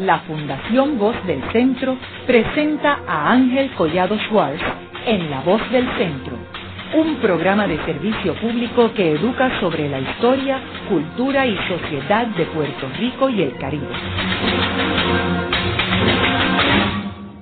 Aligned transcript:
la 0.00 0.20
Fundación 0.20 0.98
Voz 0.98 1.14
del 1.26 1.42
Centro 1.52 1.96
presenta 2.26 3.00
a 3.06 3.32
Ángel 3.32 3.70
Collado 3.72 4.16
Schwartz 4.20 4.62
en 5.06 5.30
La 5.30 5.42
Voz 5.42 5.60
del 5.70 5.86
Centro, 5.98 6.36
un 6.96 7.16
programa 7.16 7.66
de 7.66 7.76
servicio 7.84 8.34
público 8.36 8.92
que 8.94 9.12
educa 9.12 9.60
sobre 9.60 9.90
la 9.90 10.00
historia, 10.00 10.58
cultura 10.88 11.46
y 11.46 11.54
sociedad 11.68 12.26
de 12.28 12.46
Puerto 12.46 12.88
Rico 12.98 13.28
y 13.28 13.42
el 13.42 13.56
Caribe. 13.58 13.88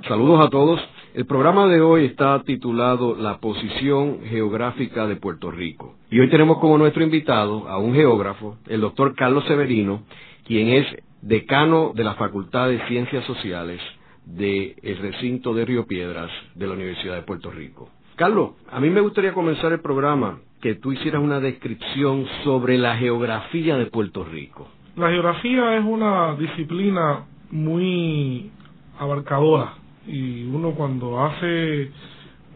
Saludos 0.09 0.45
a 0.45 0.50
todos. 0.50 0.80
El 1.14 1.27
programa 1.27 1.66
de 1.68 1.80
hoy 1.80 2.06
está 2.06 2.43
titulado 2.43 3.14
La 3.14 3.38
posición 3.38 4.18
geográfica 4.25 5.06
de 5.06 5.16
Puerto 5.16 5.52
Rico. 5.52 5.95
Y 6.11 6.18
hoy 6.18 6.29
tenemos 6.29 6.59
como 6.59 6.77
nuestro 6.77 7.04
invitado 7.04 7.68
a 7.68 7.79
un 7.79 7.95
geógrafo, 7.95 8.56
el 8.66 8.80
doctor 8.80 9.14
Carlos 9.14 9.45
Severino, 9.46 10.02
quien 10.45 10.68
es 10.68 10.86
decano 11.22 11.92
de 11.95 12.04
la 12.04 12.14
Facultad 12.14 12.68
de 12.68 12.86
Ciencias 12.86 13.24
Sociales 13.24 13.80
del 14.24 14.74
recinto 15.00 15.54
de 15.54 15.64
Río 15.64 15.86
Piedras 15.86 16.30
de 16.54 16.66
la 16.66 16.74
Universidad 16.74 17.16
de 17.16 17.22
Puerto 17.22 17.50
Rico. 17.50 17.90
Carlos, 18.16 18.50
a 18.70 18.80
mí 18.80 18.90
me 18.90 19.00
gustaría 19.00 19.32
comenzar 19.32 19.73
el 19.73 19.80
programa 19.80 20.40
que 20.60 20.74
tú 20.74 20.92
hicieras 20.92 21.23
una 21.23 21.40
descripción 21.40 22.26
sobre 22.45 22.76
la 22.78 22.96
geografía 22.96 23.76
de 23.76 23.86
Puerto 23.86 24.24
Rico. 24.24 24.68
La 24.96 25.09
geografía 25.10 25.76
es 25.78 25.84
una 25.84 26.34
disciplina 26.34 27.24
muy 27.50 28.50
abarcadora 28.98 29.74
y 30.06 30.45
uno 30.45 30.73
cuando 30.73 31.24
hace 31.24 31.90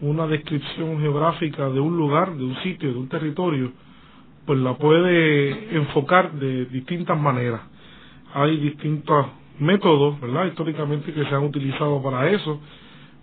una 0.00 0.26
descripción 0.26 1.00
geográfica 1.00 1.68
de 1.68 1.78
un 1.78 1.96
lugar, 1.96 2.34
de 2.34 2.44
un 2.44 2.56
sitio, 2.62 2.92
de 2.92 2.98
un 2.98 3.08
territorio, 3.08 3.72
pues 4.44 4.58
la 4.58 4.74
puede 4.74 5.76
enfocar 5.76 6.32
de 6.32 6.66
distintas 6.66 7.18
maneras. 7.18 7.60
Hay 8.34 8.56
distintos 8.58 9.26
métodos, 9.58 10.20
¿verdad? 10.20 10.46
Históricamente 10.46 11.12
que 11.12 11.24
se 11.24 11.34
han 11.34 11.44
utilizado 11.44 12.02
para 12.02 12.30
eso. 12.30 12.60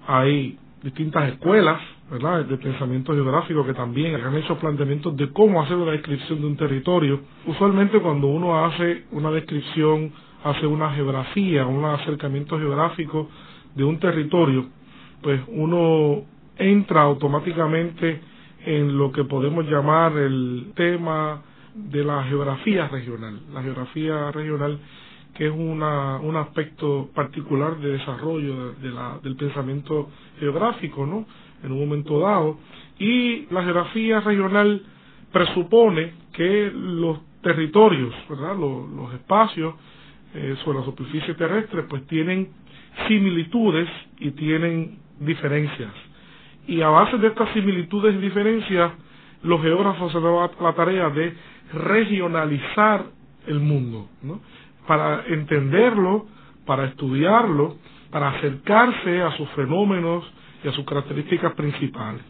Hay 0.08 0.58
distintas 0.84 1.34
escuelas, 1.34 1.82
¿verdad? 2.10 2.46
De 2.46 2.58
pensamiento 2.58 3.14
geográfico 3.14 3.66
que 3.66 3.74
también 3.74 4.16
han 4.16 4.36
hecho 4.36 4.58
planteamientos 4.58 5.16
de 5.18 5.32
cómo 5.32 5.62
hacer 5.62 5.78
una 5.78 5.92
descripción 5.92 6.42
de 6.42 6.48
un 6.48 6.58
territorio. 6.58 7.20
Usualmente 7.46 8.00
cuando 8.00 8.28
uno 8.28 8.66
hace 8.66 9.06
una 9.12 9.32
descripción, 9.32 10.12
hace 10.44 10.66
una 10.66 10.92
geografía, 10.94 11.66
un 11.66 11.84
acercamiento 11.86 12.58
geográfico 12.58 13.30
de 13.76 13.84
un 13.84 14.00
territorio, 14.00 14.68
pues 15.22 15.42
uno 15.48 16.24
entra 16.58 17.02
automáticamente 17.02 18.22
en 18.66 18.98
lo 18.98 19.12
que 19.12 19.24
podemos 19.24 19.66
llamar 19.66 20.18
el 20.18 20.72
tema 20.76 21.42
de 21.74 22.04
la 22.04 22.24
geografía 22.24 22.88
regional. 22.88 23.40
La 23.54 23.62
geografía 23.62 24.32
regional 24.32 24.80
que 25.40 25.48
es 25.48 25.54
una, 25.56 26.18
un 26.18 26.36
aspecto 26.36 27.12
particular 27.16 27.78
de 27.78 27.94
desarrollo 27.94 28.74
de, 28.74 28.90
la, 28.90 29.20
del 29.24 29.38
pensamiento 29.38 30.10
geográfico, 30.38 31.06
¿no? 31.06 31.26
En 31.64 31.72
un 31.72 31.80
momento 31.80 32.20
dado. 32.20 32.58
Y 33.00 33.46
la 33.50 33.64
geografía 33.64 34.20
regional 34.20 34.82
presupone 35.32 36.12
que 36.34 36.70
los 36.76 37.20
territorios, 37.42 38.14
¿verdad? 38.30 38.58
Los, 38.58 39.14
espacios 39.14 39.76
eh, 40.34 40.58
sobre 40.66 40.80
la 40.80 40.84
superficie 40.84 41.34
terrestre, 41.36 41.84
pues 41.84 42.06
tienen 42.08 42.50
similitudes 43.08 43.88
y 44.18 44.32
tienen 44.32 45.00
diferencias. 45.22 45.94
Y 46.68 46.82
a 46.82 46.90
base 46.90 47.18
de 47.18 47.28
estas 47.28 47.50
similitudes 47.54 48.14
y 48.14 48.18
diferencias, 48.18 48.92
los 49.44 49.62
geógrafos 49.62 50.12
se 50.12 50.20
dan 50.20 50.50
la 50.60 50.74
tarea 50.74 51.10
de 51.12 51.34
regionalizar 51.72 53.06
el 53.48 53.62
mundo, 53.62 54.10
¿no? 54.22 54.42
Para 54.90 55.24
entenderlo, 55.28 56.26
para 56.66 56.86
estudiarlo, 56.86 57.76
para 58.10 58.30
acercarse 58.30 59.22
a 59.22 59.30
sus 59.38 59.48
fenómenos 59.50 60.24
y 60.64 60.68
a 60.68 60.72
sus 60.72 60.84
características 60.84 61.54
principales. 61.54 62.24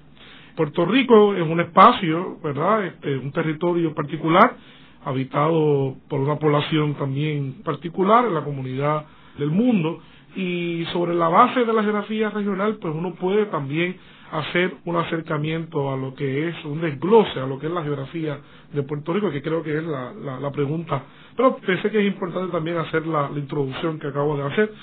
Puerto 0.57 0.85
Rico 0.85 1.33
es 1.35 1.41
un 1.41 1.61
espacio, 1.61 2.37
¿verdad? 2.43 2.83
Este, 2.85 3.17
un 3.17 3.31
territorio 3.31 3.95
particular, 3.95 4.57
habitado 5.05 5.95
por 6.09 6.19
una 6.19 6.35
población 6.35 6.95
también 6.95 7.61
particular 7.63 8.25
en 8.25 8.33
la 8.33 8.43
comunidad 8.43 9.05
del 9.37 9.51
mundo, 9.51 10.01
y 10.35 10.83
sobre 10.91 11.15
la 11.15 11.29
base 11.29 11.63
de 11.63 11.71
la 11.71 11.81
geografía 11.81 12.29
regional, 12.29 12.75
pues 12.81 12.93
uno 12.93 13.13
puede 13.15 13.45
también 13.45 13.95
hacer 14.31 14.75
un 14.85 14.95
acercamiento 14.97 15.91
a 15.91 15.97
lo 15.97 16.13
que 16.13 16.49
es 16.49 16.65
un 16.65 16.81
desglose 16.81 17.39
a 17.39 17.45
lo 17.47 17.57
que 17.59 17.67
es 17.67 17.73
la 17.73 17.83
geografía 17.83 18.39
de 18.71 18.83
Puerto 18.83 19.13
Rico, 19.13 19.31
que 19.31 19.41
creo 19.41 19.63
que 19.63 19.77
es 19.77 19.83
la, 19.83 20.13
la, 20.39 20.51
pregunta. 20.51 21.03
Pero 21.35 21.57
pensé 21.57 21.89
que 21.89 21.99
es 21.99 22.05
importante 22.07 22.51
también 22.51 22.77
hacer 22.77 23.05
la, 23.07 23.29
introducción 23.35 23.99
que 23.99 24.07
acabo 24.07 24.37
de 24.37 24.43
hacer. 24.43 24.73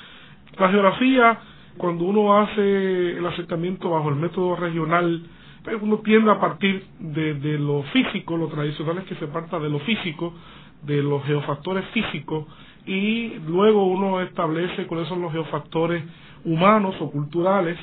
La 0.59 0.69
geografía, 0.71 1.39
cuando 1.77 2.05
uno 2.05 2.39
hace 2.39 3.19
el 3.19 3.27
acercamiento 3.27 3.91
bajo 3.91 4.09
el 4.09 4.17
método 4.17 4.57
regional, 4.57 5.23
pues 5.63 5.77
uno 5.81 5.99
tiende 5.99 6.31
a 6.31 6.41
partir 6.41 6.85
de, 6.99 7.35
de 7.35 7.59
lo 7.59 7.83
físico, 7.93 8.37
lo 8.37 8.49
tradicional 8.49 8.99
es 8.99 9.05
que 9.05 9.15
se 9.17 9.27
parta 9.29 9.59
de 9.59 9.69
lo 9.69 9.79
físico, 9.81 10.35
de 10.83 11.03
los 11.03 11.23
geofactores 11.25 11.85
físicos, 11.87 12.47
y 12.87 13.35
luego 13.47 13.85
uno 13.87 14.21
establece 14.21 14.87
cuáles 14.87 15.09
son 15.09 15.21
los 15.23 15.33
geofactores 15.33 16.05
humanos 16.45 16.95
o 17.01 17.11
culturales 17.11 17.77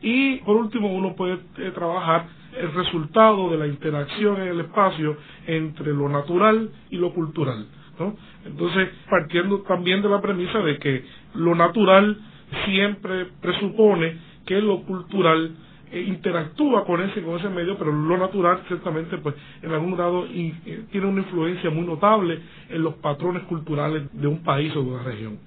y 0.00 0.36
por 0.38 0.56
último 0.56 0.92
uno 0.94 1.14
puede 1.14 1.38
eh, 1.58 1.70
trabajar 1.74 2.26
el 2.56 2.72
resultado 2.72 3.50
de 3.50 3.58
la 3.58 3.66
interacción 3.66 4.40
en 4.40 4.48
el 4.48 4.60
espacio 4.60 5.16
entre 5.46 5.92
lo 5.92 6.08
natural 6.08 6.70
y 6.90 6.96
lo 6.96 7.12
cultural. 7.12 7.66
¿no? 7.98 8.16
Entonces, 8.44 8.88
partiendo 9.10 9.60
también 9.62 10.02
de 10.02 10.08
la 10.08 10.20
premisa 10.20 10.60
de 10.60 10.78
que 10.78 11.04
lo 11.34 11.54
natural 11.54 12.16
siempre 12.64 13.26
presupone 13.40 14.16
que 14.46 14.60
lo 14.60 14.82
cultural 14.82 15.54
eh, 15.90 16.00
interactúa 16.02 16.84
con 16.84 17.00
ese 17.02 17.22
con 17.22 17.38
ese 17.38 17.48
medio 17.48 17.76
pero 17.78 17.92
lo 17.92 18.16
natural 18.18 18.62
ciertamente 18.68 19.16
pues 19.18 19.34
en 19.62 19.72
algún 19.72 19.94
grado 19.96 20.26
eh, 20.26 20.84
tiene 20.90 21.06
una 21.06 21.20
influencia 21.22 21.70
muy 21.70 21.86
notable 21.86 22.40
en 22.68 22.82
los 22.82 22.94
patrones 22.96 23.42
culturales 23.44 24.02
de 24.12 24.26
un 24.26 24.42
país 24.42 24.74
o 24.76 24.82
de 24.82 24.90
una 24.90 25.02
región 25.02 25.38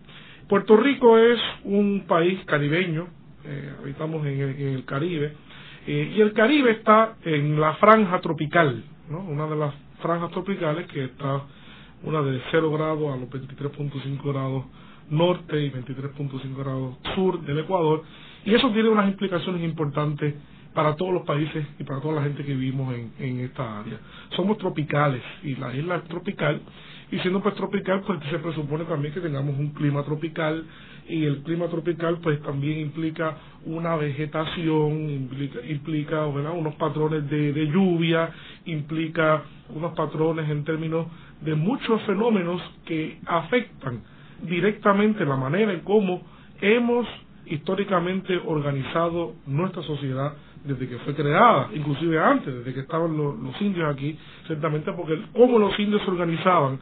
Puerto 0.47 0.77
Rico 0.77 1.17
es 1.17 1.39
un 1.63 2.05
país 2.07 2.39
caribeño 2.45 3.07
eh, 3.45 3.73
habitamos 3.79 4.25
en 4.25 4.39
el, 4.39 4.85
Caribe, 4.85 5.33
eh, 5.87 6.13
y 6.15 6.21
el 6.21 6.33
Caribe 6.33 6.71
está 6.71 7.15
en 7.23 7.59
la 7.59 7.73
franja 7.75 8.19
tropical, 8.21 8.83
¿no? 9.09 9.19
una 9.19 9.47
de 9.47 9.55
las 9.55 9.73
franjas 10.01 10.31
tropicales 10.31 10.87
que 10.87 11.05
está 11.05 11.43
una 12.03 12.21
de 12.21 12.41
0 12.51 12.71
grados 12.71 13.13
a 13.13 13.17
los 13.17 13.29
23.5 13.29 14.23
grados 14.23 14.65
norte 15.09 15.61
y 15.61 15.69
23.5 15.71 16.55
grados 16.55 16.97
sur 17.15 17.41
del 17.41 17.59
Ecuador, 17.59 18.03
y 18.45 18.55
eso 18.55 18.71
tiene 18.71 18.89
unas 18.89 19.07
implicaciones 19.07 19.61
importantes 19.63 20.35
para 20.73 20.95
todos 20.95 21.13
los 21.13 21.23
países 21.23 21.65
y 21.79 21.83
para 21.83 21.99
toda 21.99 22.15
la 22.15 22.23
gente 22.23 22.45
que 22.45 22.53
vivimos 22.53 22.93
en, 22.95 23.11
en 23.19 23.39
esta 23.41 23.81
área. 23.81 23.99
Somos 24.35 24.57
tropicales 24.57 25.21
y 25.43 25.55
la 25.55 25.75
isla 25.75 25.97
es 25.97 26.03
tropical 26.05 26.61
y 27.11 27.19
siendo 27.19 27.41
pues 27.41 27.55
tropical 27.55 28.01
pues 28.07 28.19
se 28.29 28.39
presupone 28.39 28.85
también 28.85 29.13
que 29.13 29.19
tengamos 29.19 29.57
un 29.59 29.71
clima 29.71 30.03
tropical 30.03 30.65
y 31.07 31.25
el 31.25 31.41
clima 31.43 31.67
tropical 31.67 32.19
pues 32.21 32.41
también 32.41 32.79
implica 32.79 33.37
una 33.65 33.95
vegetación, 33.95 35.09
implica, 35.09 35.59
implica 35.67 36.25
unos 36.25 36.75
patrones 36.75 37.29
de, 37.29 37.53
de 37.53 37.67
lluvia, 37.67 38.29
implica 38.65 39.43
unos 39.69 39.93
patrones 39.93 40.49
en 40.49 40.63
términos 40.63 41.07
de 41.41 41.55
muchos 41.55 42.01
fenómenos 42.03 42.61
que 42.85 43.19
afectan 43.25 44.01
directamente 44.43 45.25
la 45.25 45.35
manera 45.35 45.73
en 45.73 45.81
cómo 45.81 46.21
hemos 46.61 47.07
históricamente 47.45 48.39
organizado 48.45 49.33
nuestra 49.45 49.81
sociedad 49.83 50.33
desde 50.63 50.87
que 50.87 50.97
fue 50.99 51.15
creada, 51.15 51.69
inclusive 51.73 52.19
antes, 52.19 52.53
desde 52.53 52.73
que 52.73 52.81
estaban 52.81 53.17
los, 53.17 53.61
indios 53.61 53.91
aquí, 53.93 54.17
ciertamente 54.45 54.91
porque 54.93 55.19
cómo 55.33 55.57
los 55.57 55.77
indios 55.79 56.01
se 56.03 56.11
organizaban, 56.11 56.79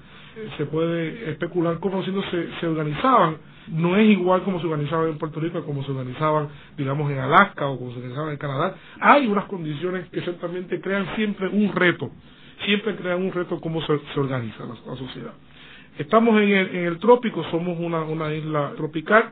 se 0.58 0.66
puede 0.66 1.32
especular 1.32 1.80
cómo 1.80 1.98
los 1.98 2.08
indios 2.08 2.26
se, 2.30 2.50
se 2.60 2.68
organizaban, 2.68 3.38
no 3.72 3.98
es 3.98 4.10
igual 4.10 4.44
como 4.44 4.60
se 4.60 4.68
organizaban 4.68 5.10
en 5.10 5.18
Puerto 5.18 5.40
Rico, 5.40 5.64
como 5.64 5.84
se 5.84 5.92
organizaban, 5.92 6.50
digamos, 6.78 7.12
en 7.12 7.20
Alaska 7.20 7.68
o 7.68 7.78
como 7.78 7.92
se 7.92 7.98
organizaban 7.98 8.32
en 8.32 8.38
Canadá. 8.38 8.76
Hay 9.00 9.28
unas 9.28 9.46
condiciones 9.46 10.08
que 10.10 10.22
ciertamente 10.22 10.80
crean 10.82 11.16
siempre 11.16 11.48
un 11.48 11.72
reto, 11.74 12.10
siempre 12.66 12.96
crean 12.96 13.22
un 13.22 13.32
reto 13.32 13.60
cómo 13.62 13.82
se, 13.82 13.94
organiza 14.20 14.66
la, 14.66 14.96
sociedad. 14.96 15.34
Estamos 15.98 16.42
en 16.42 16.50
el, 16.50 16.76
en 16.76 16.86
el 16.86 17.00
trópico, 17.00 17.44
somos 17.52 17.78
una, 17.80 18.02
una 18.02 18.34
isla 18.34 18.74
tropical, 18.78 19.32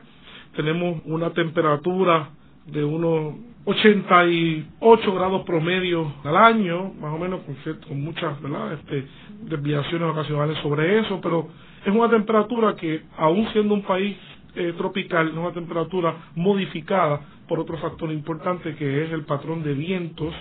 tenemos 0.54 1.00
una 1.06 1.30
temperatura 1.30 2.30
de 2.66 2.84
unos 2.84 3.34
88 3.64 5.14
grados 5.14 5.42
promedio 5.44 6.12
al 6.24 6.36
año, 6.36 6.92
más 7.00 7.12
o 7.12 7.18
menos, 7.18 7.40
con, 7.86 8.00
muchas 8.02 8.40
¿verdad? 8.40 8.74
Este, 8.74 9.06
desviaciones 9.42 10.08
ocasionales 10.10 10.58
sobre 10.62 11.00
eso, 11.00 11.20
pero 11.20 11.48
es 11.84 11.94
una 11.94 12.08
temperatura 12.08 12.74
que, 12.76 13.02
aún 13.16 13.46
siendo 13.52 13.74
un 13.74 13.82
país 13.82 14.16
eh, 14.58 14.74
tropical, 14.76 15.28
una 15.38 15.52
temperatura 15.52 16.14
modificada 16.34 17.20
por 17.48 17.60
otro 17.60 17.78
factor 17.78 18.10
importante 18.12 18.74
que 18.74 19.04
es 19.04 19.12
el 19.12 19.22
patrón 19.24 19.62
de 19.62 19.74
vientos. 19.74 20.34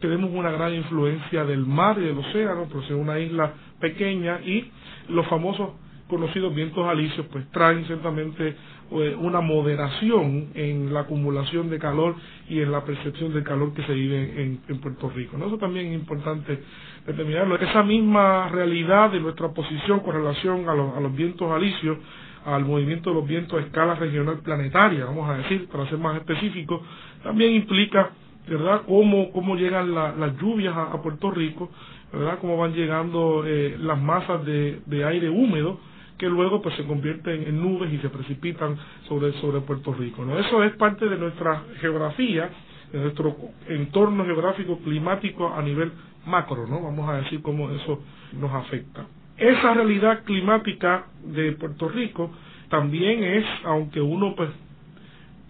Tenemos 0.00 0.30
una 0.32 0.50
gran 0.50 0.74
influencia 0.74 1.44
del 1.44 1.66
mar 1.66 1.98
y 1.98 2.04
del 2.04 2.18
océano, 2.18 2.64
por 2.64 2.86
ser 2.86 2.96
una 2.96 3.18
isla 3.18 3.52
pequeña 3.80 4.40
y 4.44 4.70
los 5.08 5.26
famosos 5.26 5.70
conocidos 6.08 6.54
vientos 6.54 6.86
alisios, 6.86 7.26
pues 7.32 7.48
traen 7.50 7.84
ciertamente 7.86 8.54
eh, 8.92 9.16
una 9.18 9.40
moderación 9.40 10.50
en 10.54 10.94
la 10.94 11.00
acumulación 11.00 11.68
de 11.68 11.78
calor 11.78 12.14
y 12.48 12.60
en 12.60 12.70
la 12.70 12.84
percepción 12.84 13.34
del 13.34 13.42
calor 13.42 13.74
que 13.74 13.82
se 13.82 13.92
vive 13.92 14.40
en, 14.68 14.78
Puerto 14.80 15.10
Rico. 15.10 15.36
Eso 15.38 15.58
también 15.58 15.86
es 15.86 15.94
importante 15.94 16.60
determinarlo. 17.04 17.56
Esa 17.56 17.82
misma 17.82 18.48
realidad 18.48 19.10
de 19.10 19.18
nuestra 19.20 19.48
posición 19.48 20.00
con 20.00 20.14
relación 20.14 20.68
a 20.68 20.74
los, 20.74 21.16
vientos 21.16 21.50
alisios, 21.50 21.98
al 22.46 22.64
movimiento 22.64 23.10
de 23.10 23.16
los 23.16 23.26
vientos 23.26 23.58
a 23.58 23.66
escala 23.66 23.94
regional 23.96 24.38
planetaria, 24.38 25.04
vamos 25.04 25.28
a 25.28 25.38
decir, 25.38 25.68
para 25.68 25.88
ser 25.88 25.98
más 25.98 26.16
específico, 26.16 26.80
también 27.22 27.52
implica, 27.52 28.10
¿verdad?, 28.48 28.82
cómo, 28.86 29.32
cómo 29.32 29.56
llegan 29.56 29.92
las 29.94 30.36
lluvias 30.40 30.74
a, 30.76 31.02
Puerto 31.02 31.30
Rico, 31.32 31.70
¿verdad?, 32.12 32.38
cómo 32.40 32.56
van 32.56 32.72
llegando 32.72 33.44
eh, 33.44 33.76
las 33.80 34.00
masas 34.00 34.44
de, 34.46 34.80
de 34.86 35.04
aire 35.04 35.28
húmedo, 35.28 35.80
que 36.18 36.28
luego 36.28 36.62
pues 36.62 36.74
se 36.76 36.84
convierten 36.84 37.42
en 37.42 37.60
nubes 37.60 37.92
y 37.92 37.98
se 37.98 38.08
precipitan 38.08 38.76
sobre, 39.08 39.32
sobre 39.40 39.60
Puerto 39.60 39.92
Rico. 39.92 40.24
¿no? 40.24 40.38
Eso 40.38 40.62
es 40.62 40.74
parte 40.76 41.08
de 41.08 41.18
nuestra 41.18 41.64
geografía, 41.80 42.48
de 42.92 43.00
nuestro 43.00 43.36
entorno 43.68 44.24
geográfico 44.24 44.78
climático 44.78 45.52
a 45.52 45.60
nivel 45.60 45.92
macro, 46.26 46.66
¿no? 46.66 46.82
Vamos 46.82 47.08
a 47.08 47.16
decir 47.18 47.42
cómo 47.42 47.70
eso 47.70 48.00
nos 48.32 48.52
afecta. 48.52 49.06
Esa 49.38 49.74
realidad 49.74 50.24
climática 50.24 51.06
de 51.24 51.52
Puerto 51.52 51.88
Rico 51.88 52.30
también 52.70 53.22
es, 53.22 53.44
aunque 53.64 54.00
uno 54.00 54.34
pues 54.34 54.50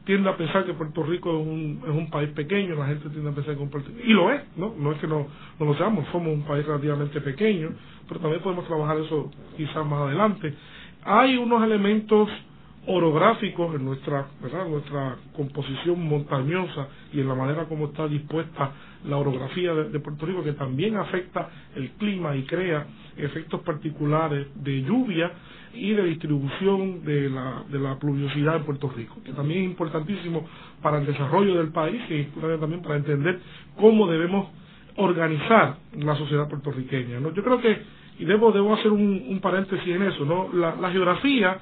tiende 0.04 0.28
a 0.30 0.36
pensar 0.36 0.64
que 0.64 0.72
Puerto 0.72 1.02
Rico 1.02 1.30
es 1.30 1.46
un, 1.46 1.82
es 1.82 1.90
un 1.90 2.10
país 2.10 2.30
pequeño, 2.30 2.74
la 2.76 2.86
gente 2.86 3.08
tiende 3.10 3.30
a 3.30 3.34
pensar 3.34 3.56
que 3.56 3.64
Puerto 3.66 3.88
Rico, 3.88 4.00
y 4.04 4.12
lo 4.12 4.32
es, 4.32 4.42
¿no? 4.56 4.74
No 4.78 4.92
es 4.92 4.98
que 4.98 5.06
no, 5.06 5.26
no 5.58 5.66
lo 5.66 5.74
seamos, 5.74 6.06
somos 6.12 6.32
un 6.32 6.42
país 6.42 6.64
relativamente 6.64 7.20
pequeño, 7.20 7.70
pero 8.08 8.20
también 8.20 8.42
podemos 8.42 8.66
trabajar 8.66 8.98
eso 8.98 9.30
quizás 9.56 9.84
más 9.86 10.00
adelante. 10.02 10.54
Hay 11.04 11.36
unos 11.36 11.62
elementos 11.62 12.28
orográficos 12.86 13.74
en 13.74 13.84
nuestra, 13.84 14.26
¿verdad? 14.40 14.68
nuestra 14.68 15.16
composición 15.34 16.06
montañosa 16.08 16.88
y 17.12 17.20
en 17.20 17.28
la 17.28 17.34
manera 17.34 17.64
como 17.64 17.86
está 17.86 18.06
dispuesta 18.06 18.70
la 19.04 19.16
orografía 19.16 19.74
de, 19.74 20.00
Puerto 20.00 20.24
Rico 20.26 20.42
que 20.44 20.52
también 20.52 20.96
afecta 20.96 21.48
el 21.74 21.90
clima 21.92 22.36
y 22.36 22.44
crea 22.44 22.86
efectos 23.16 23.60
particulares 23.62 24.46
de 24.54 24.82
lluvia 24.82 25.32
y 25.74 25.92
de 25.92 26.04
distribución 26.04 27.04
de 27.04 27.28
la, 27.30 27.64
de 27.70 27.78
la 27.78 27.98
pluviosidad 27.98 28.56
en 28.56 28.64
Puerto 28.64 28.90
Rico, 28.94 29.16
que 29.24 29.32
también 29.32 29.60
es 29.60 29.66
importantísimo 29.66 30.46
para 30.82 30.98
el 30.98 31.06
desarrollo 31.06 31.56
del 31.56 31.68
país 31.68 32.00
y 32.10 32.24
también 32.58 32.82
para 32.82 32.96
entender 32.96 33.40
cómo 33.76 34.06
debemos 34.06 34.48
organizar 34.96 35.76
la 35.98 36.16
sociedad 36.16 36.48
puertorriqueña. 36.48 37.20
¿no? 37.20 37.32
Yo 37.34 37.42
creo 37.42 37.60
que, 37.60 37.78
y 38.18 38.24
debo, 38.24 38.52
debo 38.52 38.74
hacer 38.74 38.90
un, 38.92 39.38
paréntesis 39.42 39.88
en 39.88 40.02
eso, 40.02 40.24
¿no? 40.24 40.48
la, 40.52 40.90
geografía, 40.90 41.58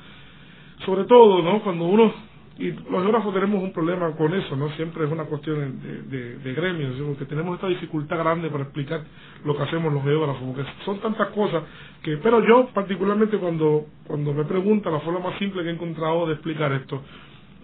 sobre 0.84 1.04
todo, 1.04 1.42
¿no? 1.42 1.60
cuando 1.62 1.84
uno 1.86 2.12
y 2.56 2.70
los 2.70 3.02
geógrafos 3.02 3.34
tenemos 3.34 3.62
un 3.62 3.72
problema 3.72 4.12
con 4.12 4.32
eso, 4.32 4.54
¿no? 4.54 4.68
Siempre 4.70 5.04
es 5.04 5.10
una 5.10 5.24
cuestión 5.24 5.80
de, 5.82 6.02
de, 6.02 6.38
de 6.38 6.54
gremios, 6.54 6.94
que 7.18 7.24
tenemos 7.24 7.56
esta 7.56 7.66
dificultad 7.66 8.18
grande 8.18 8.48
para 8.48 8.64
explicar 8.64 9.02
lo 9.44 9.56
que 9.56 9.62
hacemos 9.64 9.92
los 9.92 10.04
geógrafos, 10.04 10.42
porque 10.42 10.64
son 10.84 11.00
tantas 11.00 11.28
cosas 11.30 11.64
que, 12.02 12.18
pero 12.18 12.46
yo 12.46 12.68
particularmente 12.72 13.38
cuando, 13.38 13.86
cuando 14.06 14.32
me 14.32 14.44
preguntan 14.44 14.92
la 14.92 15.00
forma 15.00 15.18
más 15.18 15.38
simple 15.38 15.62
que 15.64 15.70
he 15.70 15.72
encontrado 15.72 16.26
de 16.26 16.34
explicar 16.34 16.72
esto, 16.72 17.02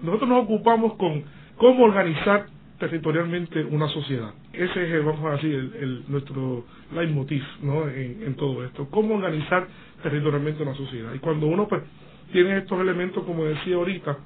nosotros 0.02 0.28
nos 0.28 0.44
ocupamos 0.44 0.94
con 0.94 1.22
cómo 1.56 1.84
organizar 1.84 2.46
territorialmente 2.80 3.62
una 3.62 3.86
sociedad. 3.88 4.32
Ese 4.52 4.98
es, 4.98 5.04
vamos 5.04 5.24
a 5.24 5.32
decir, 5.32 5.54
el, 5.78 6.04
nuestro 6.08 6.64
leitmotiv 6.92 7.42
¿no? 7.62 7.86
En, 7.88 8.22
en, 8.24 8.34
todo 8.34 8.64
esto. 8.64 8.88
Cómo 8.90 9.14
organizar 9.14 9.68
territorialmente 10.02 10.62
una 10.62 10.74
sociedad. 10.74 11.12
Y 11.14 11.18
cuando 11.18 11.46
uno 11.46 11.68
pues, 11.68 11.82
tiene 12.32 12.56
estos 12.58 12.80
elementos, 12.80 13.22
como 13.24 13.44
decía 13.44 13.76
ahorita, 13.76 14.18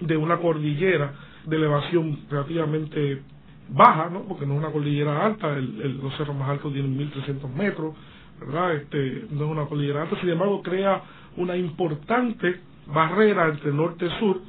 de 0.00 0.16
una 0.16 0.38
cordillera 0.38 1.12
de 1.44 1.56
elevación 1.56 2.18
relativamente 2.30 3.22
baja, 3.70 4.08
¿no? 4.10 4.22
porque 4.22 4.46
no 4.46 4.54
es 4.54 4.60
una 4.60 4.70
cordillera 4.72 5.24
alta, 5.26 5.56
el, 5.56 5.98
los 6.02 6.16
cerros 6.16 6.36
más 6.36 6.48
altos 6.48 6.72
tienen 6.72 6.96
1300 6.96 7.50
metros, 7.54 7.94
¿verdad? 8.40 8.74
Este, 8.76 9.26
no 9.30 9.44
es 9.46 9.50
una 9.50 9.66
cordillera 9.66 10.02
alta, 10.02 10.18
sin 10.20 10.30
embargo 10.30 10.62
crea 10.62 11.02
una 11.36 11.56
importante 11.56 12.60
barrera 12.86 13.48
entre 13.48 13.72
norte 13.72 14.06
y 14.06 14.18
sur 14.20 14.40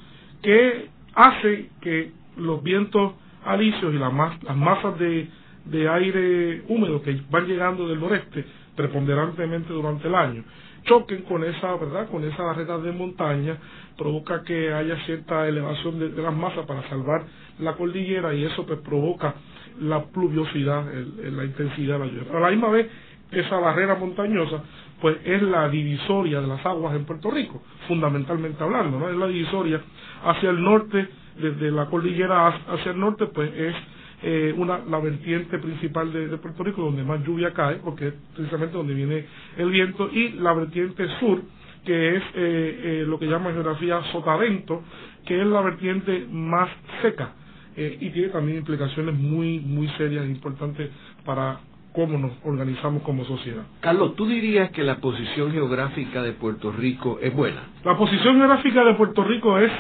que 0.42 0.90
hace 1.16 1.70
que 1.82 2.12
los 2.38 2.64
vientos 2.64 3.14
alisios 3.46 3.94
y 3.94 3.98
las, 3.98 4.14
las 4.44 4.56
masas 4.58 4.98
de, 5.00 5.28
de 5.66 5.90
aire 5.90 6.64
húmedo 6.70 7.02
que 7.02 7.22
van 7.30 7.46
llegando 7.48 7.88
del 7.88 8.00
noreste 8.00 8.46
preponderantemente 8.76 9.74
durante 9.74 10.08
el 10.08 10.16
año 10.16 10.44
choquen 10.84 11.24
con 11.24 11.44
esa 11.44 11.76
verdad 11.76 12.10
con 12.10 12.24
esa 12.24 12.44
barrera 12.44 12.78
de 12.78 12.92
montaña 12.92 13.58
provoca 13.98 14.44
que 14.44 14.74
haya 14.74 14.96
cierta 15.06 15.48
elevación 15.48 16.00
de, 16.00 16.22
las 16.22 16.34
masas 16.34 16.66
para 16.66 16.88
salvar 16.90 17.24
la 17.60 17.74
cordillera 17.74 18.34
y 18.34 18.46
eso 18.46 18.66
pues 18.66 18.80
provoca 18.80 19.36
la 19.82 20.04
pluviosidad, 20.06 20.86
la 21.22 21.46
intensidad 21.46 22.00
de 22.00 22.06
la 22.06 22.12
lluvia. 22.12 22.38
A 22.38 22.40
la 22.40 22.50
misma 22.50 22.70
vez, 22.70 22.88
esa 23.32 23.60
barrera 23.60 23.96
montañosa 23.96 24.64
pues 25.02 25.18
es 25.24 25.42
la 25.42 25.70
divisoria 25.70 26.42
de 26.42 26.48
las 26.48 26.66
aguas 26.66 26.96
en 26.96 27.06
Puerto 27.06 27.32
Rico, 27.32 27.62
fundamentalmente 27.88 28.62
hablando, 28.62 29.00
¿no? 29.00 29.10
Es 29.10 29.16
la 29.16 29.28
divisoria 29.28 29.82
hacia 30.26 30.50
el 30.50 30.62
norte, 30.62 31.08
desde 31.38 31.72
la 31.72 31.86
cordillera 31.86 32.48
hacia 32.48 32.92
el 32.92 33.00
norte, 33.00 33.28
pues 33.28 33.50
es 33.56 33.76
eh, 34.22 34.54
una, 34.58 34.80
la 34.80 35.00
vertiente 35.00 35.60
principal 35.60 36.12
de, 36.12 36.38
Puerto 36.38 36.64
Rico 36.64 36.82
donde 36.82 37.04
más 37.04 37.26
lluvia 37.26 37.54
cae, 37.54 37.76
porque 37.78 38.08
es 38.08 38.14
precisamente 38.36 38.76
donde 38.76 38.94
viene 38.94 39.26
el 39.58 39.70
viento, 39.70 40.10
y 40.12 40.34
la 40.34 40.54
vertiente 40.54 41.08
sur, 41.20 41.42
que 41.86 42.18
es 42.18 42.24
eh, 42.36 42.82
eh, 42.84 43.04
lo 43.08 43.18
que 43.18 43.28
llama 43.28 43.52
geografía 43.52 44.02
sotavento, 44.12 44.84
que 45.26 45.40
es 45.42 45.48
la 45.48 45.62
vertiente 45.62 46.26
más 46.30 46.70
seca 47.02 47.34
eh, 47.76 47.98
y 48.02 48.10
tiene 48.10 48.30
también 48.30 48.58
implicaciones 48.58 49.16
muy, 49.16 49.60
muy 49.60 49.88
serias 49.98 50.26
e 50.26 50.30
importantes 50.30 50.90
para 51.26 51.60
cómo 51.94 52.18
nos 52.18 52.34
organizamos 52.44 53.04
como 53.04 53.24
sociedad. 53.26 53.64
Carlos, 53.80 54.16
¿tú 54.16 54.28
dirías 54.28 54.72
que 54.72 54.84
la 54.84 54.98
posición 54.98 55.52
geográfica 55.52 56.22
de 56.22 56.34
Puerto 56.34 56.72
Rico 56.72 57.20
es 57.22 57.34
buena? 57.34 57.64
La 57.84 57.98
posición 57.98 58.36
geográfica 58.38 58.84
de 58.84 58.96
Puerto 58.96 59.24
Rico 59.24 59.58
es 59.58 59.72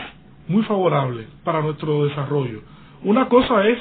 muy 0.47 0.63
favorable 0.63 1.27
para 1.43 1.61
nuestro 1.61 2.05
desarrollo. 2.05 2.61
Una 3.03 3.27
cosa 3.27 3.67
es 3.67 3.77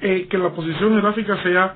que 0.00 0.38
la 0.38 0.50
posición 0.50 0.90
geográfica 0.90 1.42
sea 1.42 1.74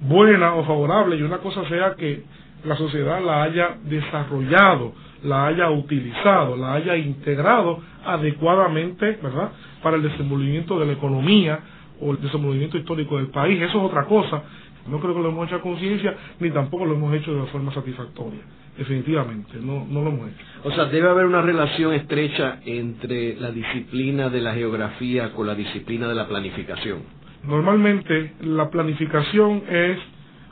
buena 0.00 0.54
o 0.54 0.64
favorable 0.64 1.16
y 1.16 1.22
una 1.22 1.38
cosa 1.38 1.66
sea 1.68 1.94
que 1.94 2.22
la 2.64 2.76
sociedad 2.76 3.22
la 3.24 3.42
haya 3.42 3.76
desarrollado, 3.84 4.92
la 5.24 5.46
haya 5.46 5.70
utilizado, 5.70 6.56
la 6.56 6.74
haya 6.74 6.96
integrado 6.96 7.80
adecuadamente, 8.04 9.18
¿verdad?, 9.22 9.50
para 9.82 9.96
el 9.96 10.02
desenvolvimiento 10.02 10.78
de 10.78 10.86
la 10.86 10.92
economía 10.92 11.60
o 12.00 12.12
el 12.12 12.20
desenvolvimiento 12.20 12.76
histórico 12.78 13.16
del 13.16 13.28
país. 13.28 13.60
Eso 13.60 13.78
es 13.78 13.84
otra 13.84 14.04
cosa. 14.04 14.42
No 14.88 14.98
creo 14.98 15.14
que 15.14 15.20
lo 15.20 15.28
hemos 15.28 15.46
hecho 15.46 15.56
a 15.56 15.60
conciencia, 15.60 16.14
ni 16.40 16.50
tampoco 16.50 16.86
lo 16.86 16.94
hemos 16.94 17.14
hecho 17.14 17.34
de 17.34 17.46
forma 17.48 17.72
satisfactoria. 17.72 18.40
Definitivamente, 18.76 19.58
no, 19.60 19.86
no 19.88 20.02
lo 20.02 20.08
hemos 20.10 20.28
hecho. 20.30 20.44
O 20.64 20.72
sea, 20.72 20.86
debe 20.86 21.08
haber 21.08 21.26
una 21.26 21.42
relación 21.42 21.92
estrecha 21.92 22.60
entre 22.64 23.36
la 23.36 23.50
disciplina 23.50 24.30
de 24.30 24.40
la 24.40 24.54
geografía 24.54 25.32
con 25.32 25.46
la 25.46 25.54
disciplina 25.54 26.08
de 26.08 26.14
la 26.14 26.26
planificación. 26.26 27.19
Normalmente, 27.44 28.34
la 28.40 28.68
planificación 28.70 29.62
es 29.68 29.98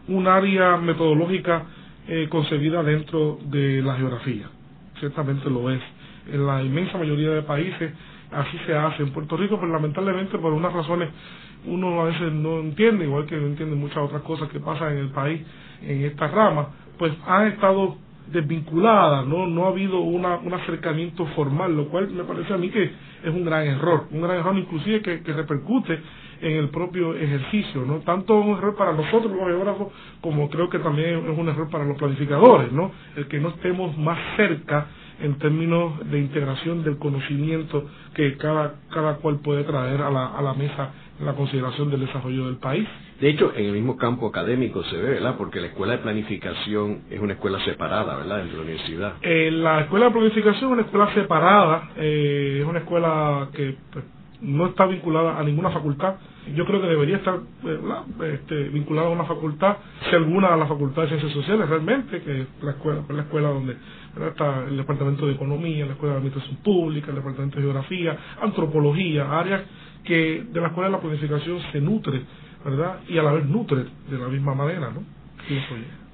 un 0.08 0.26
área 0.26 0.76
metodológica 0.78 1.64
eh, 2.08 2.26
concebida 2.30 2.82
dentro 2.82 3.38
de 3.44 3.82
la 3.82 3.94
geografía. 3.96 4.48
Ciertamente 4.98 5.50
lo 5.50 5.70
es. 5.70 5.80
En 6.32 6.46
la 6.46 6.62
inmensa 6.62 6.96
mayoría 6.98 7.30
de 7.30 7.42
países 7.42 7.92
así 8.32 8.58
se 8.66 8.74
hace. 8.74 9.02
En 9.02 9.10
Puerto 9.12 9.36
Rico, 9.36 9.58
pues, 9.58 9.70
lamentablemente 9.70 10.38
por 10.38 10.52
unas 10.52 10.72
razones 10.72 11.10
uno 11.66 12.00
a 12.02 12.04
veces 12.04 12.32
no 12.32 12.60
entiende, 12.60 13.04
igual 13.04 13.26
que 13.26 13.36
no 13.36 13.46
entiende 13.46 13.74
muchas 13.76 13.98
otras 13.98 14.22
cosas 14.22 14.48
que 14.48 14.60
pasan 14.60 14.92
en 14.92 14.98
el 14.98 15.10
país 15.10 15.42
en 15.82 16.04
esta 16.04 16.28
rama, 16.28 16.68
pues 16.98 17.12
han 17.26 17.48
estado 17.48 17.96
desvinculadas, 18.30 19.26
no 19.26 19.46
no 19.46 19.64
ha 19.64 19.68
habido 19.68 20.00
una, 20.00 20.36
un 20.36 20.52
acercamiento 20.54 21.26
formal, 21.34 21.74
lo 21.76 21.88
cual 21.88 22.10
me 22.10 22.24
parece 22.24 22.52
a 22.52 22.58
mí 22.58 22.68
que 22.70 22.84
es 22.84 23.28
un 23.34 23.44
gran 23.44 23.66
error, 23.66 24.06
un 24.10 24.20
gran 24.22 24.36
error 24.36 24.56
inclusive 24.56 25.00
que, 25.02 25.22
que 25.22 25.32
repercute 25.32 25.98
en 26.40 26.56
el 26.56 26.68
propio 26.70 27.14
ejercicio, 27.14 27.84
¿no? 27.84 27.98
Tanto 28.00 28.36
un 28.36 28.56
error 28.56 28.76
para 28.76 28.92
nosotros 28.92 29.32
los 29.32 29.46
geógrafos 29.46 29.88
como 30.20 30.48
creo 30.50 30.68
que 30.68 30.78
también 30.78 31.30
es 31.30 31.38
un 31.38 31.48
error 31.48 31.68
para 31.70 31.84
los 31.84 31.96
planificadores, 31.96 32.72
¿no? 32.72 32.92
El 33.16 33.28
que 33.28 33.38
no 33.38 33.48
estemos 33.50 33.96
más 33.96 34.18
cerca 34.36 34.86
en 35.20 35.38
términos 35.38 36.08
de 36.10 36.18
integración 36.18 36.84
del 36.84 36.98
conocimiento 36.98 37.84
que 38.14 38.36
cada, 38.36 38.74
cada 38.90 39.16
cual 39.16 39.40
puede 39.40 39.64
traer 39.64 40.00
a 40.00 40.10
la, 40.10 40.26
a 40.26 40.42
la 40.42 40.54
mesa 40.54 40.92
en 41.18 41.26
la 41.26 41.34
consideración 41.34 41.90
del 41.90 42.00
desarrollo 42.00 42.46
del 42.46 42.56
país. 42.56 42.86
De 43.20 43.28
hecho, 43.28 43.52
en 43.56 43.66
el 43.66 43.72
mismo 43.72 43.96
campo 43.96 44.28
académico 44.28 44.84
se 44.84 44.96
ve, 44.96 45.10
¿verdad? 45.14 45.36
Porque 45.36 45.60
la 45.60 45.66
escuela 45.66 45.94
de 45.94 45.98
planificación 45.98 47.02
es 47.10 47.20
una 47.20 47.32
escuela 47.32 47.58
separada, 47.64 48.16
¿verdad? 48.16 48.38
Dentro 48.38 48.58
de 48.58 48.64
la 48.64 48.70
universidad. 48.70 49.14
Eh, 49.22 49.50
la 49.50 49.80
escuela 49.80 50.06
de 50.06 50.12
planificación 50.12 50.70
es 50.70 50.72
una 50.72 50.82
escuela 50.82 51.12
separada, 51.14 51.90
eh, 51.96 52.58
es 52.60 52.66
una 52.66 52.78
escuela 52.78 53.48
que 53.52 53.74
pues, 53.92 54.04
no 54.40 54.66
está 54.66 54.86
vinculada 54.86 55.38
a 55.38 55.42
ninguna 55.42 55.70
facultad. 55.70 56.14
Yo 56.54 56.64
creo 56.64 56.80
que 56.80 56.86
debería 56.86 57.16
estar 57.16 57.40
este, 58.24 58.68
vinculada 58.70 59.08
a 59.08 59.10
una 59.10 59.24
facultad, 59.24 59.76
si 60.08 60.16
alguna 60.16 60.54
a 60.54 60.56
la 60.56 60.66
Facultad 60.66 61.02
de 61.02 61.08
Ciencias 61.08 61.32
Sociales 61.32 61.68
realmente, 61.68 62.22
que 62.22 62.42
es 62.42 62.46
la 62.62 62.70
escuela, 62.72 63.02
la 63.08 63.22
escuela 63.22 63.48
donde 63.50 63.76
está 64.28 64.64
el 64.64 64.76
Departamento 64.76 65.26
de 65.26 65.32
Economía, 65.32 65.84
la 65.86 65.92
Escuela 65.92 66.14
de 66.14 66.18
Administración 66.18 66.56
Pública, 66.62 67.10
el 67.10 67.16
Departamento 67.16 67.56
de 67.56 67.62
Geografía, 67.62 68.16
Antropología, 68.40 69.38
áreas 69.38 69.62
que 70.04 70.44
de 70.50 70.60
las 70.60 70.72
cuales 70.72 70.92
la 70.92 71.00
planificación 71.00 71.60
se 71.70 71.80
nutre, 71.80 72.22
¿verdad? 72.64 73.00
Y 73.08 73.18
a 73.18 73.22
la 73.22 73.32
vez 73.32 73.44
nutre 73.44 73.84
de 74.08 74.18
la 74.18 74.28
misma 74.28 74.54
manera, 74.54 74.90
¿no? 74.90 75.02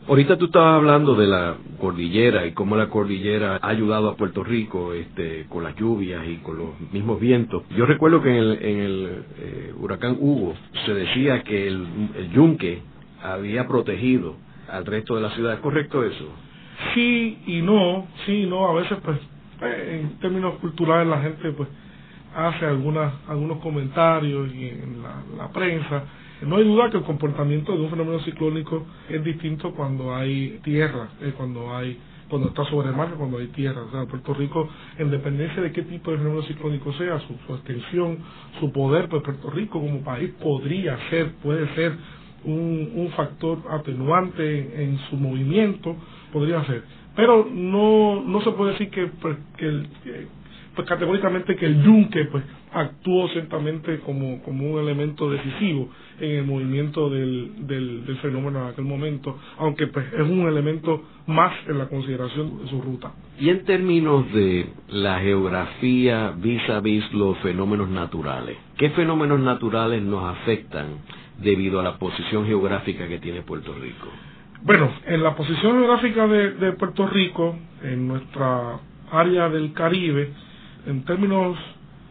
Ahorita 0.07 0.37
tú 0.37 0.47
estabas 0.47 0.75
hablando 0.75 1.15
de 1.15 1.27
la 1.27 1.57
cordillera 1.81 2.45
y 2.45 2.53
cómo 2.53 2.77
la 2.77 2.91
cordillera 2.91 3.59
ha 3.63 3.69
ayudado 3.69 4.11
a 4.11 4.17
Puerto 4.17 4.45
Rico 4.45 4.93
este, 4.93 5.47
con 5.49 5.65
las 5.65 5.75
lluvias 5.77 6.27
y 6.29 6.37
con 6.39 6.59
los 6.59 6.79
mismos 6.93 7.19
vientos. 7.19 7.63
Yo 7.71 7.87
recuerdo 7.87 8.21
que 8.21 8.29
en 8.29 8.37
el, 8.37 8.53
en 8.63 8.79
el 8.81 9.25
eh, 9.39 9.75
huracán 9.79 10.19
Hugo 10.21 10.55
se 10.85 10.93
decía 10.93 11.43
que 11.43 11.69
el, 11.69 11.87
yunque 12.35 12.83
había 13.23 13.67
protegido 13.67 14.37
al 14.69 14.85
resto 14.85 15.17
de 15.17 15.23
la 15.23 15.31
ciudad. 15.31 15.55
¿Es 15.55 15.61
correcto 15.61 16.05
eso? 16.05 16.29
Sí 16.95 17.39
y 17.47 17.63
no, 17.63 18.07
sí 18.27 18.43
y 18.43 18.47
no. 18.47 18.69
A 18.69 18.75
veces, 18.75 18.99
pues, 19.03 19.19
eh, 19.63 20.01
en 20.03 20.19
términos 20.19 20.57
culturales 20.57 21.09
la 21.09 21.23
gente, 21.23 21.51
pues, 21.53 21.71
hace 22.37 22.67
algunas, 22.67 23.15
algunos 23.27 23.57
comentarios 23.61 24.55
y 24.55 24.69
en 24.69 25.03
la 25.39 25.49
prensa 25.49 26.05
no 26.47 26.57
hay 26.57 26.65
duda 26.65 26.91
que 26.91 26.99
el 26.99 27.05
comportamiento 27.05 27.73
de 27.73 27.83
un 27.83 27.91
fenómeno 27.91 28.21
ciclónico 28.21 28.87
es 29.09 29.23
distinto 29.25 29.73
cuando 29.75 30.15
hay 30.15 30.61
tierra, 30.63 31.09
eh, 31.21 31.33
cuando 31.37 31.75
hay 31.75 31.99
cuando 32.29 32.49
está 32.49 32.65
sobre 32.65 32.89
el 32.89 32.97
mar, 32.97 33.11
cuando 33.17 33.39
hay 33.39 33.49
tierra. 33.49 33.83
O 33.83 33.91
sea, 33.91 34.07
Puerto 34.07 34.35
Rico, 34.35 34.69
en 34.99 35.11
dependencia 35.11 35.63
de 35.63 35.73
qué 35.73 35.83
tipo 35.83 36.11
de 36.11 36.19
fenómeno 36.19 36.43
ciclónico 36.43 36.93
sea, 36.95 37.21
su, 37.21 37.55
extensión, 37.55 38.19
su 38.59 38.73
poder, 38.73 39.09
pues 39.09 39.23
Puerto 39.23 39.51
Rico 39.51 39.81
como 39.81 40.03
país 40.03 40.31
podría 40.43 40.99
ser, 41.11 41.33
puede 41.43 41.73
ser 41.75 41.93
un, 42.45 42.93
un 42.95 43.11
factor 43.11 43.59
atenuante 43.71 44.83
en, 44.83 44.99
su 45.11 45.17
movimiento, 45.17 45.97
podría 46.33 46.65
ser. 46.65 46.83
Pero 47.15 47.49
no, 47.49 48.23
no 48.23 48.41
se 48.41 48.51
puede 48.53 48.73
decir 48.73 48.91
que, 48.91 49.07
pues, 49.21 49.37
que, 49.57 49.67
el, 49.67 49.89
pues 50.75 50.89
categóricamente 50.89 51.55
que 51.57 51.67
el 51.67 51.83
yunque 51.83 52.25
pues 52.25 52.43
actuó 52.75 53.29
ciertamente 53.29 54.01
como, 54.01 54.43
como 54.43 54.73
un 54.73 54.81
elemento 54.81 55.31
decisivo 55.31 55.89
en 56.21 56.31
el 56.33 56.45
movimiento 56.45 57.09
del, 57.09 57.67
del, 57.67 58.19
fenómeno 58.21 58.63
en 58.63 58.73
aquel 58.73 58.85
momento, 58.85 59.39
aunque 59.59 59.87
pues 59.87 60.07
es 60.13 60.21
un 60.21 60.47
elemento 60.49 61.03
más 61.27 61.53
en 61.69 61.79
la 61.79 61.89
consideración 61.89 62.59
de 62.59 62.69
su 62.69 62.81
ruta. 62.83 63.13
Y 63.39 63.49
en 63.49 63.65
términos 63.65 64.31
de 64.33 64.67
la 64.89 65.21
geografía 65.21 66.35
vis 66.37 66.69
a 66.69 66.81
vis 66.81 67.05
los 67.13 67.39
fenómenos 67.39 67.89
naturales, 67.89 68.57
¿qué 68.77 68.91
fenómenos 68.91 69.41
naturales 69.41 70.03
nos 70.03 70.25
afectan 70.25 70.99
debido 71.39 71.81
a 71.81 71.85
la 71.85 71.99
posición 71.99 72.47
geográfica 72.47 73.07
que 73.07 73.19
tiene 73.19 73.43
Puerto 73.43 73.73
Rico? 73.75 74.09
Bueno, 74.63 74.91
en 75.07 75.23
la 75.23 75.37
posición 75.37 75.79
geográfica 75.79 76.27
de, 76.27 76.55
de 76.55 76.73
Puerto 76.73 77.07
Rico, 77.07 77.57
en 77.83 78.09
nuestra 78.09 78.81
área 79.13 79.49
del 79.49 79.73
Caribe, 79.73 80.31
en 80.87 81.05
términos, 81.05 81.57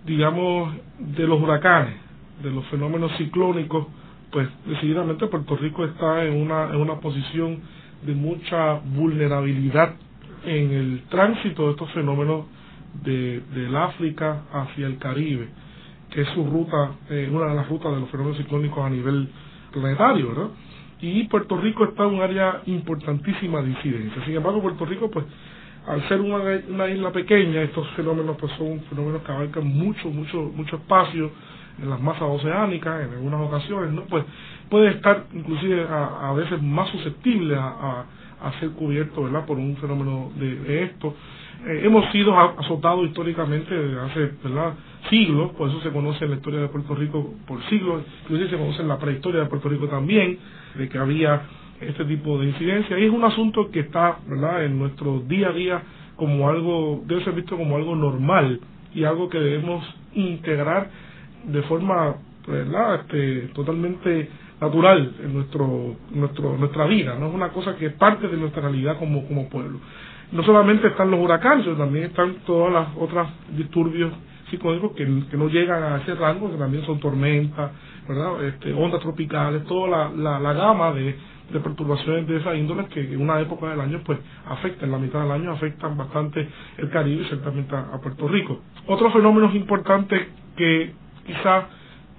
digamos, 0.06 0.76
de 1.00 1.28
los 1.28 1.42
huracanes, 1.42 1.96
de 2.42 2.52
los 2.52 2.66
fenómenos 2.68 3.12
ciclónicos, 3.18 3.88
pues 4.32 4.50
decididamente 4.66 5.28
Puerto 5.28 5.56
Rico 5.56 5.86
está 5.86 6.26
en 6.26 6.42
una, 6.42 6.66
en 6.66 6.78
una 6.78 7.00
posición 7.00 7.62
de 8.06 8.14
mucha 8.14 8.74
vulnerabilidad 8.96 9.96
en 10.46 10.72
el 10.72 11.04
tránsito 11.10 11.66
de 11.66 11.72
estos 11.72 11.92
fenómenos 11.92 12.46
de, 13.04 13.42
del 13.54 13.76
África 13.76 14.44
hacia 14.52 14.88
el 14.88 14.98
Caribe, 14.98 15.48
que 16.10 16.22
es 16.22 16.28
su 16.30 16.46
ruta, 16.46 16.96
eh, 17.10 17.30
una 17.32 17.48
de 17.48 17.56
las 17.56 17.70
rutas 17.70 17.94
de 17.94 18.02
los 18.02 18.10
fenómenos 18.10 18.38
ciclónicos 18.38 18.86
a 18.86 18.90
nivel 18.90 19.30
planetario, 19.72 20.30
¿verdad? 20.30 20.50
Y 21.02 21.26
Puerto 21.26 21.58
Rico 21.58 21.86
está 21.86 22.04
en 22.04 22.14
un 22.16 22.22
área 22.22 22.62
importantísima 22.66 23.62
de 23.62 23.72
incidencia. 23.72 24.24
Sin 24.26 24.36
embargo, 24.36 24.62
Puerto 24.62 24.86
Rico, 24.86 25.10
pues, 25.12 25.26
al 25.88 26.08
ser 26.08 26.22
una, 26.22 26.38
una 26.70 26.88
isla 26.88 27.12
pequeña, 27.12 27.62
estos 27.62 27.88
fenómenos 27.92 28.38
pues 28.38 28.52
son 28.54 28.82
fenómenos 28.90 29.22
que 29.24 29.32
abarcan 29.32 29.68
mucho, 29.68 30.10
mucho, 30.10 30.52
mucho 30.56 30.78
espacio 30.78 31.32
en 31.82 31.90
las 31.90 32.00
masas 32.00 32.24
oceánicas 32.24 33.06
en 33.06 33.13
algunas 33.13 33.42
ocasiones, 33.42 33.92
¿no? 33.92 34.04
Pues 34.04 34.24
puede 34.70 34.92
estar 34.92 35.25
inclusive 35.34 35.86
a, 35.90 36.30
a 36.30 36.34
veces 36.34 36.62
más 36.62 36.90
susceptible 36.90 37.56
a, 37.56 38.06
a, 38.42 38.60
ser 38.60 38.72
cubierto, 38.72 39.24
¿verdad? 39.24 39.46
Por 39.46 39.58
un 39.58 39.75
fenómeno 39.78 40.32
de, 40.36 40.84
esto. 40.84 41.16
Eh, 41.66 41.82
hemos 41.86 42.12
sido 42.12 42.38
azotados 42.38 43.06
históricamente 43.08 43.74
desde 43.74 44.02
hace, 44.02 44.32
¿verdad? 44.44 44.74
Siglos, 45.10 45.52
por 45.54 45.70
eso 45.70 45.82
se 45.82 45.92
conoce 45.92 46.25
en 46.25 46.32
la 46.32 46.38
historia 46.38 46.60
de 46.60 46.68
Puerto 46.68 46.94
Rico 46.96 47.34
por 47.48 47.63
siglos, 47.70 48.04
inclusive 48.24 48.50
se 48.50 48.58
conoce 48.58 48.82
en 48.82 48.88
la 48.88 49.00
prehistoria 49.00 49.42
de 49.42 49.48
Puerto 49.48 49.70
Rico 49.70 49.88
también, 49.88 50.38
de 50.75 50.90
que 50.90 50.98
había 50.98 51.42
este 51.90 52.06
tipo 52.06 52.38
de 52.40 52.48
incidencia. 52.48 52.98
Y 53.00 53.06
es 53.06 53.12
un 53.12 53.24
asunto 53.24 53.70
que 53.72 53.82
está 53.82 54.18
verdad 54.28 54.66
en 54.66 54.80
nuestro 54.80 55.20
día 55.22 55.50
a 55.50 55.54
día 55.54 55.84
como 56.16 56.50
algo 56.50 57.02
debe 57.06 57.24
ser 57.24 57.34
visto 57.34 57.58
como 57.58 57.75
algo 57.75 57.96
normal 57.96 58.60
y 58.94 59.04
algo 59.04 59.30
que 59.30 59.40
debemos 59.40 59.84
integrar 60.13 60.90
de 61.46 61.62
forma 61.63 62.16
este, 63.00 63.50
totalmente 63.54 64.30
natural 64.60 65.13
en 65.24 65.34
nuestro 65.34 65.96
nuestro 66.12 66.58
nuestra 66.58 66.86
vida 66.86 67.16
no 67.20 67.28
es 67.28 67.34
una 67.34 67.50
cosa 67.50 67.75
que 67.75 67.88
es 67.88 67.94
parte 67.94 68.28
de 68.28 68.38
nuestra 68.38 68.62
realidad 68.62 68.98
como 69.00 69.28
como 69.28 69.50
pueblo. 69.50 69.80
No 70.32 70.44
solamente 70.44 70.88
están 70.88 71.12
los 71.12 71.20
huracanes 71.20 71.66
también 71.78 72.06
están 72.06 72.36
todas 72.46 72.72
las 72.72 72.88
otras 72.98 73.28
disturbios 73.56 74.13
psicológicos 74.50 74.92
que, 74.94 75.06
que 75.30 75.38
no 75.38 75.48
llegan 75.48 75.84
a 75.84 75.98
ese 75.98 76.16
rango 76.16 76.52
que 76.52 76.58
también 76.58 76.86
son 76.86 77.00
tormentas 77.00 77.72
verdad 78.08 78.44
este, 78.46 78.74
ondas 78.74 79.02
tropicales 79.02 79.63
toda 79.66 79.88
la, 79.88 80.10
la, 80.16 80.40
la 80.40 80.54
gama 80.54 80.92
de 80.92 81.16
de 81.52 81.60
perturbaciones 81.60 82.28
de 82.28 82.38
esa 82.38 82.56
índole 82.56 82.86
que 82.88 83.02
en 83.02 83.22
una 83.22 83.40
época 83.40 83.70
del 83.70 83.82
año 83.82 84.02
pues 84.06 84.20
afectan, 84.48 84.92
la 84.92 84.98
mitad 84.98 85.22
del 85.22 85.32
año 85.32 85.52
afectan 85.52 85.98
bastante 85.98 86.48
el 86.78 86.90
Caribe 86.90 87.24
y 87.24 87.26
ciertamente 87.26 87.76
a, 87.76 88.00
Puerto 88.02 88.28
Rico. 88.28 88.62
Otros 88.88 89.14
fenómenos 89.14 89.54
importantes 89.56 90.28
que 90.56 90.94
quizás 91.26 91.66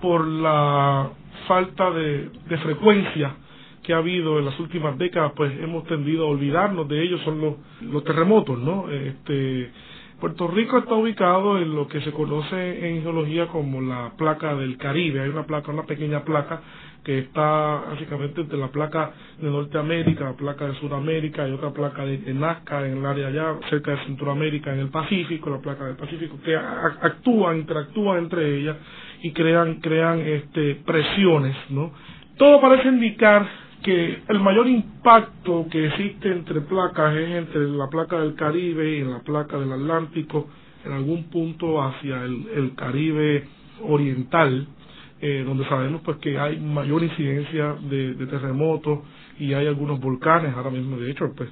por 0.00 0.26
la 0.26 1.10
falta 1.48 1.90
de, 1.90 2.30
frecuencia 2.62 3.36
que 3.82 3.92
ha 3.92 3.98
habido 3.98 4.38
en 4.38 4.46
las 4.46 4.58
últimas 4.60 4.96
décadas, 4.96 5.32
pues 5.36 5.52
hemos 5.60 5.84
tendido 5.84 6.24
a 6.24 6.30
olvidarnos 6.30 6.88
de 6.88 7.02
ellos, 7.02 7.20
son 7.22 7.40
los, 7.40 7.54
los 7.82 8.02
terremotos, 8.02 8.58
¿no? 8.58 8.88
Este, 8.90 9.70
Puerto 10.20 10.48
Rico 10.48 10.78
está 10.78 10.94
ubicado 10.94 11.58
en 11.58 11.74
lo 11.74 11.86
que 11.86 12.00
se 12.00 12.10
conoce 12.12 12.88
en 12.88 13.02
geología 13.02 13.48
como 13.48 13.82
la 13.82 14.12
placa 14.16 14.54
del 14.54 14.78
Caribe. 14.78 15.20
Hay 15.20 15.28
una 15.28 15.44
placa, 15.44 15.70
una 15.70 15.82
pequeña 15.82 16.24
placa 16.24 16.62
que 17.04 17.18
está 17.18 17.84
básicamente 17.90 18.40
entre 18.40 18.58
la 18.58 18.68
placa 18.68 19.12
de 19.38 19.48
Norteamérica, 19.50 20.24
la 20.24 20.32
placa 20.32 20.66
de 20.66 20.74
Sudamérica, 20.80 21.44
hay 21.44 21.52
otra 21.52 21.70
placa 21.70 22.04
de, 22.04 22.32
Nazca 22.32 22.84
en 22.86 22.98
el 22.98 23.06
área 23.06 23.28
allá, 23.28 23.56
cerca 23.68 23.92
de 23.92 24.04
Centroamérica, 24.06 24.72
en 24.72 24.80
el 24.80 24.88
Pacífico, 24.88 25.50
la 25.50 25.60
placa 25.60 25.84
del 25.84 25.96
Pacífico, 25.96 26.38
que 26.42 26.56
actúan, 26.56 27.58
interactúan 27.58 28.20
entre 28.20 28.58
ellas 28.58 28.76
y 29.22 29.32
crean, 29.32 29.80
crean 29.80 30.20
este, 30.20 30.76
presiones, 30.76 31.54
¿no? 31.68 31.92
Todo 32.38 32.60
parece 32.60 32.88
indicar 32.88 33.46
que 33.82 34.22
el 34.26 34.40
mayor 34.40 34.66
impacto 34.66 35.66
que 35.70 35.86
existe 35.88 36.32
entre 36.32 36.62
placas 36.62 37.14
es 37.16 37.30
entre 37.30 37.68
la 37.68 37.88
placa 37.88 38.18
del 38.18 38.34
Caribe 38.34 38.96
y 38.96 39.04
la 39.04 39.20
placa 39.20 39.58
del 39.58 39.70
Atlántico, 39.70 40.48
en 40.86 40.92
algún 40.92 41.24
punto 41.24 41.82
hacia 41.82 42.22
el 42.24 42.72
Caribe 42.74 43.46
oriental, 43.82 44.66
eh, 45.26 45.42
donde 45.42 45.64
sabemos 45.70 46.02
pues 46.04 46.18
que 46.18 46.38
hay 46.38 46.60
mayor 46.60 47.02
incidencia 47.02 47.76
de, 47.88 48.14
terremotos 48.26 48.98
y 49.38 49.54
hay 49.54 49.66
algunos 49.66 49.98
volcanes 49.98 50.54
ahora 50.54 50.68
mismo, 50.68 50.98
de 50.98 51.10
hecho, 51.10 51.32
pues 51.34 51.48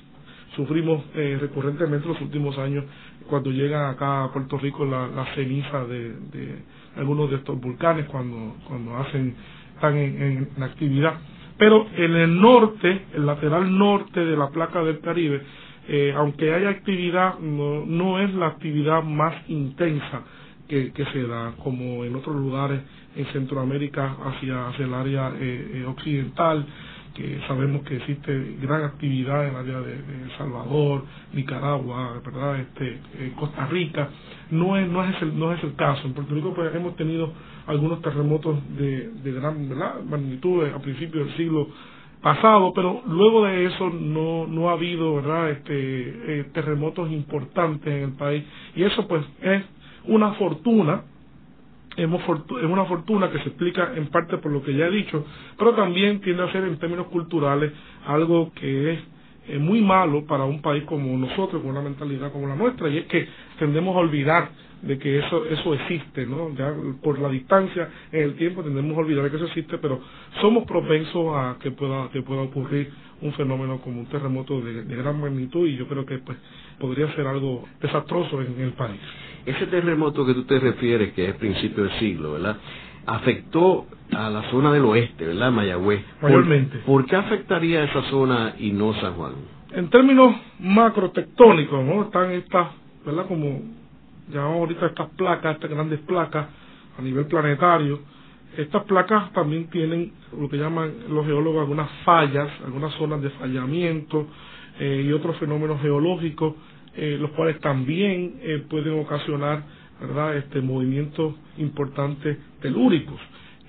sufrimos 0.54 1.02
eh, 1.14 1.38
recurrentemente 1.40 2.06
los 2.06 2.20
últimos 2.20 2.58
años 2.58 2.84
cuando 3.30 3.50
llegan 3.50 3.86
acá 3.88 4.24
a 4.24 4.30
Puerto 4.30 4.58
Rico 4.58 4.84
la, 4.84 5.06
la 5.08 5.24
ceniza 5.34 5.86
de, 5.86 6.10
de 6.10 6.58
algunos 6.96 7.30
de 7.30 7.36
estos 7.36 7.58
volcanes 7.58 8.04
cuando 8.10 8.56
cuando 8.68 8.94
hacen 8.98 9.34
están 9.74 9.96
en, 9.96 10.50
en 10.54 10.62
actividad. 10.62 11.14
Pero 11.56 11.86
en 11.96 12.14
el 12.14 12.38
norte, 12.42 13.06
el 13.14 13.24
lateral 13.24 13.78
norte 13.78 14.20
de 14.20 14.36
la 14.36 14.50
placa 14.50 14.82
del 14.84 15.00
Caribe, 15.00 15.40
eh, 15.88 16.12
aunque 16.14 16.52
haya 16.52 16.68
actividad, 16.68 17.38
no, 17.38 17.86
no 17.86 18.18
es 18.18 18.34
la 18.34 18.48
actividad 18.48 19.02
más 19.02 19.34
intensa 19.48 20.24
que, 20.68 20.92
que 20.92 21.06
se 21.06 21.22
da, 21.26 21.54
como 21.64 22.04
en 22.04 22.14
otros 22.16 22.36
lugares 22.36 22.82
en 23.16 23.26
Centroamérica 23.26 24.16
hacia, 24.24 24.68
hacia 24.68 24.84
el 24.86 24.94
área 24.94 25.32
eh, 25.38 25.70
eh, 25.74 25.84
occidental, 25.86 26.66
que 27.14 27.40
sabemos 27.46 27.82
que 27.82 27.96
existe 27.96 28.56
gran 28.60 28.84
actividad 28.84 29.44
en 29.44 29.50
el 29.50 29.56
área 29.56 29.80
de, 29.80 29.96
de 29.96 30.36
Salvador, 30.38 31.04
Nicaragua, 31.32 32.20
verdad, 32.24 32.60
este, 32.60 33.00
eh, 33.18 33.32
Costa 33.38 33.66
Rica, 33.66 34.08
no 34.50 34.76
es 34.76 34.88
no 34.88 35.04
es 35.04 35.22
el 35.22 35.38
no 35.38 35.52
es 35.52 35.62
el 35.62 35.74
caso. 35.74 36.06
En 36.06 36.14
Puerto 36.14 36.34
Rico 36.34 36.54
pues, 36.54 36.74
hemos 36.74 36.96
tenido 36.96 37.32
algunos 37.66 38.00
terremotos 38.02 38.58
de, 38.76 39.10
de 39.10 39.32
gran 39.32 39.68
¿verdad? 39.68 40.02
magnitud 40.02 40.64
a 40.66 40.78
principios 40.78 41.26
del 41.26 41.36
siglo 41.36 41.68
pasado, 42.22 42.72
pero 42.74 43.02
luego 43.06 43.44
de 43.44 43.66
eso 43.66 43.90
no 43.90 44.46
no 44.46 44.70
ha 44.70 44.72
habido 44.72 45.16
verdad 45.16 45.50
este 45.50 45.74
eh, 46.40 46.44
terremotos 46.54 47.10
importantes 47.10 47.92
en 47.92 48.04
el 48.04 48.12
país 48.12 48.44
y 48.74 48.84
eso 48.84 49.06
pues 49.06 49.24
es 49.42 49.62
una 50.06 50.32
fortuna 50.34 51.02
es 51.96 52.06
una 52.06 52.84
fortuna 52.86 53.30
que 53.30 53.38
se 53.38 53.48
explica 53.48 53.92
en 53.94 54.06
parte 54.06 54.38
por 54.38 54.50
lo 54.50 54.62
que 54.62 54.74
ya 54.74 54.86
he 54.86 54.90
dicho, 54.90 55.24
pero 55.58 55.74
también 55.74 56.20
tiende 56.20 56.42
a 56.42 56.52
ser 56.52 56.64
en 56.64 56.78
términos 56.78 57.06
culturales 57.08 57.72
algo 58.06 58.52
que 58.54 58.92
es 58.92 59.00
eh, 59.48 59.58
muy 59.58 59.80
malo 59.80 60.24
para 60.26 60.44
un 60.44 60.62
país 60.62 60.84
como 60.84 61.16
nosotros, 61.18 61.60
con 61.62 61.72
una 61.72 61.82
mentalidad 61.82 62.32
como 62.32 62.46
la 62.46 62.56
nuestra, 62.56 62.88
y 62.88 62.98
es 62.98 63.06
que 63.06 63.26
tendemos 63.58 63.94
a 63.96 63.98
olvidar 63.98 64.50
de 64.82 64.98
que 64.98 65.18
eso 65.18 65.44
eso 65.46 65.74
existe, 65.74 66.26
¿no? 66.26 66.54
Ya 66.54 66.74
por 67.02 67.18
la 67.18 67.28
distancia 67.28 67.88
en 68.10 68.22
el 68.22 68.34
tiempo 68.34 68.62
tendemos 68.62 68.96
a 68.96 69.00
olvidar 69.00 69.30
que 69.30 69.36
eso 69.36 69.46
existe, 69.46 69.78
pero 69.78 70.00
somos 70.40 70.64
propensos 70.64 71.34
a 71.34 71.56
que 71.60 71.70
pueda 71.70 72.10
que 72.10 72.22
pueda 72.22 72.42
ocurrir 72.42 72.90
un 73.22 73.32
fenómeno 73.34 73.78
como 73.78 74.00
un 74.00 74.06
terremoto 74.06 74.60
de, 74.60 74.82
gran 74.96 75.20
magnitud 75.20 75.66
y 75.66 75.76
yo 75.76 75.86
creo 75.86 76.04
que 76.04 76.18
pues 76.18 76.36
podría 76.78 77.10
ser 77.14 77.26
algo 77.26 77.64
desastroso 77.80 78.42
en, 78.42 78.60
el 78.60 78.72
país. 78.72 79.00
Ese 79.46 79.66
terremoto 79.66 80.26
que 80.26 80.34
tú 80.34 80.44
te 80.44 80.58
refieres, 80.58 81.12
que 81.12 81.28
es 81.28 81.34
principio 81.36 81.84
del 81.84 81.98
siglo, 81.98 82.32
¿verdad? 82.32 82.56
Afectó 83.06 83.86
a 84.12 84.28
la 84.28 84.50
zona 84.50 84.72
del 84.72 84.84
oeste, 84.84 85.26
¿verdad? 85.26 85.52
Mayagüez. 85.52 86.02
Mayormente. 86.20 86.78
¿Por, 86.78 87.06
qué 87.06 87.16
afectaría 87.16 87.84
esa 87.84 88.02
zona 88.10 88.54
y 88.58 88.72
no 88.72 88.92
San 89.00 89.14
Juan? 89.14 89.34
En 89.72 89.88
términos 89.88 90.34
macrotectónicos, 90.58 91.84
¿no? 91.84 92.02
Están 92.02 92.32
estas, 92.32 92.72
¿verdad? 93.06 93.26
Como 93.26 93.62
llamamos 94.32 94.58
ahorita 94.60 94.86
estas 94.86 95.08
placas, 95.10 95.54
estas 95.56 95.70
grandes 95.70 96.00
placas 96.00 96.46
a 96.98 97.02
nivel 97.02 97.26
planetario. 97.26 98.00
Estas 98.56 98.84
placas 98.84 99.32
también 99.32 99.68
tienen 99.70 100.12
lo 100.38 100.48
que 100.48 100.58
llaman 100.58 100.92
los 101.08 101.24
geólogos 101.24 101.60
algunas 101.62 101.90
fallas, 102.04 102.48
algunas 102.64 102.92
zonas 102.94 103.22
de 103.22 103.30
fallamiento 103.30 104.26
eh, 104.78 105.04
y 105.06 105.12
otros 105.12 105.36
fenómenos 105.38 105.80
geológicos, 105.80 106.54
eh, 106.94 107.16
los 107.18 107.30
cuales 107.30 107.58
también 107.60 108.34
eh, 108.42 108.64
pueden 108.68 109.00
ocasionar 109.00 109.62
verdad 110.00 110.36
este 110.36 110.60
movimientos 110.60 111.34
importantes 111.56 112.36
telúricos. 112.60 113.18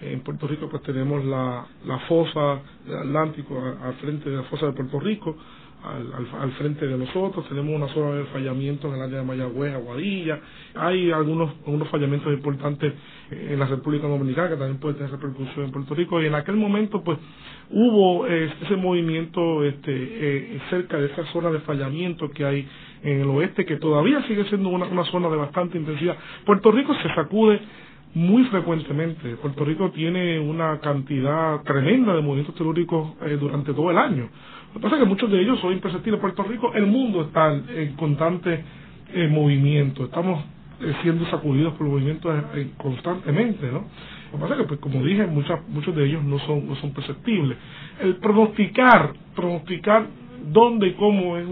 En 0.01 0.19
Puerto 0.19 0.47
Rico 0.47 0.67
pues 0.69 0.83
tenemos 0.83 1.23
la, 1.23 1.65
la 1.85 1.99
fosa 1.99 2.59
del 2.85 2.97
Atlántico 2.97 3.61
al 3.81 3.93
frente 3.95 4.29
de 4.29 4.37
la 4.37 4.43
fosa 4.43 4.65
de 4.65 4.73
Puerto 4.73 4.99
Rico, 4.99 5.37
al, 5.83 6.51
frente 6.53 6.87
de 6.87 6.97
nosotros, 6.97 7.47
tenemos 7.49 7.75
una 7.75 7.87
zona 7.93 8.15
de 8.15 8.23
fallamientos 8.25 8.89
en 8.89 8.97
el 8.97 9.03
área 9.03 9.19
de 9.19 9.25
Mayagüez, 9.25 9.73
Aguadilla, 9.73 10.39
hay 10.75 11.11
algunos, 11.11 11.53
algunos 11.65 11.89
fallamientos 11.89 12.33
importantes 12.33 12.93
en 13.31 13.59
la 13.59 13.65
República 13.65 14.07
Dominicana 14.07 14.49
que 14.49 14.55
también 14.55 14.79
pueden 14.79 14.97
tener 14.97 15.11
repercusión 15.11 15.65
en 15.65 15.71
Puerto 15.71 15.93
Rico 15.95 16.21
y 16.21 16.27
en 16.27 16.35
aquel 16.35 16.55
momento 16.55 17.03
pues 17.03 17.19
hubo 17.71 18.27
eh, 18.27 18.51
ese 18.61 18.75
movimiento 18.75 19.63
este, 19.63 19.91
eh, 19.91 20.61
cerca 20.69 20.97
de 20.97 21.07
esa 21.07 21.25
zona 21.33 21.51
de 21.51 21.59
fallamiento 21.59 22.29
que 22.31 22.45
hay 22.45 22.67
en 23.03 23.21
el 23.21 23.27
oeste 23.29 23.65
que 23.65 23.77
todavía 23.77 24.21
sigue 24.27 24.45
siendo 24.45 24.69
una, 24.69 24.85
una 24.85 25.03
zona 25.05 25.29
de 25.29 25.37
bastante 25.37 25.77
intensidad. 25.77 26.15
Puerto 26.45 26.71
Rico 26.71 26.93
se 27.01 27.13
sacude 27.13 27.59
muy 28.15 28.43
frecuentemente. 28.45 29.35
Puerto 29.37 29.65
Rico 29.65 29.91
tiene 29.91 30.39
una 30.39 30.79
cantidad 30.79 31.61
tremenda 31.63 32.13
de 32.15 32.21
movimientos 32.21 32.55
telúricos 32.55 33.13
eh, 33.21 33.37
durante 33.39 33.73
todo 33.73 33.89
el 33.91 33.97
año. 33.97 34.29
Lo 34.73 34.79
que 34.79 34.83
pasa 34.83 34.95
es 34.95 35.03
que 35.03 35.07
muchos 35.07 35.29
de 35.31 35.39
ellos 35.39 35.59
son 35.59 35.73
imperceptibles. 35.73 36.19
Puerto 36.19 36.43
Rico, 36.43 36.71
el 36.73 36.87
mundo 36.87 37.21
está 37.21 37.53
en 37.53 37.93
constante 37.95 38.63
eh, 39.13 39.27
movimiento. 39.27 40.05
Estamos 40.05 40.43
eh, 40.81 40.93
siendo 41.03 41.25
sacudidos 41.27 41.73
por 41.75 41.87
movimientos 41.87 42.33
eh, 42.55 42.71
constantemente, 42.77 43.67
¿no? 43.67 43.85
Lo 44.31 44.37
que 44.39 44.41
pasa 44.41 44.53
es 44.55 44.61
que, 44.61 44.67
pues, 44.67 44.79
como 44.79 45.03
dije, 45.03 45.27
muchas, 45.27 45.59
muchos 45.69 45.95
de 45.95 46.05
ellos 46.05 46.23
no 46.23 46.39
son, 46.39 46.67
no 46.67 46.75
son 46.77 46.91
perceptibles. 46.91 47.55
El 48.01 48.15
pronosticar, 48.15 49.13
pronosticar 49.35 50.07
dónde 50.51 50.87
y 50.87 50.93
cómo 50.93 51.37
es 51.37 51.45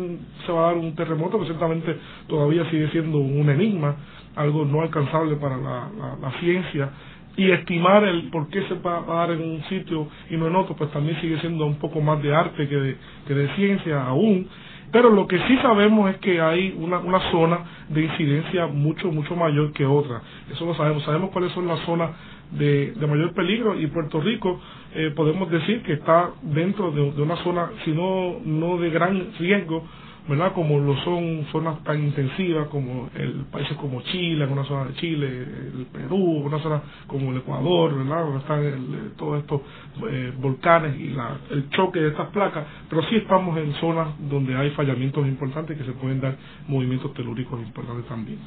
se 0.46 0.52
va 0.52 0.64
a 0.64 0.74
dar 0.74 0.78
un 0.78 0.96
terremoto, 0.96 1.40
que 1.40 1.46
ciertamente 1.46 1.96
todavía 2.28 2.68
sigue 2.72 2.90
siendo 2.90 3.20
un 3.20 3.48
enigma, 3.52 3.96
algo 4.36 4.66
no 4.66 4.82
alcanzable 4.82 5.36
para 5.36 5.58
la 5.58 6.32
ciencia, 6.40 6.90
y 7.38 7.52
estimar 7.52 8.04
el 8.04 8.30
por 8.30 8.50
qué 8.50 8.62
se 8.64 8.76
va 8.76 9.00
a 9.00 9.02
dar 9.02 9.32
en 9.32 9.42
un 9.42 9.64
sitio 9.64 10.08
y 10.30 10.38
no 10.38 10.48
en 10.48 10.56
otro, 10.56 10.76
pues 10.76 10.92
también 10.92 11.20
sigue 11.22 11.40
siendo 11.40 11.66
un 11.66 11.76
poco 11.76 12.02
más 12.02 12.22
de 12.22 12.36
arte 12.36 12.68
que 12.68 12.76
de, 12.76 12.98
que 13.28 13.34
de 13.34 13.56
ciencia 13.56 14.04
aún. 14.06 14.48
Pero 14.92 15.10
lo 15.10 15.26
que 15.26 15.38
sí 15.48 15.58
sabemos 15.62 16.10
es 16.10 16.18
que 16.18 16.42
hay 16.42 16.76
una, 16.78 17.00
una 17.00 17.32
zona 17.32 17.60
de 17.88 18.04
incidencia 18.04 18.68
mucho, 18.68 19.10
mucho 19.10 19.38
mayor 19.38 19.72
que 19.72 19.86
otra. 19.86 20.22
Eso 20.52 20.66
lo 20.66 20.76
sabemos. 20.76 21.04
Sabemos 21.04 21.30
cuáles 21.32 21.54
son 21.54 21.66
las 21.66 21.80
zonas 21.86 22.12
de, 22.52 22.92
de 22.92 23.08
mayor 23.08 23.34
peligro 23.34 23.80
y 23.80 23.88
Puerto 23.88 24.20
Rico 24.20 24.60
eh, 24.94 25.12
podemos 25.16 25.50
decir 25.50 25.82
que 25.84 25.94
está 25.94 26.32
dentro 26.42 26.92
de, 26.92 27.12
de, 27.12 27.22
una 27.22 27.38
zona, 27.38 27.70
si 27.86 27.92
no, 27.92 28.40
no 28.44 28.78
de 28.78 28.90
gran 28.90 29.32
riesgo, 29.40 29.88
¿verdad? 30.28 30.54
Como 30.54 30.80
lo 30.80 30.96
son 31.04 31.46
zonas 31.52 31.84
tan 31.84 32.04
intensivas 32.04 32.68
como 32.68 33.10
el 33.16 33.46
países 33.52 33.76
como 33.78 34.02
Chile, 34.04 34.44
alguna 34.44 34.64
zona 34.66 34.86
de 34.86 34.94
Chile, 34.96 35.28
el 35.28 35.88
Perú, 35.92 36.44
una 36.46 36.60
zona 36.60 36.82
como 37.08 37.32
el 37.32 37.38
Ecuador, 37.38 37.96
¿verdad? 37.96 38.24
Donde 38.24 38.40
están 38.40 39.12
todos 39.18 39.40
estos 39.40 39.62
eh, 40.10 40.32
volcanes 40.38 41.00
y 41.00 41.10
la, 41.10 41.38
el 41.50 41.70
choque 41.70 42.00
de 42.00 42.10
estas 42.10 42.28
placas, 42.30 42.66
pero 42.90 43.02
sí 43.04 43.16
estamos 43.16 43.58
en 43.58 43.74
zonas 43.76 44.10
donde 44.30 44.56
hay 44.56 44.70
fallamientos 44.72 45.26
importantes 45.28 45.78
que 45.78 45.84
se 45.84 45.94
pueden 45.94 46.22
dar 46.22 46.36
movimientos 46.68 47.14
telúricos 47.14 47.60
importantes 47.60 48.06
también. 48.08 48.40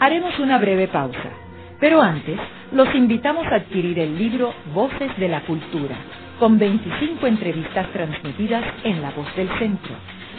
Haremos 0.00 0.38
una 0.38 0.58
breve 0.58 0.88
pausa, 0.88 1.30
pero 1.80 2.00
antes 2.00 2.38
los 2.72 2.92
invitamos 2.94 3.46
a 3.46 3.56
adquirir 3.56 3.98
el 3.98 4.18
libro 4.18 4.52
Voces 4.74 5.16
de 5.18 5.28
la 5.28 5.42
Cultura 5.42 5.96
con 6.38 6.58
25 6.58 7.26
entrevistas 7.26 7.90
transmitidas 7.92 8.64
en 8.84 9.02
La 9.02 9.10
Voz 9.12 9.34
del 9.36 9.48
Centro. 9.58 9.94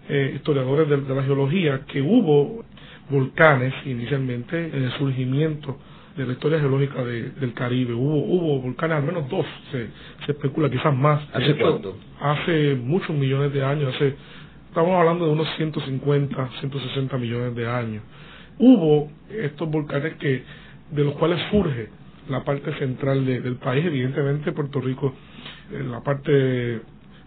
eh, 0.08 0.32
historiadores 0.36 0.88
de, 0.88 1.14
la 1.14 1.22
geología, 1.22 1.82
que 1.86 2.00
hubo 2.02 2.64
volcanes 3.08 3.72
inicialmente 3.84 4.66
en 4.66 4.82
el 4.84 4.92
surgimiento 4.98 5.78
de 6.16 6.26
la 6.26 6.32
historia 6.32 6.58
geológica 6.58 7.04
del 7.04 7.52
Caribe. 7.54 7.92
Hubo, 7.92 8.16
hubo 8.24 8.60
volcanes, 8.62 8.96
al 8.96 9.04
menos 9.04 9.28
dos, 9.28 9.46
se, 9.70 9.88
se 10.24 10.32
especula, 10.32 10.70
quizás 10.70 10.94
más. 10.94 11.22
¿Hace 11.32 11.54
cuánto? 11.56 11.96
Hace 12.20 12.74
muchos 12.74 13.10
millones 13.10 13.52
de 13.52 13.62
años, 13.62 13.94
hace 13.94 14.16
estamos 14.76 14.94
hablando 15.00 15.24
de 15.24 15.32
unos 15.32 15.48
150, 15.56 16.50
160 16.60 17.16
millones 17.16 17.54
de 17.54 17.66
años. 17.66 18.02
Hubo 18.58 19.10
estos 19.30 19.70
volcanes 19.70 20.16
que 20.16 20.42
de 20.90 21.02
los 21.02 21.14
cuales 21.14 21.40
surge 21.50 21.88
la 22.28 22.44
parte 22.44 22.74
central 22.78 23.24
del 23.24 23.56
país, 23.56 23.86
evidentemente 23.86 24.52
Puerto 24.52 24.78
Rico, 24.82 25.14
eh, 25.72 25.82
la 25.82 26.02
parte 26.02 26.82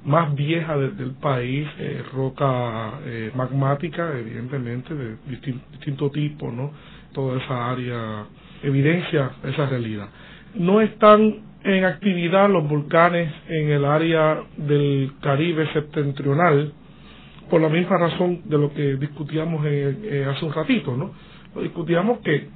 más 0.06 0.36
vieja 0.36 0.78
del 0.78 1.14
país, 1.14 1.68
roca 2.14 3.00
eh, 3.06 3.32
magmática, 3.36 4.16
evidentemente, 4.20 4.94
de 4.94 5.16
distinto 5.26 6.12
tipo, 6.12 6.52
¿no? 6.52 6.72
Toda 7.14 7.42
esa 7.44 7.72
área 7.72 8.26
evidencia 8.62 9.32
esa 9.44 9.66
realidad. 9.66 10.08
no 10.54 10.82
están 10.82 11.50
en 11.64 11.84
actividad 11.84 12.48
los 12.48 12.70
volcanes 12.70 13.34
en 13.48 13.72
el 13.72 13.86
área 13.86 14.44
del 14.56 15.14
Caribe 15.20 15.68
septentrional 15.74 16.74
por 17.50 17.62
la 17.62 17.70
misma 17.70 17.98
razón 17.98 18.42
de 18.46 18.58
lo 18.58 18.74
que 18.74 18.96
discutíamos 18.96 19.62
hace 19.66 20.46
un 20.46 20.54
ratito, 20.54 20.96
¿no? 20.96 21.12
Discutíamos 21.62 22.20
que 22.20 22.48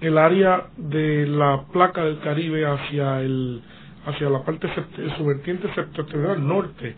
el 0.00 0.18
área 0.18 0.66
de 0.76 1.26
la 1.26 1.64
placa 1.72 2.04
del 2.04 2.18
Caribe 2.20 2.66
hacia 2.66 3.20
el 3.20 3.62
hacia 4.06 4.30
la 4.30 4.44
parte 4.44 4.68
su 5.16 5.24
vertiente 5.24 5.68
septentrional 5.74 6.46
norte 6.46 6.94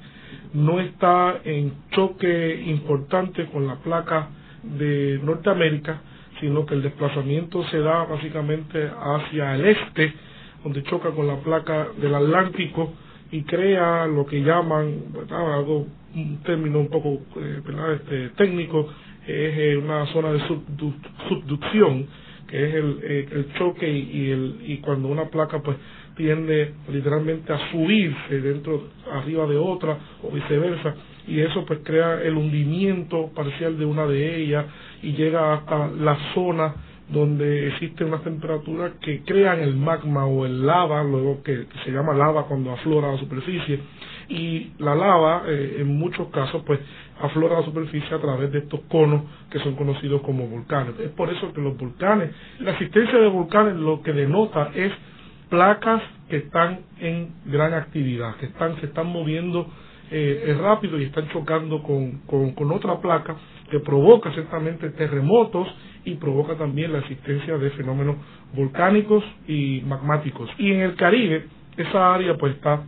no 0.55 0.79
está 0.81 1.41
en 1.45 1.73
choque 1.91 2.63
importante 2.67 3.47
con 3.47 3.67
la 3.67 3.77
placa 3.77 4.29
de 4.63 5.19
Norteamérica, 5.23 6.01
sino 6.41 6.67
que 6.67 6.75
el 6.75 6.83
desplazamiento 6.83 7.65
se 7.65 7.79
da 7.79 8.05
básicamente 8.05 8.91
hacia 8.99 9.55
el 9.55 9.67
este, 9.67 10.13
donde 10.63 10.83
choca 10.85 11.11
con 11.11 11.27
la 11.27 11.37
placa 11.37 11.89
del 11.97 12.15
Atlántico 12.15 12.93
y 13.31 13.43
crea 13.43 14.07
lo 14.07 14.27
que 14.27 14.43
llaman, 14.43 15.01
algo, 15.31 15.87
un 16.15 16.43
término 16.43 16.81
un 16.81 16.89
poco 16.89 17.21
eh, 17.37 17.61
este, 17.95 18.29
técnico, 18.31 18.89
es 19.27 19.59
eh, 19.59 19.77
una 19.77 20.07
zona 20.07 20.33
de 20.33 20.41
subducción, 21.29 22.07
que 22.49 22.69
es 22.69 22.75
el, 22.75 22.99
eh, 23.03 23.29
el 23.31 23.53
choque 23.55 23.89
y, 23.89 24.31
el, 24.31 24.57
y 24.67 24.79
cuando 24.79 25.09
una 25.09 25.27
placa 25.27 25.61
pues 25.63 25.77
tiende 26.17 26.75
literalmente 26.91 27.53
a 27.53 27.71
subirse 27.71 28.41
dentro, 28.41 28.89
arriba 29.13 29.47
de 29.47 29.57
otra 29.57 29.99
o 30.23 30.31
viceversa, 30.31 30.95
y 31.27 31.41
eso 31.41 31.65
pues 31.67 31.81
crea 31.85 32.23
el 32.23 32.37
hundimiento 32.37 33.31
parcial 33.35 33.79
de 33.79 33.85
una 33.85 34.07
de 34.07 34.43
ellas 34.43 34.65
y 35.03 35.13
llega 35.13 35.55
hasta 35.55 35.89
la 35.89 36.17
zona 36.35 36.75
donde 37.09 37.69
existe 37.69 38.05
una 38.05 38.19
temperatura 38.19 38.95
que 39.01 39.23
crean 39.23 39.61
el 39.61 39.77
magma 39.77 40.27
o 40.27 40.45
el 40.45 40.67
lava, 40.67 41.03
luego 41.03 41.43
que, 41.43 41.67
se 41.85 41.91
llama 41.91 42.13
lava 42.13 42.47
cuando 42.47 42.73
aflora 42.73 43.09
a 43.09 43.13
la 43.13 43.19
superficie, 43.19 43.81
y 44.29 44.73
la 44.79 44.95
lava 44.95 45.45
eh, 45.47 45.77
en 45.81 45.99
muchos 45.99 46.29
casos 46.29 46.63
pues 46.67 46.81
aflora 47.21 47.61
la 47.61 47.65
superficie 47.65 48.15
a 48.15 48.21
través 48.21 48.53
de 48.53 48.59
estos 48.61 48.81
conos 48.89 49.23
que 49.51 49.59
son 49.61 49.75
conocidos 49.75 50.23
como 50.23 50.47
volcanes. 50.47 50.99
Es 51.01 51.11
por 51.11 51.31
eso 51.31 51.53
que 51.53 51.61
los 51.61 51.77
volcanes, 51.77 52.31
la 52.61 52.73
existencia 52.73 53.19
de 53.19 53.29
volcanes 53.29 53.77
lo 53.77 54.03
que 54.03 54.13
denota 54.13 54.71
es 54.75 54.93
placas 55.49 56.03
que 56.29 56.37
están 56.37 56.81
en 57.01 57.31
gran 57.47 57.73
actividad, 57.75 58.37
que 58.37 58.47
están, 58.47 58.79
se 58.81 58.87
están 58.87 59.07
moviendo 59.07 59.67
eh, 60.11 60.57
rápido 60.61 60.99
y 60.99 61.05
están 61.05 61.29
chocando 61.31 61.83
con, 61.83 62.21
con, 62.27 62.73
otra 62.73 63.01
placa 63.01 63.37
que 63.71 63.81
provoca 63.81 64.33
ciertamente 64.33 64.91
terremotos 64.91 65.69
y 66.05 66.15
provoca 66.15 66.55
también 66.57 66.93
la 66.93 67.01
existencia 67.01 67.59
de 67.59 67.71
fenómenos 67.71 68.17
volcánicos 68.55 69.23
y 69.47 69.83
magmáticos. 69.87 70.49
Y 70.59 70.73
en 70.73 70.81
el 70.81 70.95
Caribe, 70.97 71.47
esa 71.77 72.15
área 72.15 72.37
pues 72.37 72.55
está 72.55 72.83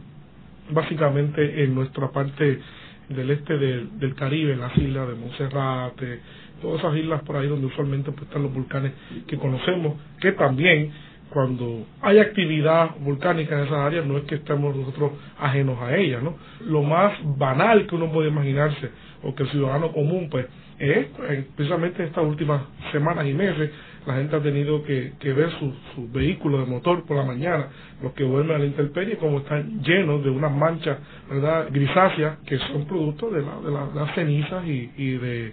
básicamente 0.72 1.64
en 1.64 1.74
nuestra 1.74 2.10
parte 2.10 2.60
del 3.08 3.30
este 3.30 3.58
del, 3.58 4.14
Caribe, 4.14 4.52
en 4.52 4.60
las 4.60 4.76
islas 4.76 5.08
de 5.08 5.14
Monserrate, 5.14 6.20
todas 6.62 6.80
esas 6.80 6.96
islas 6.96 7.22
por 7.22 7.36
ahí 7.36 7.48
donde 7.48 7.66
usualmente 7.66 8.12
pues, 8.12 8.24
están 8.24 8.42
los 8.42 8.54
volcanes 8.54 8.92
que 9.26 9.36
conocemos, 9.36 9.96
que 10.20 10.32
también 10.32 10.92
cuando 11.30 11.86
hay 12.02 12.18
actividad 12.18 12.96
volcánica 13.00 13.56
en 13.56 13.66
esas 13.66 13.78
áreas, 13.78 14.04
no 14.06 14.18
es 14.18 14.24
que 14.24 14.36
estemos 14.36 14.74
nosotros 14.74 15.12
ajenos 15.38 15.80
a 15.80 15.96
ella, 15.96 16.20
¿no? 16.20 16.36
Lo 16.66 16.82
más 16.82 17.18
banal 17.38 17.86
que 17.86 17.94
uno 17.94 18.10
puede 18.10 18.28
imaginarse, 18.28 18.90
o 19.22 19.34
que 19.34 19.44
el 19.44 19.50
ciudadano 19.50 19.92
común, 19.92 20.28
pues, 20.30 20.46
es, 20.78 21.06
eh, 21.28 21.46
precisamente 21.54 22.04
estas 22.04 22.24
últimas 22.24 22.62
semanas 22.90 23.26
y 23.26 23.34
meses, 23.34 23.70
la 24.06 24.14
gente 24.14 24.36
ha 24.36 24.42
tenido 24.42 24.82
que, 24.82 25.12
ver 25.22 25.50
sus 25.58 25.74
su 25.94 26.10
vehículos 26.10 26.66
de 26.66 26.72
motor 26.72 27.04
por 27.04 27.16
la 27.16 27.24
mañana, 27.24 27.68
los 28.02 28.12
que 28.12 28.24
vuelven 28.24 28.56
a 28.56 28.58
la 28.58 28.66
intemperie, 28.66 29.16
como 29.16 29.38
están 29.38 29.82
llenos 29.82 30.24
de 30.24 30.30
unas 30.30 30.52
manchas, 30.52 30.98
¿verdad?, 31.28 31.68
grisáceas, 31.70 32.38
que 32.46 32.58
son 32.58 32.86
producto 32.86 33.30
de, 33.30 33.42
la, 33.42 33.60
de, 33.60 33.94
las 33.94 34.14
cenizas 34.14 34.66
y, 34.66 34.90
y 34.96 35.10
de, 35.18 35.52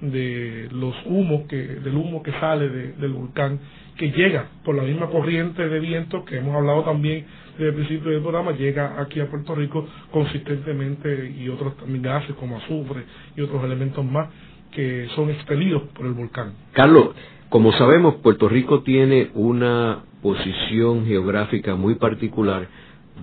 de 0.00 0.68
los 0.72 0.94
humos 1.06 1.46
que 1.48 1.56
del 1.56 1.96
humo 1.96 2.22
que 2.22 2.30
sale 2.32 2.68
del 2.68 3.12
volcán 3.12 3.58
que 3.96 4.12
llega 4.12 4.46
por 4.64 4.76
la 4.76 4.84
misma 4.84 5.08
corriente 5.08 5.68
de 5.68 5.80
viento 5.80 6.24
que 6.24 6.36
hemos 6.38 6.54
hablado 6.54 6.84
también 6.84 7.24
desde 7.58 7.70
el 7.70 7.74
principio 7.74 8.12
del 8.12 8.22
programa, 8.22 8.52
llega 8.52 9.00
aquí 9.00 9.18
a 9.18 9.28
Puerto 9.28 9.56
Rico 9.56 9.84
consistentemente 10.12 11.34
y 11.36 11.48
otros 11.48 11.76
también 11.76 12.02
gases 12.02 12.36
como 12.36 12.58
azufre 12.58 13.02
y 13.36 13.40
otros 13.40 13.64
elementos 13.64 14.04
más 14.04 14.28
que 14.70 15.08
son 15.16 15.30
expelidos 15.30 15.82
por 15.94 16.06
el 16.06 16.12
volcán. 16.12 16.52
Carlos, 16.72 17.10
como 17.50 17.72
sabemos, 17.72 18.16
Puerto 18.16 18.48
Rico 18.48 18.82
tiene 18.82 19.30
una 19.34 20.04
posición 20.22 21.06
geográfica 21.06 21.76
muy 21.76 21.94
particular, 21.94 22.68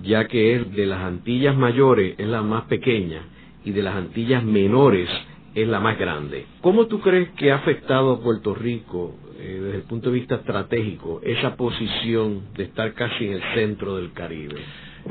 ya 0.02 0.26
que 0.26 0.56
es 0.56 0.72
de 0.74 0.86
las 0.86 1.00
Antillas 1.00 1.56
mayores 1.56 2.16
es 2.18 2.26
la 2.26 2.42
más 2.42 2.64
pequeña 2.64 3.22
y 3.64 3.70
de 3.70 3.82
las 3.82 3.94
Antillas 3.94 4.42
menores 4.42 5.08
es 5.54 5.68
la 5.68 5.80
más 5.80 5.98
grande. 5.98 6.44
¿Cómo 6.60 6.86
tú 6.86 7.00
crees 7.00 7.30
que 7.30 7.52
ha 7.52 7.56
afectado 7.56 8.14
a 8.14 8.20
Puerto 8.20 8.54
Rico 8.54 9.14
eh, 9.38 9.60
desde 9.62 9.76
el 9.76 9.82
punto 9.84 10.10
de 10.10 10.18
vista 10.18 10.36
estratégico 10.36 11.20
esa 11.22 11.56
posición 11.56 12.48
de 12.56 12.64
estar 12.64 12.94
casi 12.94 13.26
en 13.26 13.32
el 13.34 13.42
centro 13.54 13.96
del 13.96 14.12
Caribe? 14.12 14.56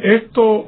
Esto 0.04 0.67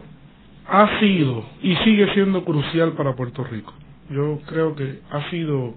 ha 0.68 1.00
sido 1.00 1.44
y 1.62 1.76
sigue 1.78 2.14
siendo 2.14 2.46
crucial 2.46 2.94
para 2.94 3.16
Puerto 3.16 3.44
Rico. 3.44 3.74
Yo 4.10 4.40
creo 4.48 4.74
que 4.74 5.00
ha 5.12 5.30
sido 5.30 5.74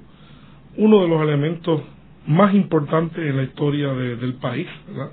uno 0.77 1.03
de 1.03 1.09
los 1.09 1.21
elementos 1.23 1.83
más 2.31 2.55
importantes 2.55 3.19
en 3.19 3.37
la 3.37 3.43
historia 3.43 3.93
del 3.93 4.35
país, 4.35 4.69
¿verdad? 4.87 5.11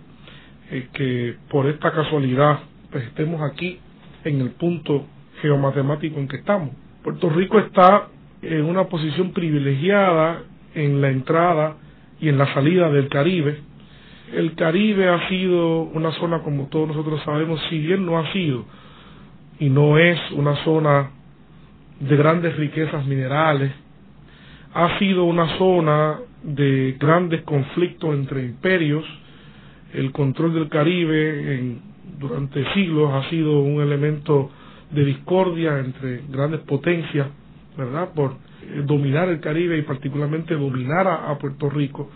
Eh, 0.70 0.88
que 0.94 1.36
por 1.50 1.66
esta 1.66 1.92
casualidad 1.92 2.60
pues 2.92 3.06
estemos 3.06 3.42
aquí 3.42 3.80
en 4.24 4.40
el 4.40 4.52
punto 4.52 5.06
geomatemático 5.42 6.20
en 6.20 6.28
que 6.28 6.38
estamos. 6.38 6.70
Puerto 7.04 7.30
Rico 7.30 7.58
está 7.58 8.10
en 8.44 8.66
una 8.66 8.84
posición 8.86 9.32
privilegiada 9.32 10.44
en 10.76 11.02
la 11.02 11.10
entrada 11.10 11.78
y 12.20 12.30
en 12.30 12.38
la 12.38 12.54
salida 12.54 12.90
del 12.92 13.10
Caribe. 13.10 13.62
El 14.34 14.54
Caribe 14.54 15.10
ha 15.10 15.28
sido 15.28 15.82
una 15.84 16.12
zona, 16.20 16.44
como 16.44 16.68
todos 16.68 16.88
nosotros 16.90 17.20
sabemos, 17.24 17.60
si 17.70 17.80
bien 17.80 18.06
no 18.06 18.20
ha 18.20 18.32
sido 18.32 18.66
y 19.60 19.70
no 19.70 19.98
es 19.98 20.20
una 20.34 20.56
zona 20.64 21.12
de 22.00 22.16
grandes 22.16 22.56
riquezas 22.58 23.08
minerales, 23.08 23.72
ha 24.76 25.00
sido 25.00 25.24
una 25.24 25.58
zona 25.58 26.20
de 26.48 26.96
grandes 27.00 27.44
conflictos 27.44 28.16
entre 28.16 28.44
imperios. 28.44 29.06
El 29.94 30.12
control 30.12 30.54
del 30.56 30.70
Caribe 30.70 31.56
en, 31.60 31.82
durante 32.20 32.64
siglos 32.74 33.12
ha 33.14 33.30
sido 33.30 33.60
un 33.60 33.82
elemento 33.82 34.50
de 34.92 35.06
discordia 35.06 35.78
entre 35.80 36.22
grandes 36.30 36.62
potencias 36.62 37.28
¿verdad? 37.78 38.10
Por 38.14 38.32
eh, 38.32 38.82
dominar 38.84 39.30
el 39.30 39.40
Caribe 39.40 39.78
y 39.78 39.84
particularmente 39.84 40.56
dominar 40.56 41.08
a, 41.08 41.38
Puerto 41.38 41.70
Rico. 41.70 42.10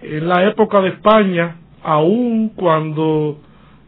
En 0.00 0.28
la 0.28 0.44
época 0.48 0.80
de 0.80 0.90
España, 0.90 1.56
aun 1.82 2.50
cuando 2.50 3.40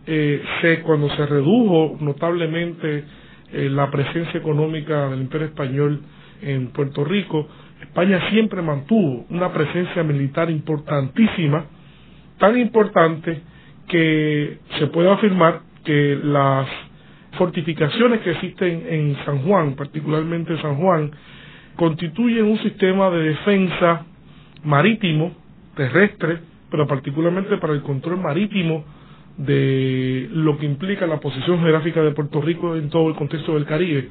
eh, 0.06 0.42
se 0.60 0.80
cuando 0.82 1.08
se 1.10 1.24
redujo 1.24 1.96
notablemente 2.00 3.04
eh, 3.52 3.68
la 3.70 3.90
presencia 3.90 4.40
económica 4.40 5.08
del 5.08 5.20
Imperio 5.20 5.46
español 5.46 6.00
en 6.42 6.68
Puerto 6.68 7.04
Rico, 7.04 7.46
España 7.80 8.20
siempre 8.30 8.62
mantuvo 8.62 9.24
una 9.30 9.52
presencia 9.52 10.02
militar 10.02 10.50
importantísima, 10.50 11.64
tan 12.38 12.58
importante 12.58 13.40
que 13.88 14.58
se 14.78 14.86
puede 14.88 15.10
afirmar 15.10 15.60
que 15.84 16.18
las 16.22 16.66
fortificaciones 17.32 18.20
que 18.20 18.30
existen 18.32 18.84
en 18.88 19.16
San 19.24 19.38
Juan, 19.42 19.74
particularmente 19.74 20.60
San 20.60 20.76
Juan, 20.76 21.10
constituyen 21.76 22.44
un 22.46 22.58
sistema 22.58 23.10
de 23.10 23.30
defensa 23.30 24.04
marítimo, 24.64 25.32
terrestre, 25.74 26.38
pero 26.70 26.86
particularmente 26.86 27.56
para 27.56 27.72
el 27.72 27.82
control 27.82 28.18
marítimo 28.20 28.84
de 29.36 30.28
lo 30.32 30.58
que 30.58 30.66
implica 30.66 31.06
la 31.06 31.18
posición 31.18 31.60
geográfica 31.60 32.02
de 32.02 32.10
Puerto 32.12 32.40
Rico 32.42 32.76
en 32.76 32.90
todo 32.90 33.08
el 33.08 33.14
contexto 33.14 33.54
del 33.54 33.64
Caribe, 33.64 34.08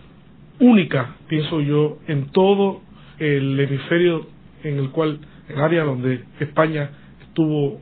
única, 0.60 1.16
pienso 1.28 1.62
yo, 1.62 2.00
en 2.08 2.32
todo 2.32 2.82
el 3.20 3.60
hemisferio 3.60 4.28
en 4.64 4.78
el 4.80 4.90
cual, 4.92 5.20
el 5.48 5.60
área 5.62 5.84
donde 5.84 6.24
España 6.40 6.90
estuvo 7.28 7.82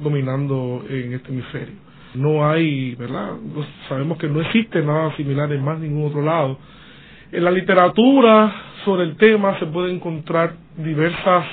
dominando 0.00 0.84
en 0.88 1.12
este 1.14 1.28
hemisferio 1.32 1.86
no 2.16 2.48
hay, 2.48 2.94
¿verdad? 2.94 3.32
sabemos 3.88 4.18
que 4.18 4.28
no 4.28 4.40
existe 4.40 4.82
nada 4.82 5.14
similar 5.16 5.52
en 5.52 5.62
más 5.62 5.78
ningún 5.78 6.06
otro 6.06 6.22
lado. 6.22 6.58
En 7.32 7.44
la 7.44 7.50
literatura 7.50 8.52
sobre 8.84 9.04
el 9.04 9.16
tema 9.16 9.58
se 9.58 9.66
pueden 9.66 9.96
encontrar 9.96 10.54
diversas 10.76 11.44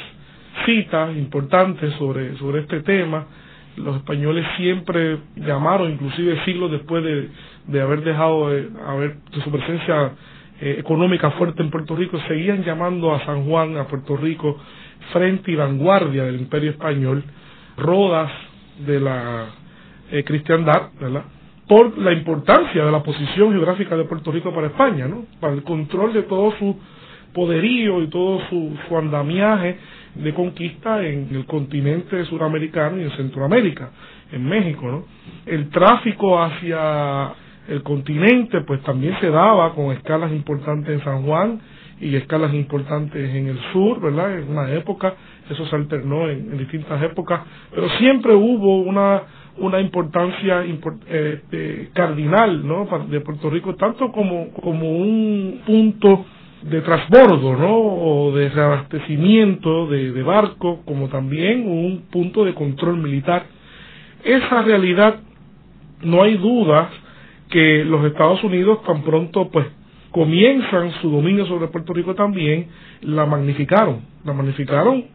citas 0.65 1.15
importantes 1.15 1.93
sobre, 1.95 2.37
sobre 2.37 2.61
este 2.61 2.81
tema. 2.81 3.25
Los 3.75 3.97
españoles 3.97 4.45
siempre 4.57 5.17
llamaron, 5.35 5.91
inclusive 5.91 6.43
siglos 6.45 6.71
después 6.71 7.03
de, 7.03 7.29
de 7.67 7.81
haber 7.81 8.01
dejado 8.03 8.49
de, 8.49 8.69
haber, 8.87 9.15
de 9.17 9.41
su 9.43 9.51
presencia 9.51 10.11
eh, 10.65 10.75
económica 10.79 11.31
fuerte 11.31 11.61
en 11.61 11.69
Puerto 11.69 11.93
Rico, 11.93 12.17
seguían 12.25 12.63
llamando 12.63 13.13
a 13.13 13.25
San 13.25 13.43
Juan, 13.45 13.75
a 13.75 13.85
Puerto 13.85 14.15
Rico, 14.15 14.57
frente 15.11 15.51
y 15.51 15.55
vanguardia 15.55 16.23
del 16.23 16.37
imperio 16.39 16.71
español. 16.71 17.21
Rodas 17.75 18.31
de 18.85 18.99
la 19.01 19.47
eh, 20.09 20.23
cristiandad, 20.23 20.91
¿verdad? 21.01 21.23
por 21.67 21.97
la 21.97 22.13
importancia 22.13 22.85
de 22.85 22.91
la 22.91 23.03
posición 23.03 23.51
geográfica 23.51 23.97
de 23.97 24.05
Puerto 24.05 24.31
Rico 24.31 24.53
para 24.53 24.67
España, 24.67 25.07
¿no? 25.07 25.25
para 25.41 25.53
el 25.53 25.63
control 25.63 26.13
de 26.13 26.23
todo 26.23 26.53
su 26.57 26.77
poderío 27.33 28.01
y 28.01 28.07
todo 28.07 28.39
su, 28.49 28.77
su 28.87 28.97
andamiaje 28.97 29.77
de 30.15 30.33
conquista 30.33 31.03
en 31.05 31.27
el 31.35 31.45
continente 31.45 32.23
suramericano 32.25 32.99
y 33.01 33.03
en 33.03 33.11
Centroamérica, 33.17 33.89
en 34.31 34.45
México, 34.45 34.85
¿no? 34.87 35.05
El 35.45 35.69
tráfico 35.69 36.41
hacia 36.41 37.33
el 37.67 37.83
continente 37.83 38.61
pues 38.61 38.81
también 38.83 39.15
se 39.19 39.29
daba 39.29 39.73
con 39.73 39.91
escalas 39.91 40.31
importantes 40.31 40.89
en 40.89 41.03
San 41.03 41.23
Juan 41.23 41.59
y 42.01 42.15
escalas 42.15 42.53
importantes 42.53 43.33
en 43.33 43.47
el 43.47 43.59
sur, 43.71 44.01
¿verdad? 44.01 44.37
En 44.39 44.49
una 44.49 44.69
época, 44.73 45.13
eso 45.49 45.65
se 45.65 45.75
alternó 45.75 46.29
en, 46.29 46.57
distintas 46.57 47.01
épocas, 47.01 47.41
pero 47.73 47.89
siempre 47.97 48.33
hubo 48.33 48.81
una 48.81 49.23
una 49.55 49.79
importancia 49.79 50.65
eh, 50.65 51.89
cardinal 51.93 52.67
¿no? 52.67 52.87
de 53.07 53.21
Puerto 53.21 53.51
Rico, 53.51 53.75
tanto 53.75 54.11
como, 54.11 54.49
como 54.49 54.97
un 54.97 55.61
punto 55.63 56.25
de 56.63 56.81
transbordo, 56.81 57.55
¿no? 57.55 57.77
O 57.77 58.31
de 58.35 58.49
reabastecimiento 58.49 59.85
de, 59.85 60.11
de 60.11 60.23
barcos, 60.23 60.79
como 60.85 61.07
también 61.07 61.67
un 61.67 62.05
punto 62.11 62.43
de 62.45 62.55
control 62.55 62.97
militar. 62.97 63.45
Esa 64.23 64.63
realidad, 64.63 65.17
no 66.01 66.23
hay 66.23 66.35
dudas 66.37 66.87
que 67.53 67.85
los 67.85 68.03
Estados 68.05 68.43
Unidos 68.43 68.81
tan 68.83 69.03
pronto, 69.03 69.47
pues, 69.51 69.67
comienzan 70.09 70.91
su 71.01 71.11
dominio 71.11 71.45
sobre 71.45 71.67
Puerto 71.67 71.93
Rico 71.93 72.15
también, 72.15 72.67
la 73.01 73.27
magnificaron, 73.27 74.01
la 74.25 74.33
magnificaron 74.33 75.05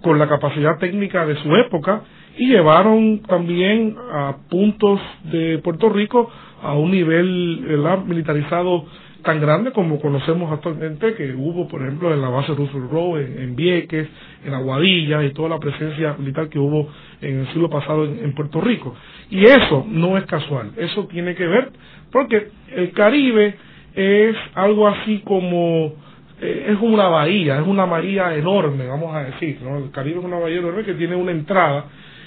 con 0.00 0.16
la 0.16 0.28
capacidad 0.28 0.78
técnica 0.78 1.26
de 1.26 1.34
su 1.42 1.52
época 1.56 2.02
y 2.38 2.46
llevaron 2.46 3.22
también 3.22 3.96
a 4.12 4.36
puntos 4.48 5.00
de 5.32 5.58
Puerto 5.58 5.88
Rico 5.88 6.30
a 6.62 6.74
un 6.74 6.92
nivel 6.92 7.66
militarizado 8.06 8.84
tan 9.22 9.40
grande 9.40 9.72
como 9.72 10.00
conocemos 10.00 10.52
actualmente 10.52 11.14
que 11.14 11.32
hubo, 11.34 11.68
por 11.68 11.82
ejemplo, 11.82 12.12
en 12.12 12.20
la 12.20 12.28
base 12.28 12.54
Roosevelt 12.54 12.90
Road, 12.90 13.20
en, 13.20 13.56
Vieques, 13.56 14.08
en 14.44 14.54
Aguadilla 14.54 15.22
y 15.24 15.32
toda 15.32 15.48
la 15.48 15.58
presencia 15.58 16.14
militar 16.18 16.48
que 16.48 16.58
hubo 16.58 16.88
en 17.20 17.40
el 17.40 17.46
siglo 17.48 17.70
pasado 17.70 18.04
en, 18.04 18.32
Puerto 18.34 18.60
Rico. 18.60 18.94
Y 19.30 19.44
eso 19.44 19.86
no 19.88 20.16
es 20.18 20.24
casual, 20.24 20.72
eso 20.76 21.06
tiene 21.06 21.34
que 21.34 21.46
ver 21.46 21.70
porque 22.10 22.48
el 22.74 22.92
Caribe 22.92 23.54
es 23.94 24.36
algo 24.54 24.88
así 24.88 25.22
como 25.24 25.94
eh, 26.40 26.66
es 26.70 26.78
una 26.80 27.08
bahía, 27.08 27.60
es 27.60 27.66
una 27.66 27.84
bahía 27.84 28.34
enorme, 28.34 28.86
vamos 28.86 29.14
a 29.14 29.24
decir, 29.24 29.58
¿no? 29.62 29.78
El 29.78 29.90
Caribe 29.90 30.18
es 30.20 30.24
una 30.24 30.38
bahía 30.38 30.58
enorme 30.58 30.84
que 30.84 30.94
tiene 30.94 31.16
una 31.16 31.32
entrada 31.32 31.86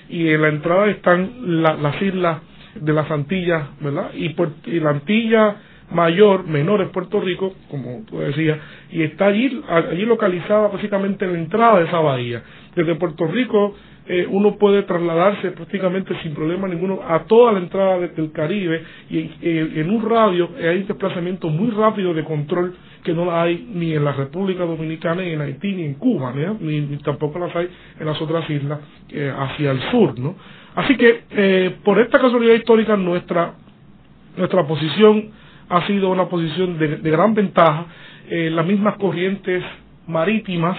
y 0.09 0.29
en 0.29 0.41
la 0.41 0.49
entrada 0.49 0.87
están 0.89 1.63
las 1.63 2.01
islas 2.01 2.41
de 2.75 2.93
las 2.93 3.09
Antillas, 3.09 3.63
¿verdad? 3.79 4.11
Y, 4.13 4.35
y 4.65 4.79
la 4.79 4.91
Antilla 4.91 5.55
mayor, 5.93 6.47
menor 6.47 6.81
es 6.81 6.89
Puerto 6.89 7.19
Rico, 7.19 7.53
como 7.69 8.03
tú 8.09 8.19
decías, 8.19 8.57
y 8.91 9.03
está 9.03 9.27
allí, 9.27 9.61
allí 9.67 10.05
localizada 10.05 10.67
básicamente 10.67 11.25
en 11.25 11.33
la 11.33 11.39
entrada 11.39 11.79
de 11.79 11.85
esa 11.85 11.99
bahía. 11.99 12.43
Desde 12.75 12.95
Puerto 12.95 13.27
Rico 13.27 13.75
eh, 14.05 14.27
uno 14.29 14.57
puede 14.57 14.83
trasladarse 14.83 15.51
prácticamente 15.51 16.13
sin 16.23 16.33
problema 16.33 16.67
ninguno 16.67 16.99
a 17.07 17.23
toda 17.23 17.53
la 17.53 17.59
entrada 17.59 17.99
del 17.99 18.31
Caribe 18.33 18.83
y 19.09 19.31
en 19.41 19.89
un 19.89 20.09
radio 20.09 20.49
hay 20.61 20.83
desplazamiento 20.83 21.47
muy 21.47 21.71
rápido 21.71 22.13
de 22.13 22.25
control 22.25 22.75
que 23.03 23.13
no 23.13 23.31
hay 23.31 23.67
ni 23.73 23.93
en 23.93 24.03
la 24.03 24.13
República 24.13 24.65
Dominicana, 24.65 25.21
ni 25.21 25.31
en 25.31 25.41
Haití, 25.41 25.73
ni 25.73 25.83
en 25.83 25.93
Cuba, 25.95 26.33
ni, 26.33 26.81
tampoco 26.97 27.37
las 27.37 27.55
hay 27.55 27.67
en 27.99 28.05
las 28.05 28.19
otras 28.21 28.49
islas 28.49 28.79
eh, 29.09 29.31
hacia 29.35 29.71
el 29.71 29.81
sur. 29.91 30.17
¿no? 30.17 30.35
Así 30.75 30.95
que 30.95 31.23
eh, 31.31 31.75
por 31.83 31.99
esta 31.99 32.19
casualidad 32.19 32.55
histórica 32.55 32.95
nuestra, 32.97 33.53
nuestra 34.37 34.65
posición 34.65 35.31
ha 35.69 35.85
sido 35.87 36.09
una 36.09 36.27
posición 36.29 36.77
de, 36.77 36.97
gran 37.11 37.33
ventaja. 37.33 37.85
Eh, 38.29 38.49
las 38.49 38.65
mismas 38.65 38.95
corrientes 38.97 39.63
marítimas, 40.07 40.77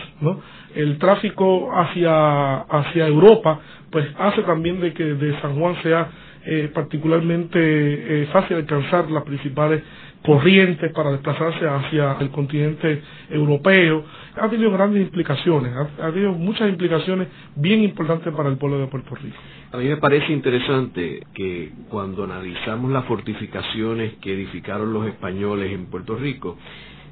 el 0.74 0.98
tráfico 0.98 1.70
hacia, 1.74 2.58
hacia 2.62 3.06
Europa, 3.06 3.60
pues 3.90 4.06
hace 4.18 4.42
también 4.42 4.80
de 4.80 4.92
que 4.92 5.04
de 5.04 5.40
San 5.40 5.58
Juan 5.58 5.76
sea 5.82 6.08
eh, 6.46 6.70
particularmente 6.74 7.58
eh, 7.58 8.26
fácil 8.32 8.56
alcanzar 8.58 9.10
las 9.10 9.22
principales 9.24 9.82
corrientes 10.22 10.90
para 10.92 11.10
desplazarse 11.12 11.66
hacia 11.68 12.16
el 12.20 12.30
continente 12.30 13.02
europeo. 13.30 14.04
Ha 14.36 14.48
tenido 14.48 14.70
grandes 14.72 15.02
implicaciones, 15.02 15.72
ha, 15.76 16.10
tenido 16.10 16.32
muchas 16.32 16.68
implicaciones 16.68 17.28
bien 17.56 17.82
importantes 17.82 18.32
para 18.34 18.48
el 18.48 18.56
pueblo 18.56 18.78
de 18.78 18.86
Puerto 18.88 19.14
Rico. 19.14 19.36
A 19.74 19.78
mí 19.78 19.88
me 19.88 19.96
parece 19.96 20.32
interesante 20.32 21.26
que 21.34 21.72
cuando 21.88 22.22
analizamos 22.22 22.92
las 22.92 23.06
fortificaciones 23.06 24.12
que 24.22 24.32
edificaron 24.32 24.92
los 24.92 25.04
españoles 25.08 25.72
en 25.72 25.86
Puerto 25.86 26.14
Rico, 26.14 26.56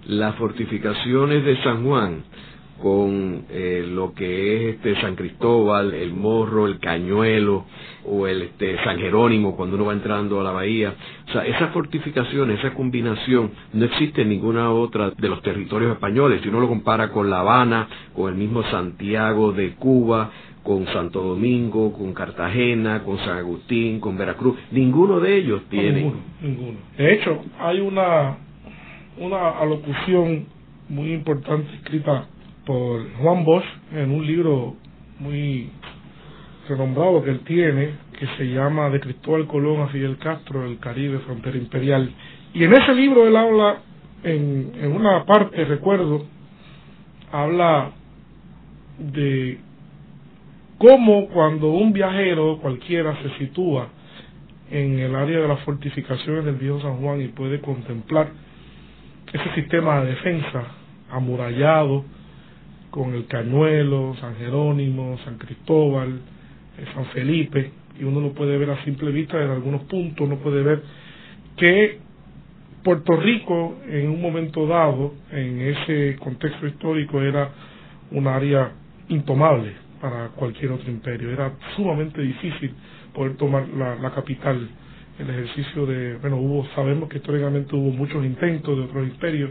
las 0.06 0.36
fortificaciones 0.36 1.44
de 1.44 1.60
San 1.64 1.84
Juan 1.84 2.22
con 2.80 3.46
eh, 3.50 3.84
lo 3.88 4.14
que 4.14 4.68
es 4.70 4.76
este 4.76 5.00
San 5.00 5.16
Cristóbal, 5.16 5.92
el 5.92 6.12
Morro, 6.12 6.68
el 6.68 6.78
Cañuelo 6.78 7.64
o 8.04 8.28
el 8.28 8.42
este 8.42 8.76
San 8.84 8.96
Jerónimo 8.98 9.56
cuando 9.56 9.74
uno 9.74 9.86
va 9.86 9.92
entrando 9.92 10.40
a 10.40 10.44
la 10.44 10.52
bahía. 10.52 10.94
O 11.28 11.32
sea, 11.32 11.44
esa 11.44 11.68
fortificación, 11.68 12.52
esa 12.52 12.74
combinación 12.74 13.50
no 13.72 13.84
existe 13.86 14.22
en 14.22 14.28
ninguna 14.28 14.70
otra 14.70 15.10
de 15.10 15.28
los 15.28 15.42
territorios 15.42 15.92
españoles. 15.92 16.40
Si 16.42 16.48
uno 16.48 16.60
lo 16.60 16.68
compara 16.68 17.10
con 17.10 17.28
La 17.28 17.40
Habana, 17.40 17.88
con 18.14 18.32
el 18.32 18.38
mismo 18.38 18.62
Santiago 18.70 19.50
de 19.52 19.74
Cuba, 19.74 20.30
con 20.62 20.86
Santo 20.86 21.22
Domingo, 21.22 21.92
con 21.92 22.14
Cartagena, 22.14 23.02
con 23.02 23.18
San 23.18 23.38
Agustín, 23.38 24.00
con 24.00 24.16
Veracruz, 24.16 24.56
ninguno 24.70 25.20
de 25.20 25.36
ellos 25.36 25.62
tiene. 25.68 25.92
ninguno, 25.92 26.20
ninguno. 26.40 26.78
De 26.96 27.14
hecho, 27.14 27.42
hay 27.58 27.80
una 27.80 28.36
una 29.18 29.50
alocución 29.50 30.46
muy 30.88 31.12
importante 31.12 31.74
escrita 31.76 32.26
por 32.64 33.12
Juan 33.14 33.44
Bosch 33.44 33.64
en 33.92 34.10
un 34.10 34.26
libro 34.26 34.76
muy 35.18 35.70
renombrado 36.68 37.22
que 37.22 37.30
él 37.30 37.40
tiene, 37.40 37.90
que 38.18 38.26
se 38.38 38.44
llama 38.44 38.88
De 38.90 39.00
Cristóbal 39.00 39.46
Colón 39.46 39.82
a 39.82 39.88
Fidel 39.88 40.16
Castro, 40.18 40.64
el 40.64 40.78
Caribe, 40.78 41.18
frontera 41.20 41.58
imperial. 41.58 42.10
Y 42.54 42.64
en 42.64 42.72
ese 42.72 42.94
libro 42.94 43.26
él 43.26 43.36
habla, 43.36 43.78
en, 44.22 44.72
en 44.80 44.92
una 44.92 45.24
parte, 45.24 45.64
recuerdo, 45.64 46.24
habla 47.32 47.90
de 48.98 49.58
cómo 50.82 51.28
cuando 51.28 51.70
un 51.70 51.92
viajero 51.92 52.58
cualquiera 52.60 53.16
se 53.22 53.38
sitúa 53.38 53.86
en 54.68 54.98
el 54.98 55.14
área 55.14 55.38
de 55.38 55.46
las 55.46 55.60
fortificaciones 55.60 56.44
del 56.44 56.56
viejo 56.56 56.80
San 56.80 56.96
Juan 56.96 57.20
y 57.20 57.28
puede 57.28 57.60
contemplar 57.60 58.30
ese 59.32 59.54
sistema 59.54 60.00
de 60.00 60.10
defensa 60.10 60.64
amurallado 61.08 62.04
con 62.90 63.14
el 63.14 63.28
Cañuelo, 63.28 64.16
San 64.20 64.34
Jerónimo, 64.38 65.18
San 65.24 65.38
Cristóbal, 65.38 66.20
eh, 66.76 66.84
San 66.94 67.06
Felipe, 67.06 67.70
y 68.00 68.02
uno 68.02 68.20
lo 68.20 68.32
puede 68.32 68.58
ver 68.58 68.70
a 68.70 68.84
simple 68.84 69.12
vista 69.12 69.40
en 69.40 69.50
algunos 69.50 69.82
puntos, 69.82 70.26
uno 70.26 70.38
puede 70.38 70.64
ver 70.64 70.82
que 71.56 72.00
Puerto 72.82 73.14
Rico 73.18 73.76
en 73.88 74.10
un 74.10 74.20
momento 74.20 74.66
dado, 74.66 75.14
en 75.30 75.60
ese 75.60 76.16
contexto 76.16 76.66
histórico, 76.66 77.22
era 77.22 77.50
un 78.10 78.26
área 78.26 78.72
intomable 79.08 79.91
para 80.02 80.30
cualquier 80.30 80.72
otro 80.72 80.90
imperio, 80.90 81.30
era 81.30 81.52
sumamente 81.76 82.20
difícil 82.20 82.74
poder 83.14 83.36
tomar 83.36 83.68
la, 83.68 84.10
capital 84.10 84.68
el 85.20 85.30
ejercicio 85.30 85.86
de, 85.86 86.16
bueno, 86.16 86.38
hubo, 86.38 86.66
sabemos 86.74 87.08
que 87.08 87.18
históricamente 87.18 87.76
hubo 87.76 87.92
muchos 87.92 88.24
intentos 88.24 88.76
de 88.76 88.82
otros 88.82 89.06
imperios 89.06 89.50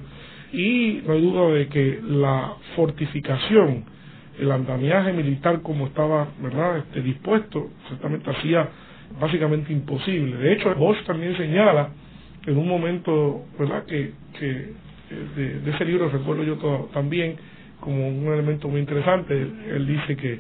y 0.52 1.02
no 1.08 1.14
hay 1.14 1.22
duda 1.22 1.48
de 1.54 1.68
que 1.70 2.02
la 2.04 2.54
fortificación, 2.76 3.86
el 4.40 4.52
andamiaje 4.52 5.14
militar 5.14 5.62
como 5.62 5.88
estaba, 5.88 6.28
¿verdad?, 6.42 6.80
este, 6.80 7.02
dispuesto, 7.02 7.70
ciertamente 7.88 8.30
hacía 8.30 8.68
básicamente 9.22 9.72
imposible. 9.72 10.36
De 10.36 10.54
hecho, 10.54 10.76
Bosch 10.76 11.02
también 11.06 11.38
señala 11.38 11.92
en 12.46 12.58
un 12.58 12.68
momento, 12.68 13.46
¿verdad?, 13.58 13.86
que, 13.86 14.12
que 14.38 14.74
de, 15.38 15.60
de 15.62 15.72
ese 15.72 15.86
libro 15.86 16.10
recuerdo 16.10 16.44
yo 16.44 16.90
también 16.94 17.38
como 17.82 18.08
un 18.08 18.28
elemento 18.32 18.70
muy 18.70 18.80
interesante, 18.80 19.34
él 19.34 19.86
dice 19.86 20.16
que, 20.16 20.40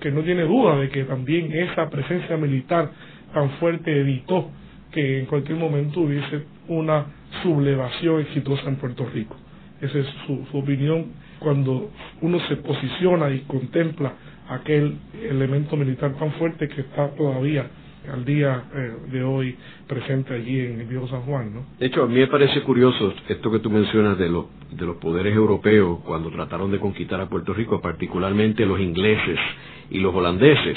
que 0.00 0.10
no 0.10 0.22
tiene 0.22 0.42
duda 0.42 0.76
de 0.76 0.90
que 0.90 1.04
también 1.04 1.50
esa 1.52 1.88
presencia 1.88 2.36
militar 2.36 2.90
tan 3.32 3.50
fuerte 3.52 3.98
evitó 3.98 4.50
que 4.92 5.20
en 5.20 5.26
cualquier 5.26 5.56
momento 5.56 6.00
hubiese 6.00 6.42
una 6.68 7.06
sublevación 7.42 8.20
exitosa 8.20 8.68
en 8.68 8.76
Puerto 8.76 9.08
Rico. 9.12 9.36
Esa 9.80 9.98
es 9.98 10.06
su, 10.26 10.44
opinión 10.58 11.06
cuando 11.38 11.90
uno 12.20 12.38
se 12.48 12.56
posiciona 12.56 13.30
y 13.30 13.40
contempla 13.40 14.12
aquel 14.48 14.98
elemento 15.22 15.76
militar 15.76 16.12
tan 16.18 16.32
fuerte 16.32 16.68
que 16.68 16.82
está 16.82 17.08
todavía 17.14 17.66
al 18.12 18.24
día 18.24 18.64
eh, 18.74 18.92
de 19.10 19.22
hoy 19.22 19.56
presente 19.86 20.34
allí 20.34 20.60
en 20.60 20.80
el 20.80 20.86
viejo 20.86 21.08
San 21.08 21.22
Juan, 21.22 21.54
¿no? 21.54 21.64
De 21.78 21.86
hecho, 21.86 22.04
a 22.04 22.06
mí 22.06 22.14
me 22.14 22.26
parece 22.28 22.62
curioso 22.62 23.12
esto 23.28 23.50
que 23.50 23.58
tú 23.58 23.70
mencionas 23.70 24.18
de, 24.18 24.28
los 24.28 24.46
de 24.70 24.86
los 24.86 24.96
poderes 24.96 25.34
europeos 25.34 26.00
cuando 26.04 26.30
trataron 26.30 26.70
de 26.70 26.78
conquistar 26.78 27.20
a 27.20 27.28
Puerto 27.28 27.52
Rico, 27.52 27.80
particularmente 27.80 28.64
los 28.64 28.80
ingleses 28.80 29.38
y 29.90 29.98
los 29.98 30.14
holandeses 30.14 30.76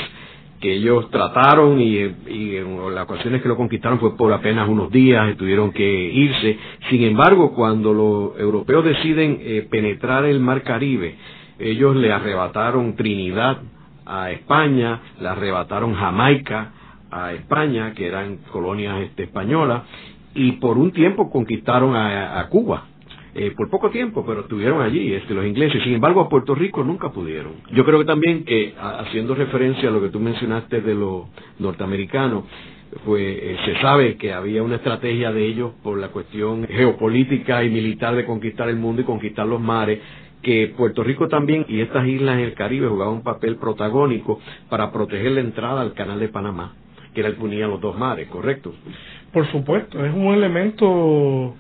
que 0.60 0.76
ellos 0.76 1.10
trataron 1.12 1.82
y, 1.82 1.96
y 1.98 2.56
en 2.56 2.96
las 2.96 3.04
ocasiones 3.04 3.42
que 3.42 3.50
lo 3.50 3.58
conquistaron 3.58 4.00
fue 4.00 4.16
por 4.16 4.32
apenas 4.32 4.70
unos 4.70 4.90
días 4.90 5.32
y 5.32 5.36
tuvieron 5.36 5.74
que 5.74 5.84
irse. 5.84 6.58
Sin 6.90 7.04
embargo, 7.04 7.54
cuando 7.54 7.94
los 7.94 8.40
europeos 8.40 8.86
deciden 8.86 9.40
eh, 9.42 9.68
penetrar 9.70 10.24
el 10.24 10.40
mar 10.40 10.64
Caribe, 10.64 11.16
ellos 11.60 11.98
le 11.98 12.14
arrebataron 12.14 12.96
Trinidad 12.96 13.58
a 14.06 14.32
España, 14.32 15.02
le 15.20 15.28
arrebataron 15.28 15.96
Jamaica 15.96 16.72
a 17.14 17.34
España, 17.34 17.94
que 17.94 18.08
eran 18.08 18.38
colonias 18.52 19.02
este, 19.02 19.24
españolas, 19.24 19.84
y 20.36 20.54
por 20.54 20.78
un 20.78 20.92
tiempo 20.92 21.30
conquistaron 21.30 21.96
a 21.96 22.48
Cuba 22.50 22.88
eh, 23.36 23.52
por 23.58 23.68
poco 23.68 23.90
tiempo, 23.90 24.24
pero 24.28 24.42
estuvieron 24.42 24.82
allí 24.84 25.12
este, 25.12 25.34
los 25.34 25.44
ingleses. 25.44 25.82
Sin 25.84 25.94
embargo, 25.94 26.22
a 26.22 26.30
Puerto 26.30 26.54
Rico 26.54 26.84
nunca 26.84 27.10
pudieron. 27.10 27.54
Yo 27.72 27.84
creo 27.84 27.98
que 28.00 28.06
también 28.06 28.46
que, 28.46 28.76
haciendo 28.78 29.34
referencia 29.34 29.90
a 29.90 29.92
lo 29.92 30.02
que 30.02 30.10
tú 30.10 30.20
mencionaste 30.20 30.82
de 30.82 30.94
los 30.94 31.24
norteamericanos, 31.58 32.44
pues 33.06 33.24
eh, 33.24 33.58
se 33.66 33.82
sabe 33.82 34.18
que 34.18 34.34
había 34.34 34.62
una 34.62 34.76
estrategia 34.76 35.32
de 35.32 35.46
ellos 35.46 35.72
por 35.82 35.98
la 35.98 36.10
cuestión 36.10 36.68
geopolítica 36.68 37.64
y 37.64 37.72
militar 37.72 38.16
de 38.16 38.24
conquistar 38.24 38.70
el 38.70 38.76
mundo 38.76 39.02
y 39.02 39.06
conquistar 39.06 39.48
los 39.48 39.60
mares 39.60 40.00
que 40.44 40.72
Puerto 40.78 41.04
Rico 41.04 41.28
también 41.28 41.66
y 41.68 41.82
estas 41.82 42.06
islas 42.06 42.36
en 42.36 42.42
el 42.42 42.54
Caribe 42.54 42.88
jugaban 42.88 43.16
un 43.16 43.24
papel 43.24 43.56
protagónico 43.56 44.42
para 44.70 44.92
proteger 44.92 45.32
la 45.32 45.40
entrada 45.40 45.82
al 45.82 45.94
canal 45.94 46.20
de 46.20 46.28
Panamá, 46.28 46.76
que 47.14 47.22
era 47.22 47.30
el 47.30 47.36
que 47.36 47.44
unía 47.44 47.68
los 47.68 47.80
dos 47.82 47.98
mares, 47.98 48.28
¿correcto? 48.28 48.74
Por 49.32 49.50
supuesto, 49.52 50.04
es 50.06 50.14
un 50.14 50.34
elemento 50.34 51.56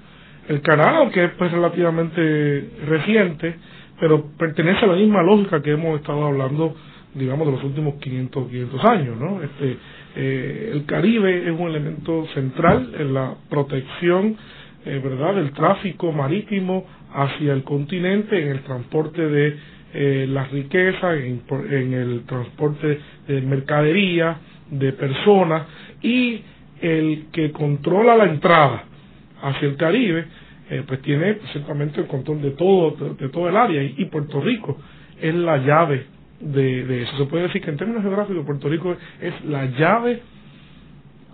el 0.47 0.61
canal, 0.61 0.95
aunque 0.97 1.23
es 1.25 1.31
pues 1.37 1.51
relativamente 1.51 2.69
reciente, 2.87 3.55
pero 3.99 4.25
pertenece 4.37 4.83
a 4.85 4.87
la 4.89 4.95
misma 4.95 5.23
lógica 5.23 5.61
que 5.61 5.71
hemos 5.71 5.99
estado 5.99 6.25
hablando, 6.25 6.75
digamos, 7.13 7.47
de 7.47 7.53
los 7.53 7.63
últimos 7.63 7.95
500, 7.95 8.47
500 8.49 8.85
años, 8.85 9.17
¿no? 9.17 9.41
Este, 9.41 9.77
eh, 10.15 10.71
el 10.73 10.85
Caribe 10.85 11.45
es 11.49 11.57
un 11.57 11.69
elemento 11.69 12.25
central 12.33 12.93
en 12.99 13.13
la 13.13 13.35
protección, 13.49 14.35
eh, 14.85 14.99
¿verdad?, 15.03 15.35
del 15.35 15.51
tráfico 15.53 16.11
marítimo 16.11 16.85
hacia 17.13 17.53
el 17.53 17.63
continente, 17.63 18.41
en 18.41 18.49
el 18.49 18.59
transporte 18.63 19.21
de 19.25 19.55
eh, 19.95 20.25
las 20.27 20.51
riquezas, 20.51 21.17
en, 21.19 21.41
en 21.69 21.93
el 21.93 22.23
transporte 22.25 22.99
de 23.27 23.41
mercadería, 23.41 24.37
de 24.79 24.93
personas, 24.93 25.67
y 26.01 26.41
el 26.81 27.25
que 27.31 27.51
controla 27.51 28.15
la 28.17 28.25
entrada 28.25 28.83
hacia 29.41 29.67
el 29.67 29.77
Caribe, 29.77 30.25
eh, 30.69 30.83
pues 30.87 31.01
tiene 31.01 31.37
ciertamente 31.51 32.01
el 32.01 32.07
control 32.07 32.41
de 32.41 32.51
todo, 32.51 32.91
de, 33.15 33.29
todo 33.29 33.49
el 33.49 33.55
área 33.57 33.83
y, 33.83 34.05
Puerto 34.05 34.41
Rico 34.41 34.77
es 35.21 35.33
la 35.35 35.57
llave 35.57 36.05
de, 36.39 37.03
eso. 37.03 37.17
Se 37.17 37.25
puede 37.25 37.43
decir 37.43 37.61
que 37.61 37.69
en 37.69 37.77
términos 37.77 38.01
geográficos 38.01 38.45
Puerto 38.45 38.69
Rico 38.69 38.95
es 39.21 39.45
la 39.45 39.65
llave 39.65 40.21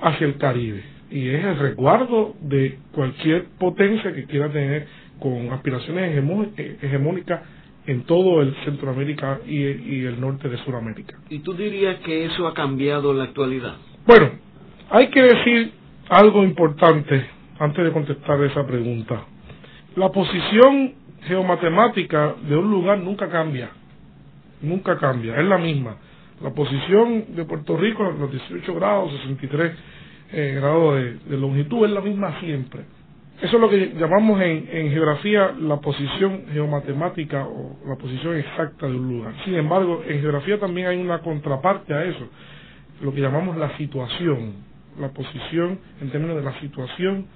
hacia 0.01 0.27
el 0.27 0.37
Caribe 0.37 0.83
y 1.11 1.29
es 1.29 1.43
el 1.43 1.57
resguardo 1.57 2.35
de 2.41 2.79
cualquier 2.91 3.45
potencia 3.57 4.13
que 4.13 4.25
quiera 4.25 4.49
tener 4.49 4.87
con 5.19 5.51
aspiraciones 5.51 6.15
hegemónicas 6.81 7.41
en 7.89 8.03
todo 8.03 8.41
el 8.41 8.53
Centroamérica 8.65 9.39
y, 9.47 9.65
y, 9.65 10.05
el 10.05 10.21
norte 10.21 10.47
de 10.47 10.57
Sudamérica. 10.63 11.17
¿Y 11.29 11.39
tú 11.39 11.53
dirías 11.53 11.99
que 12.01 12.25
eso 12.25 12.47
ha 12.47 12.53
cambiado 12.53 13.11
en 13.11 13.17
la 13.17 13.23
actualidad? 13.23 13.77
Bueno, 14.05 14.29
hay 14.91 15.09
que 15.09 15.21
decir 15.21 15.71
algo 16.09 16.43
importante 16.43 17.25
antes 17.57 17.83
de 17.83 17.91
contestar 17.91 18.43
esa 18.43 18.65
pregunta. 18.65 19.23
La 19.95 20.09
posición 20.11 20.93
geomatemática 21.23 22.35
de 22.47 22.55
un 22.55 22.69
lugar 22.69 22.99
nunca 22.99 23.27
cambia, 23.29 23.71
nunca 24.61 24.97
cambia, 24.97 25.39
es 25.39 25.45
la 25.45 25.57
misma. 25.57 25.97
La 26.41 26.51
posición 26.51 27.35
de 27.35 27.43
Puerto 27.43 27.75
Rico, 27.75 28.03
los 28.03 28.31
18 28.31 28.75
grados, 28.75 29.11
63 29.23 29.71
eh, 30.31 30.53
grados 30.55 30.95
de, 31.27 31.37
longitud, 31.37 31.85
es 31.85 31.91
la 31.91 32.01
misma 32.01 32.39
siempre. 32.39 32.81
Eso 33.41 33.55
es 33.55 33.61
lo 33.61 33.69
que 33.69 33.93
llamamos 33.97 34.41
en, 34.41 34.67
en, 34.69 34.91
geografía 34.91 35.53
la 35.57 35.77
posición 35.77 36.47
geomatemática 36.51 37.47
o 37.47 37.79
la 37.87 37.95
posición 37.95 38.35
exacta 38.35 38.85
de 38.85 38.95
un 38.95 39.07
lugar. 39.07 39.33
Sin 39.45 39.55
embargo, 39.55 40.03
en 40.05 40.19
geografía 40.19 40.59
también 40.59 40.87
hay 40.87 40.97
una 40.97 41.19
contraparte 41.19 41.93
a 41.93 42.03
eso, 42.03 42.27
lo 43.01 43.13
que 43.13 43.21
llamamos 43.21 43.55
la 43.55 43.77
situación, 43.77 44.55
la 44.99 45.09
posición 45.09 45.79
en 46.01 46.09
términos 46.09 46.35
de 46.35 46.43
la 46.43 46.59
situación 46.59 47.27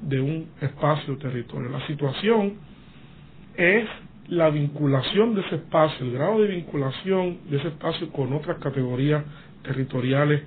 de 0.00 0.20
un 0.20 0.48
espacio 0.60 1.16
territorio. 1.18 1.68
La 1.70 1.84
situación 1.88 2.54
es 3.56 3.88
la 4.28 4.50
vinculación 4.50 5.34
de 5.34 5.40
ese 5.40 5.56
espacio, 5.56 6.06
el 6.06 6.12
grado 6.12 6.40
de 6.40 6.48
vinculación 6.48 7.38
de 7.50 7.56
ese 7.56 7.68
espacio 7.68 8.12
con 8.12 8.32
otras 8.32 8.58
categorías 8.58 9.24
territoriales 9.62 10.42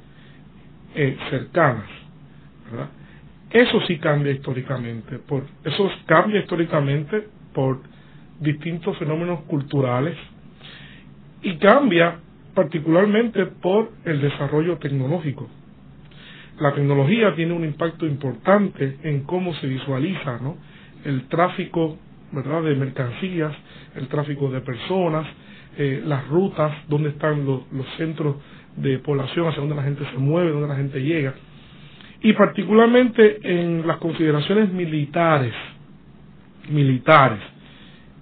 eh, 0.95 1.17
cercanas. 1.30 1.89
Eso 3.54 3.82
sí 3.88 3.98
cambia 3.98 4.32
históricamente, 4.32 5.20
por, 5.20 5.44
eso 5.64 5.90
cambia 6.06 6.40
históricamente 6.40 7.28
por 7.54 7.82
distintos 8.40 8.98
fenómenos 8.98 9.42
culturales 9.42 10.18
y 11.42 11.58
cambia 11.58 12.20
particularmente 12.54 13.46
por 13.46 13.92
el 14.06 14.22
desarrollo 14.22 14.78
tecnológico 14.78 15.50
la 16.62 16.74
tecnología 16.76 17.34
tiene 17.36 17.54
un 17.54 17.66
impacto 17.66 18.06
importante 18.06 18.98
en 19.04 19.24
cómo 19.24 19.54
se 19.56 19.66
visualiza 19.68 20.38
¿no? 20.40 20.58
el 21.04 21.28
tráfico 21.28 21.98
¿verdad? 22.32 22.62
de 22.62 22.76
mercancías, 22.76 23.52
el 23.96 24.08
tráfico 24.08 24.50
de 24.52 24.62
personas, 24.62 25.28
eh, 25.78 26.04
las 26.06 26.28
rutas, 26.28 26.72
dónde 26.88 27.10
están 27.10 27.46
los, 27.46 27.62
los 27.72 27.88
centros 27.98 28.36
de 28.78 29.00
población, 29.00 29.48
hacia 29.48 29.60
dónde 29.60 29.76
la 29.76 29.84
gente 29.84 30.06
se 30.12 30.18
mueve, 30.18 30.52
dónde 30.52 30.68
la 30.68 30.76
gente 30.76 31.02
llega. 31.02 31.34
Y 32.24 32.34
particularmente 32.34 33.40
en 33.44 33.86
las 33.88 33.98
consideraciones 33.98 34.72
militares, 34.72 35.54
militares, 36.70 37.40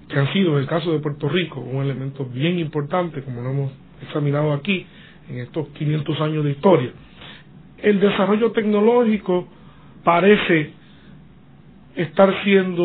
que 0.08 0.18
han 0.18 0.32
sido 0.34 0.54
en 0.54 0.60
el 0.64 0.68
caso 0.68 0.92
de 0.92 1.00
Puerto 1.00 1.28
Rico 1.30 1.60
un 1.60 1.84
elemento 1.84 2.26
bien 2.26 2.58
importante, 2.60 3.22
como 3.22 3.42
lo 3.42 3.52
hemos 3.52 3.72
examinado 4.02 4.54
aquí, 4.54 4.86
en 5.30 5.40
estos 5.40 5.68
500 5.70 6.22
años 6.22 6.44
de 6.46 6.52
historia. 6.52 6.92
El 7.78 8.00
desarrollo 8.00 8.52
tecnológico 8.52 9.48
parece 10.04 10.72
estar 11.96 12.34
siendo 12.44 12.84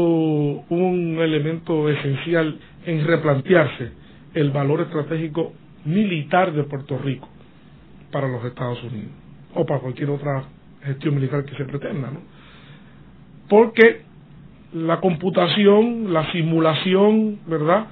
un 0.69 1.19
elemento 1.21 1.89
esencial 1.89 2.59
en 2.87 3.07
replantearse 3.07 3.93
el 4.35 4.51
valor 4.51 4.83
estratégico 4.83 5.53
militar 5.85 6.53
de 6.53 6.65
Puerto 6.65 6.99
Rico 6.99 7.29
para 8.11 8.29
los 8.29 8.45
Estados 8.45 8.83
Unidos 8.83 9.13
o 9.55 9.65
para 9.65 9.81
cualquier 9.81 10.11
otra 10.11 10.45
gestión 10.85 11.15
militar 11.15 11.45
que 11.45 11.55
se 11.57 11.65
pretenda, 11.65 12.11
¿no? 12.11 12.21
Porque 13.49 14.03
la 14.75 15.01
computación, 15.01 16.13
la 16.13 16.31
simulación, 16.33 17.39
¿verdad? 17.47 17.87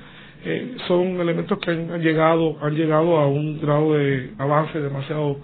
Eh, 0.45 0.77
son 0.89 1.21
elementos 1.21 1.59
que 1.59 1.71
han 1.71 2.01
llegado 2.01 2.59
han 2.61 2.75
llegado 2.75 3.17
a 3.19 3.29
un 3.29 3.61
grado 3.61 3.95
de 3.95 4.33
avance 4.39 4.81
demasiado 4.81 5.39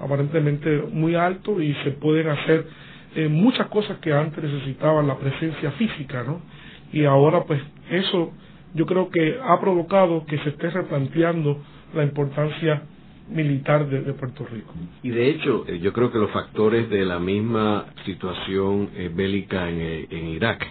aparentemente 0.00 0.82
muy 0.92 1.14
alto 1.14 1.60
y 1.62 1.72
se 1.84 1.92
pueden 1.92 2.28
hacer 2.28 2.66
eh, 3.14 3.28
muchas 3.28 3.68
cosas 3.68 3.98
que 3.98 4.12
antes 4.12 4.42
necesitaban 4.42 5.06
la 5.06 5.16
presencia 5.18 5.70
física, 5.72 6.24
¿no? 6.24 6.40
Y 6.92 7.04
ahora 7.04 7.44
pues 7.44 7.60
eso 7.90 8.32
yo 8.74 8.86
creo 8.86 9.10
que 9.10 9.38
ha 9.40 9.60
provocado 9.60 10.24
que 10.26 10.38
se 10.38 10.50
esté 10.50 10.70
replanteando 10.70 11.62
la 11.94 12.02
importancia 12.02 12.82
militar 13.30 13.88
de, 13.88 14.12
Puerto 14.12 14.44
Rico. 14.46 14.74
Y 15.02 15.10
de 15.10 15.30
hecho, 15.30 15.64
eh, 15.66 15.78
yo 15.80 15.92
creo 15.92 16.10
que 16.10 16.18
los 16.18 16.30
factores 16.30 16.90
de 16.90 17.04
la 17.04 17.18
misma 17.18 17.86
situación 18.04 18.90
eh, 18.96 19.10
bélica 19.12 19.68
en, 19.70 19.80
en 20.10 20.28
Irak 20.28 20.66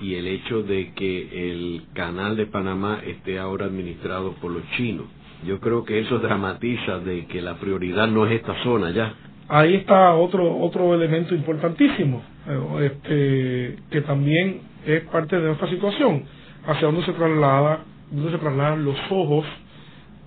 y 0.00 0.14
el 0.14 0.26
hecho 0.26 0.62
de 0.62 0.92
que 0.94 1.50
el 1.50 1.82
canal 1.92 2.36
de 2.36 2.46
Panamá 2.46 3.00
esté 3.04 3.38
ahora 3.38 3.66
administrado 3.66 4.32
por 4.34 4.50
los 4.50 4.62
chinos, 4.76 5.06
yo 5.46 5.60
creo 5.60 5.84
que 5.84 6.00
eso 6.00 6.18
dramatiza 6.18 6.98
de 6.98 7.26
que 7.26 7.40
la 7.40 7.56
prioridad 7.58 8.08
no 8.08 8.26
es 8.26 8.32
esta 8.32 8.54
zona 8.62 8.90
ya. 8.90 9.14
Ahí 9.48 9.76
está 9.76 10.14
otro 10.14 10.58
otro 10.58 10.94
elemento 10.94 11.34
importantísimo, 11.34 12.22
eh, 12.46 12.86
este, 12.86 13.76
que 13.90 14.00
también 14.02 14.60
es 14.86 15.02
parte 15.04 15.36
de 15.36 15.46
nuestra 15.46 15.68
situación, 15.70 16.24
hacia 16.66 16.86
dónde 16.86 17.04
se 17.04 17.12
traslada, 17.12 17.84
dónde 18.10 18.32
se 18.32 18.38
trasladan 18.38 18.84
los 18.84 18.96
ojos 19.10 19.46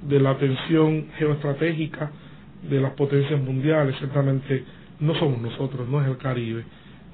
de 0.04 0.20
la 0.20 0.32
atención 0.32 1.08
geoestratégica 1.18 2.12
de 2.70 2.80
las 2.80 2.92
potencias 2.94 3.40
mundiales, 3.42 3.96
ciertamente 3.98 4.64
no 5.00 5.16
somos 5.16 5.42
nosotros, 5.42 5.88
no 5.90 6.02
es 6.02 6.08
el 6.08 6.18
Caribe, 6.18 6.64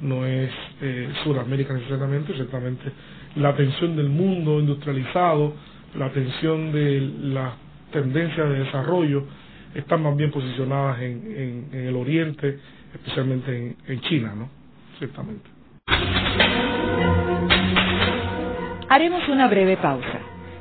no 0.01 0.25
es 0.25 0.51
eh, 0.81 1.09
Sudamérica 1.23 1.73
necesariamente, 1.73 2.33
ciertamente 2.33 2.91
la 3.35 3.49
atención 3.49 3.95
del 3.95 4.09
mundo 4.09 4.59
industrializado, 4.59 5.53
la 5.95 6.07
atención 6.07 6.71
de 6.71 7.01
la 7.21 7.53
tendencias 7.91 8.49
de 8.49 8.59
desarrollo 8.59 9.23
están 9.73 10.03
más 10.03 10.15
bien 10.15 10.31
posicionadas 10.31 10.99
en, 11.01 11.67
en, 11.71 11.87
el 11.87 11.95
oriente, 11.95 12.59
especialmente 12.93 13.75
en, 13.87 14.01
China, 14.01 14.33
¿no? 14.35 14.49
Ciertamente. 14.97 15.49
Haremos 18.89 19.27
una 19.29 19.47
breve 19.47 19.77
pausa, 19.77 20.19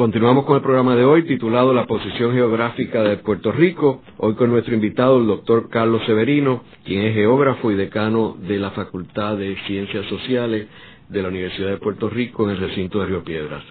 Continuamos 0.00 0.46
con 0.46 0.56
el 0.56 0.62
programa 0.62 0.96
de 0.96 1.04
hoy 1.04 1.24
titulado 1.24 1.74
La 1.74 1.84
posición 1.84 2.32
geográfica 2.32 3.02
de 3.02 3.18
Puerto 3.18 3.52
Rico. 3.52 4.00
Hoy 4.16 4.34
con 4.34 4.48
nuestro 4.48 4.72
invitado, 4.72 5.18
el 5.18 5.26
doctor 5.26 5.68
Carlos 5.68 6.00
Severino, 6.06 6.62
quien 6.86 7.02
es 7.02 7.14
geógrafo 7.14 7.70
y 7.70 7.74
decano 7.74 8.34
de 8.48 8.58
la 8.58 8.70
Facultad 8.70 9.36
de 9.36 9.58
Ciencias 9.66 10.06
Sociales 10.06 10.68
de 11.10 11.20
la 11.20 11.28
Universidad 11.28 11.68
de 11.68 11.76
Puerto 11.76 12.08
Rico 12.08 12.44
en 12.44 12.52
el 12.52 12.56
recinto 12.56 12.98
de 12.98 13.08
Río 13.08 13.22
Piedras. 13.22 13.62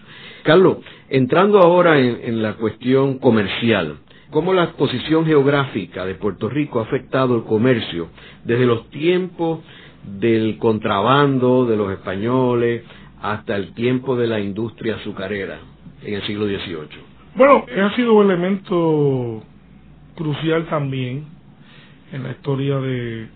Carlos, 0.43 0.77
entrando 1.09 1.57
ahora 1.61 1.97
en, 1.99 2.19
en 2.21 2.43
la 2.43 2.53
cuestión 2.57 3.17
comercial, 3.17 3.97
¿cómo 4.29 4.53
la 4.53 4.73
posición 4.73 5.25
geográfica 5.25 6.05
de 6.05 6.13
Puerto 6.13 6.47
Rico 6.47 6.79
ha 6.79 6.83
afectado 6.83 7.35
el 7.37 7.43
comercio 7.43 8.09
desde 8.45 8.67
los 8.67 8.87
tiempos 8.91 9.61
del 10.19 10.59
contrabando 10.59 11.65
de 11.65 11.75
los 11.75 11.91
españoles 11.91 12.83
hasta 13.19 13.55
el 13.55 13.73
tiempo 13.73 14.15
de 14.15 14.27
la 14.27 14.39
industria 14.39 14.97
azucarera? 14.97 15.68
En 16.03 16.13
el 16.13 16.21
siglo 16.23 16.45
XVIII. 16.45 17.19
Bueno, 17.35 17.65
ha 17.83 17.95
sido 17.95 18.13
un 18.13 18.25
elemento 18.31 19.43
crucial 20.15 20.65
también 20.67 21.25
en 22.11 22.23
la 22.23 22.31
historia 22.31 22.79
de, 22.79 23.29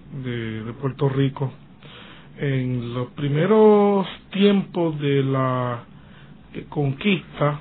Puerto 0.81 1.09
Rico. 1.09 1.51
En 2.37 2.93
los 2.93 3.09
primeros 3.11 4.07
tiempos 4.31 4.99
de 4.99 5.23
la 5.23 5.83
eh, 6.53 6.65
conquista, 6.67 7.59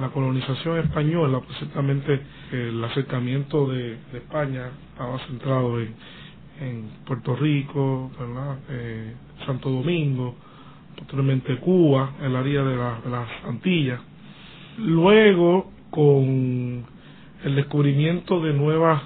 la 0.00 0.08
colonización 0.10 0.78
española, 0.78 1.40
precisamente 1.40 2.20
el 2.52 2.82
acercamiento 2.84 3.66
de, 3.66 3.98
España 4.14 4.70
estaba 4.92 5.18
centrado 5.26 5.80
en, 5.80 5.94
en 6.60 6.88
Puerto 7.04 7.34
Rico, 7.34 8.12
eh, 8.70 9.12
Santo 9.44 9.68
Domingo, 9.70 10.36
posteriormente 10.96 11.56
Cuba, 11.56 12.14
el 12.22 12.36
área 12.36 12.62
de 12.62 12.76
las 12.76 13.28
Antillas 13.44 14.00
Luego, 14.78 15.70
con 15.90 16.84
el 17.44 17.54
descubrimiento 17.54 18.40
de 18.42 18.52
nuevas 18.52 19.02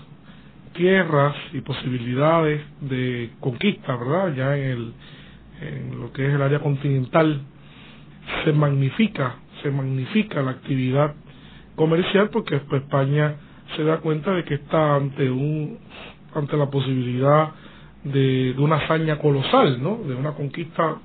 tierras 0.73 1.35
y 1.53 1.61
posibilidades 1.61 2.63
de 2.81 3.31
conquista, 3.41 3.97
¿verdad? 3.97 4.35
Ya 4.35 4.57
en, 4.57 4.65
el, 4.65 4.93
en 5.61 6.01
lo 6.01 6.13
que 6.13 6.27
es 6.27 6.35
el 6.35 6.43
área 6.43 6.61
continental, 6.61 7.41
se 8.45 8.53
magnifica, 8.53 9.37
se 9.63 9.71
magnifica 9.71 10.43
la 10.43 10.53
actividad 10.53 11.15
comercial 11.77 12.31
porque 12.31 12.59
pues, 12.59 12.83
España 12.83 13.37
se 13.77 13.85
da 13.85 13.99
cuenta 13.99 14.33
de 14.33 14.45
que 14.45 14.55
está 14.55 14.97
ante 14.97 15.31
un 15.31 15.79
ante 16.35 16.57
la 16.57 16.71
posibilidad 16.71 17.51
de, 18.05 18.55
de 18.55 18.61
una 18.63 18.77
hazaña 18.77 19.19
colosal, 19.19 19.83
¿no? 19.83 19.97
De 20.07 20.15
una 20.15 20.33
conquista 20.33 20.97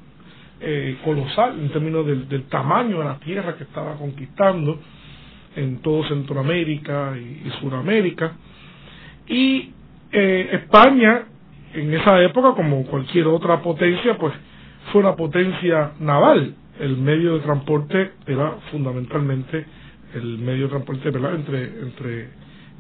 eh, 0.68 0.97
colosal 1.03 1.59
en 1.59 1.70
términos 1.70 2.05
del, 2.07 2.28
del, 2.28 2.43
tamaño 2.45 2.97
de 2.97 3.05
la 3.05 3.20
tierra 3.20 3.55
que 3.55 3.66
estaba 3.66 3.95
conquistando 3.97 4.80
en 5.55 5.78
todo 5.84 6.03
Centroamérica 6.07 7.13
y, 7.18 7.47
Sudamérica. 7.61 8.34
Y 9.28 9.70
eh, 10.11 10.49
España, 10.53 11.26
en 11.74 11.93
esa 11.93 12.20
época, 12.24 12.53
como 12.55 12.84
cualquier 12.88 13.28
otra 13.28 13.61
potencia, 13.61 14.18
pues 14.18 14.34
fue 14.91 15.01
una 15.01 15.16
potencia 15.16 15.91
naval. 15.99 16.55
El 16.80 16.97
medio 16.97 17.36
de 17.36 17.39
transporte 17.41 18.13
era 18.26 18.55
fundamentalmente 18.72 19.66
el 20.16 20.39
medio 20.39 20.63
de 20.63 20.70
transporte 20.70 21.11
¿verdad? 21.11 21.36
entre, 21.36 21.63
entre 21.82 22.22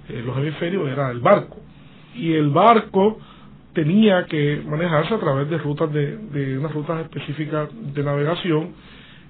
eh, 0.09 0.23
los 0.25 0.35
hemisferios, 0.37 0.89
era 0.89 1.11
el 1.11 1.19
barco. 1.19 1.57
Y 2.15 2.33
el 2.33 2.49
barco 2.49 3.19
tenía 3.75 4.25
que 4.25 4.63
manejarse 4.65 5.13
a 5.13 5.19
través 5.19 5.49
de 5.49 5.59
rutas 5.59 5.93
de, 5.93 6.17
de 6.17 6.57
unas 6.57 6.73
rutas 6.73 7.01
específicas 7.01 7.69
de 7.93 8.03
navegación 8.03 8.69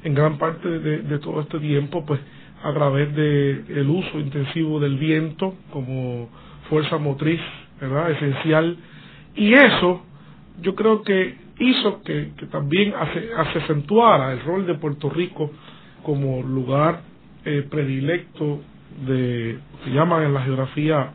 en 0.05 0.13
gran 0.13 0.37
parte 0.37 0.69
de, 0.69 1.19
todo 1.19 1.41
este 1.41 1.59
tiempo 1.59 2.05
pues 2.05 2.21
a 2.63 2.71
través 2.73 3.13
de 3.15 3.65
el 3.69 3.89
uso 3.89 4.19
intensivo 4.19 4.79
del 4.79 4.97
viento 4.97 5.55
como 5.71 6.29
fuerza 6.69 6.97
motriz 6.97 7.41
verdad 7.81 8.11
esencial. 8.11 8.77
Y 9.35 9.53
eso 9.53 10.03
yo 10.61 10.75
creo 10.75 11.01
que 11.01 11.35
hizo 11.59 12.01
que, 12.03 12.31
también 12.51 12.93
hace, 12.93 13.57
acentuara 13.57 14.31
el 14.31 14.41
rol 14.41 14.67
de 14.67 14.75
Puerto 14.75 15.09
Rico 15.09 15.51
como 16.03 16.43
lugar 16.43 17.01
eh, 17.43 17.65
predilecto 17.69 18.61
de 19.07 19.57
que 19.83 19.91
llaman 19.91 20.23
en 20.23 20.33
la 20.33 20.41
geografía 20.43 21.13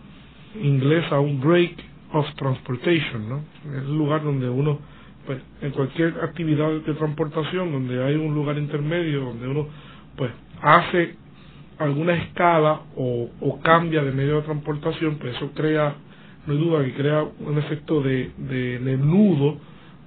inglesa 0.61 1.21
un 1.21 1.41
break 1.41 1.90
of 2.13 2.27
Transportation, 2.35 3.29
¿no? 3.29 3.45
Es 3.73 3.83
el 3.85 3.97
lugar 3.97 4.23
donde 4.23 4.49
uno, 4.49 4.79
pues, 5.27 5.41
en 5.63 5.71
cualquier 5.73 6.15
actividad 6.23 6.71
de 6.71 6.95
transportación, 6.95 7.73
donde 7.73 8.03
hay 8.03 8.15
un 8.17 8.35
lugar 8.35 8.59
intermedio, 8.59 9.21
donde 9.25 9.49
uno, 9.49 9.69
pues, 10.17 10.33
hace 10.63 11.17
alguna 11.81 12.15
escala 12.15 12.83
o, 12.97 13.31
cambia 13.63 14.05
de 14.05 14.13
medio 14.13 14.37
de 14.37 14.43
transportación, 14.43 15.17
pues 15.17 15.35
eso 15.37 15.51
crea, 15.55 15.95
no 16.47 16.53
hay 16.53 16.59
duda 16.59 16.85
que 16.85 16.93
crea 16.95 17.23
un 17.23 17.59
efecto 17.59 18.03
de, 18.03 18.31
de, 18.37 18.97
nudo, 18.99 19.59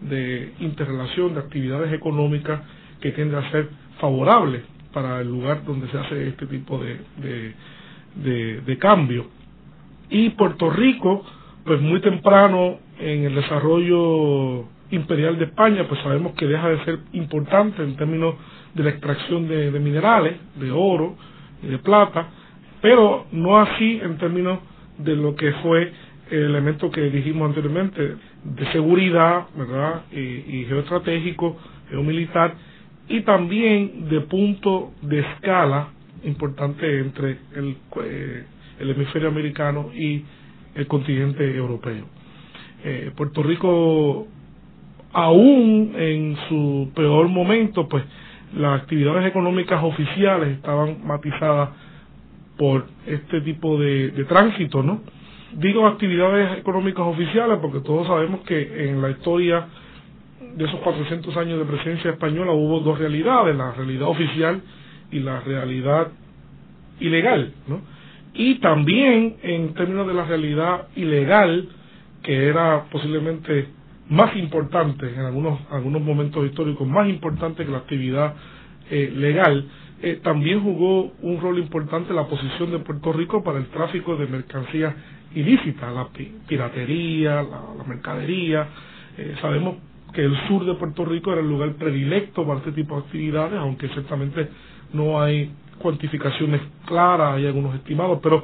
de 0.02 0.54
interrelación, 0.60 1.34
de 1.34 1.40
actividades 1.40 1.92
económicas 1.92 2.62
que 3.02 3.12
tiende 3.12 3.38
a 3.38 3.52
ser 3.52 3.70
favorable 4.00 4.62
para 4.94 5.20
el 5.22 5.28
lugar 5.30 5.66
donde 5.66 5.88
se 5.90 5.98
hace 5.98 6.28
este 6.28 6.46
tipo 6.46 6.78
de, 6.78 7.00
de, 7.18 7.54
de, 8.16 8.62
de 8.62 8.78
cambio. 8.78 9.26
Y 10.12 10.30
Puerto 10.32 10.70
Rico, 10.70 11.26
pues 11.66 11.82
muy 11.82 12.02
temprano 12.02 12.80
en 13.00 13.24
el 13.26 13.36
desarrollo 13.36 14.66
imperial 14.92 15.38
de 15.40 15.46
España, 15.46 15.86
pues 15.88 16.00
sabemos 16.02 16.34
que 16.34 16.46
deja 16.46 16.70
de 16.70 16.84
ser 16.86 17.00
importante 17.14 17.82
en 17.84 17.96
términos 17.96 18.36
de 18.74 18.84
la 18.84 18.90
extracción 18.92 19.48
de, 19.48 19.72
minerales, 19.80 20.36
de 20.56 20.72
oro 20.72 21.16
y 21.62 21.68
de 21.68 21.78
plata, 21.80 22.28
pero 22.82 23.26
no 23.32 23.60
así 23.60 24.00
en 24.04 24.18
términos 24.18 24.60
de 24.98 25.16
lo 25.16 25.36
que 25.36 25.52
fue 25.64 25.92
el 26.30 26.44
elemento 26.46 26.90
que 26.92 27.02
dijimos 27.10 27.50
anteriormente, 27.50 28.16
de 28.44 28.72
seguridad, 28.72 29.46
¿verdad? 29.56 30.04
Y, 30.12 30.20
y 30.20 30.66
geoestratégico, 30.68 31.58
geomilitar, 31.90 32.56
y 33.08 33.22
también 33.22 34.10
de 34.10 34.22
punto 34.22 34.94
de 35.02 35.20
escala 35.20 35.90
importante 36.24 37.00
entre 37.00 37.38
el, 37.56 37.78
eh, 38.04 38.44
el 38.80 38.90
hemisferio 38.92 39.28
americano 39.28 39.92
y 39.94 40.24
el 40.76 40.88
continente 40.88 41.44
europeo. 41.56 42.06
Eh, 42.84 43.12
Puerto 43.16 43.44
Rico, 43.44 44.28
aún 45.14 45.94
en 45.96 46.36
su 46.50 46.92
peor 46.96 47.28
momento, 47.28 47.88
pues 47.88 48.04
las 48.56 48.82
actividades 48.82 49.26
económicas 49.26 49.84
oficiales 49.84 50.50
estaban 50.58 51.06
matizadas 51.06 51.70
por 52.58 52.86
este 53.08 53.42
tipo 53.42 53.78
de, 53.80 54.10
de 54.12 54.26
tránsito, 54.26 54.84
¿no? 54.84 55.02
Digo 55.56 55.86
actividades 55.88 56.58
económicas 56.60 57.06
oficiales 57.06 57.60
porque 57.62 57.80
todos 57.80 58.08
sabemos 58.08 58.42
que 58.42 58.90
en 58.90 59.02
la 59.02 59.12
historia 59.12 59.68
de 60.56 60.66
esos 60.66 60.80
400 60.82 61.36
años 61.38 61.60
de 61.60 61.66
presencia 61.66 62.12
española 62.12 62.52
hubo 62.52 62.80
dos 62.80 62.98
realidades, 63.00 63.56
la 63.56 63.72
realidad 63.72 64.08
oficial 64.08 64.62
y 65.12 65.20
la 65.20 65.40
realidad 65.42 66.08
ilegal, 67.00 67.54
¿no? 67.68 67.82
Y 68.34 68.56
también 68.56 69.36
en 69.44 69.74
términos 69.74 70.08
de 70.08 70.14
la 70.14 70.26
realidad 70.26 70.88
ilegal, 70.96 71.70
que 72.24 72.48
era 72.48 72.86
posiblemente 72.90 73.68
más 74.10 74.36
importante 74.36 75.08
en 75.14 75.20
algunos, 75.20 75.60
algunos 75.72 76.02
momentos 76.02 76.46
históricos, 76.46 76.88
más 76.88 77.08
importante 77.08 77.66
que 77.66 77.72
la 77.72 77.80
actividad 77.80 78.34
eh, 78.90 79.12
legal, 79.16 79.68
eh, 80.02 80.20
también 80.24 80.62
jugó 80.62 81.12
un 81.22 81.40
rol 81.40 81.60
importante 81.60 82.14
la 82.14 82.28
posición 82.28 82.72
de 82.72 82.80
Puerto 82.80 83.14
Rico 83.14 83.44
para 83.44 83.60
el 83.60 83.68
tráfico 83.68 84.18
de 84.18 84.28
mercancías 84.28 84.94
ilícitas, 85.36 85.94
la 85.94 86.08
piratería, 86.48 87.42
la, 87.44 87.84
mercadería. 87.88 88.68
Eh, 89.18 89.36
sabemos 89.42 89.78
que 90.14 90.22
el 90.24 90.36
sur 90.48 90.66
de 90.66 90.74
Puerto 90.76 91.06
Rico 91.06 91.32
era 91.32 91.42
el 91.42 91.48
lugar 91.50 91.74
predilecto 91.74 92.46
para 92.46 92.60
este 92.60 92.72
tipo 92.74 92.96
de 92.96 93.02
actividades, 93.04 93.54
aunque 93.58 93.88
ciertamente 93.90 94.50
no 94.92 95.22
hay 95.22 95.52
cuantificaciones 95.80 96.62
claras, 96.86 97.36
hay 97.38 97.48
algunos 97.48 97.76
estimados, 97.76 98.20
pero 98.22 98.44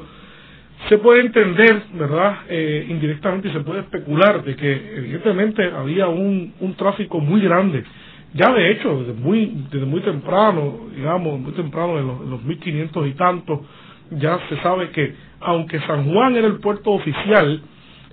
se 0.88 0.98
puede 0.98 1.22
entender, 1.22 1.84
¿verdad? 1.94 2.40
Eh, 2.50 2.86
indirectamente 2.90 3.52
se 3.52 3.60
puede 3.62 3.82
especular 3.82 4.44
de 4.44 4.56
que 4.56 4.98
evidentemente 4.98 5.64
había 5.66 6.08
un, 6.08 6.54
un 6.60 6.74
tráfico 6.76 7.20
muy 7.20 7.42
grande. 7.42 7.84
Ya 8.34 8.54
de 8.54 8.72
hecho, 8.72 9.00
desde 9.02 9.14
muy, 9.14 9.66
desde 9.72 9.86
muy 9.86 10.02
temprano, 10.02 10.88
digamos, 10.96 11.40
muy 11.40 11.52
temprano, 11.54 12.00
en 12.00 12.08
los, 12.08 12.22
en 12.22 12.30
los 12.30 12.44
1500 12.44 13.08
y 13.08 13.12
tantos, 13.14 13.60
ya 14.12 14.40
se 14.50 14.58
sabe 14.62 14.90
que 14.92 15.14
aunque 15.42 15.80
San 15.82 16.12
Juan 16.12 16.36
era 16.36 16.48
el 16.48 16.60
puerto 16.60 16.92
oficial, 16.92 17.62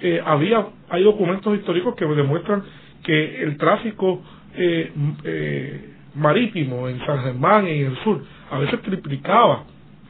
eh, 0.01 0.21
había 0.25 0.67
hay 0.89 1.03
documentos 1.03 1.57
históricos 1.59 1.95
que 1.97 2.05
demuestran 2.05 2.63
que 3.03 3.43
el 3.43 3.57
tráfico 3.57 4.23
eh, 4.55 4.93
eh, 5.25 5.91
marítimo 6.17 6.89
en 6.89 6.99
San 7.07 7.23
Germán 7.23 7.67
y 7.67 7.81
en 7.81 7.87
el 7.93 7.97
sur 8.03 8.23
a 8.51 8.59
veces 8.59 8.81
triplicaba 8.83 9.65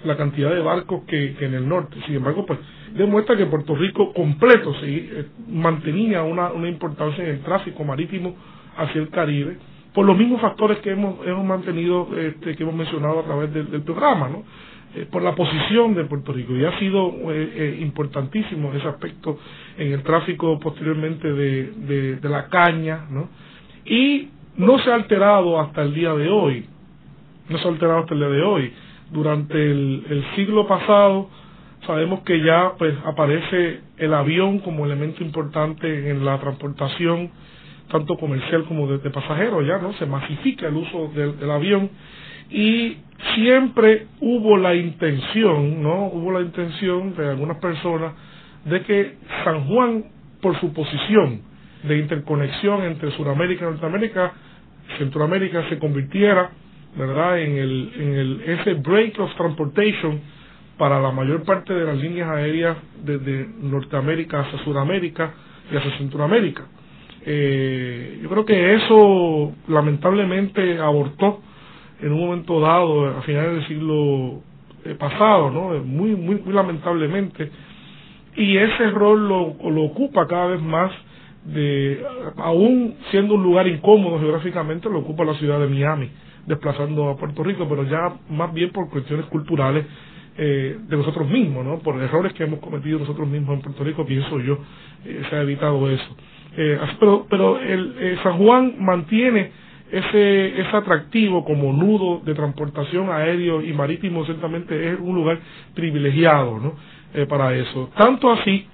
la 0.05 0.17
cantidad 0.17 0.51
de 0.55 0.61
barcos 0.61 1.03
que, 1.07 1.37
en 1.41 1.55
el 1.55 1.69
norte. 1.69 1.97
Sin 2.07 2.17
embargo, 2.17 2.47
pues 2.47 2.59
demuestra 2.95 3.37
que 3.37 3.47
Puerto 3.47 3.75
Rico 3.75 4.13
completo 4.13 4.73
sí, 4.81 5.11
mantenía 5.49 6.23
una, 6.23 6.53
una 6.53 6.69
importancia 6.69 7.25
en 7.25 7.31
el 7.31 7.41
tráfico 7.41 7.83
marítimo 7.85 8.37
hacia 8.77 9.01
el 9.01 9.09
Caribe 9.11 9.57
por 9.97 10.05
los 10.05 10.17
mismos 10.19 10.43
factores 10.43 10.79
que 10.81 10.91
hemos, 10.91 11.27
hemos 11.27 11.43
mantenido, 11.43 12.07
este, 12.19 12.55
que 12.55 12.63
hemos 12.65 12.75
mencionado 12.75 13.21
a 13.21 13.25
través 13.25 13.51
del, 13.55 13.81
programa, 13.81 14.29
¿no? 14.29 14.45
Eh, 14.95 15.07
por 15.11 15.23
la 15.23 15.35
posición 15.35 15.95
de 15.95 16.05
Puerto 16.05 16.35
Rico 16.35 16.55
y 16.55 16.67
ha 16.67 16.79
sido 16.79 17.09
eh, 17.33 17.53
eh, 17.57 17.79
importantísimo 17.81 18.75
ese 18.75 18.87
aspecto 18.87 19.39
en 19.79 19.93
el 19.93 20.03
tráfico 20.03 20.61
posteriormente 20.61 21.33
de, 21.33 22.17
de, 22.21 22.29
la 22.29 22.47
caña, 22.49 23.07
¿no? 23.11 23.31
Y 23.87 24.29
no 24.57 24.79
se 24.79 24.91
ha 24.91 24.95
alterado 24.95 25.61
hasta 25.61 25.83
el 25.83 25.95
día 25.95 26.15
de 26.15 26.29
hoy, 26.29 26.67
no 27.49 27.59
se 27.59 27.65
ha 27.67 27.71
alterado 27.71 28.01
hasta 28.01 28.15
el 28.15 28.21
día 28.21 28.29
de 28.29 28.43
hoy. 28.43 28.73
Durante 29.11 29.71
el, 29.71 30.25
siglo 30.35 30.67
pasado 30.67 31.29
sabemos 31.87 32.21
que 32.21 32.43
ya 32.43 32.73
pues 32.77 32.95
aparece 33.05 33.81
el 33.99 34.13
avión 34.13 34.59
como 34.59 34.85
elemento 34.85 35.23
importante 35.23 36.11
en 36.11 36.25
la 36.25 36.39
transportación 36.41 37.31
tanto 37.91 38.17
comercial 38.17 38.65
como 38.65 38.89
de, 38.89 39.11
pasajeros, 39.11 39.65
ya 39.65 39.79
no 39.79 39.93
se 39.93 40.07
masifica 40.07 40.67
el 40.67 40.75
uso 40.75 41.09
del, 41.15 41.49
avión 41.49 41.89
y 42.51 42.97
siempre 43.37 44.09
hubo 44.21 44.57
la 44.57 44.75
intención, 44.75 45.81
¿no? 45.83 46.07
Hubo 46.07 46.33
la 46.33 46.41
intención 46.41 47.15
de 47.15 47.31
algunas 47.31 47.59
personas 47.59 48.13
de 48.65 48.83
que 48.83 49.19
San 49.45 49.67
Juan, 49.69 50.07
por 50.41 50.59
su 50.59 50.73
posición 50.73 51.43
de 51.87 51.99
interconexión 51.99 52.83
entre 52.83 53.11
Sudamérica 53.13 53.65
y 53.65 53.71
Norteamérica, 53.71 54.33
Centroamérica 54.99 55.69
se 55.69 55.79
convirtiera, 55.79 56.51
¿verdad?, 56.97 57.41
en 57.41 57.57
el, 57.57 57.93
en 57.97 58.15
el, 58.15 58.43
ese 58.47 58.75
break 58.75 59.19
of 59.19 59.35
transportation 59.37 60.21
para 60.79 61.01
la 61.01 61.11
mayor 61.11 61.45
parte 61.45 61.73
de 61.73 61.85
las 61.85 61.97
líneas 61.97 62.29
aéreas 62.29 62.77
desde 63.05 63.49
Norteamérica 63.63 64.41
hacia 64.41 64.59
Sudamérica 64.65 65.33
y 65.73 65.77
hacia 65.77 65.97
Centroamérica. 65.99 66.67
Eh, 67.25 68.21
yo 68.23 68.29
creo 68.29 68.45
que 68.45 68.75
eso 68.75 69.53
lamentablemente 69.69 70.79
abortó 70.79 71.41
en 72.01 72.13
un 72.13 72.21
momento 72.21 72.61
dado, 72.61 73.07
a 73.19 73.23
finales 73.23 73.55
del 73.55 73.69
siglo 73.69 74.43
eh, 74.85 74.95
pasado, 74.99 75.51
¿no? 75.51 75.83
Muy, 75.83 76.11
muy, 76.15 76.37
muy 76.37 76.53
lamentablemente. 76.53 77.51
Y 78.37 78.57
ese 78.59 78.91
rol 78.91 79.29
lo, 79.29 79.57
lo 79.71 79.83
ocupa 79.83 80.27
cada 80.27 80.49
vez 80.49 80.61
más, 80.63 80.93
de, 81.47 82.03
aún 82.39 82.95
siendo 83.11 83.35
un 83.35 83.43
lugar 83.43 83.67
incómodo 83.69 84.19
geográficamente, 84.19 84.89
lo 84.89 85.01
ocupa 85.01 85.25
la 85.25 85.35
ciudad 85.35 85.61
de 85.61 85.69
Miami, 85.69 86.11
desplazando 86.47 87.09
a 87.11 87.17
Puerto 87.17 87.43
Rico, 87.43 87.67
pero 87.69 87.85
ya 87.85 88.15
más 88.31 88.53
bien 88.53 88.71
por 88.71 88.89
cuestiones 88.91 89.27
culturales 89.27 89.87
eh, 90.39 90.77
de 90.89 90.97
nosotros 90.97 91.29
mismos, 91.29 91.65
¿no? 91.65 91.79
Por 91.79 92.01
errores 92.03 92.33
que 92.35 92.45
hemos 92.45 92.61
cometido 92.61 92.99
nosotros 92.99 93.29
mismos 93.29 93.57
en 93.57 93.63
Puerto 93.63 93.85
Rico, 93.85 94.05
pienso 94.05 94.39
yo, 94.41 94.59
eh, 95.05 95.23
se 95.31 95.37
ha 95.37 95.43
evitado 95.43 95.89
eso. 95.91 96.17
Eh, 96.57 96.79
pero 96.99 97.27
pero 97.29 97.59
el, 97.59 97.95
eh, 97.99 98.17
San 98.23 98.39
Juan 98.39 98.75
mantiene 98.79 99.51
ese, 99.91 100.61
ese 100.61 100.77
atractivo 100.77 101.45
como 101.45 101.73
nudo 101.73 102.21
de 102.25 102.35
transportación 102.35 103.09
aéreo 103.11 103.63
y 103.63 103.73
marítimo, 103.73 104.25
ciertamente 104.25 104.91
es 104.93 104.99
un 104.99 105.15
lugar 105.15 105.39
privilegiado 105.75 106.59
¿no? 106.59 106.75
Para 107.29 107.55
eso. 107.55 107.89
Tanto 107.97 108.31
así 108.31 108.67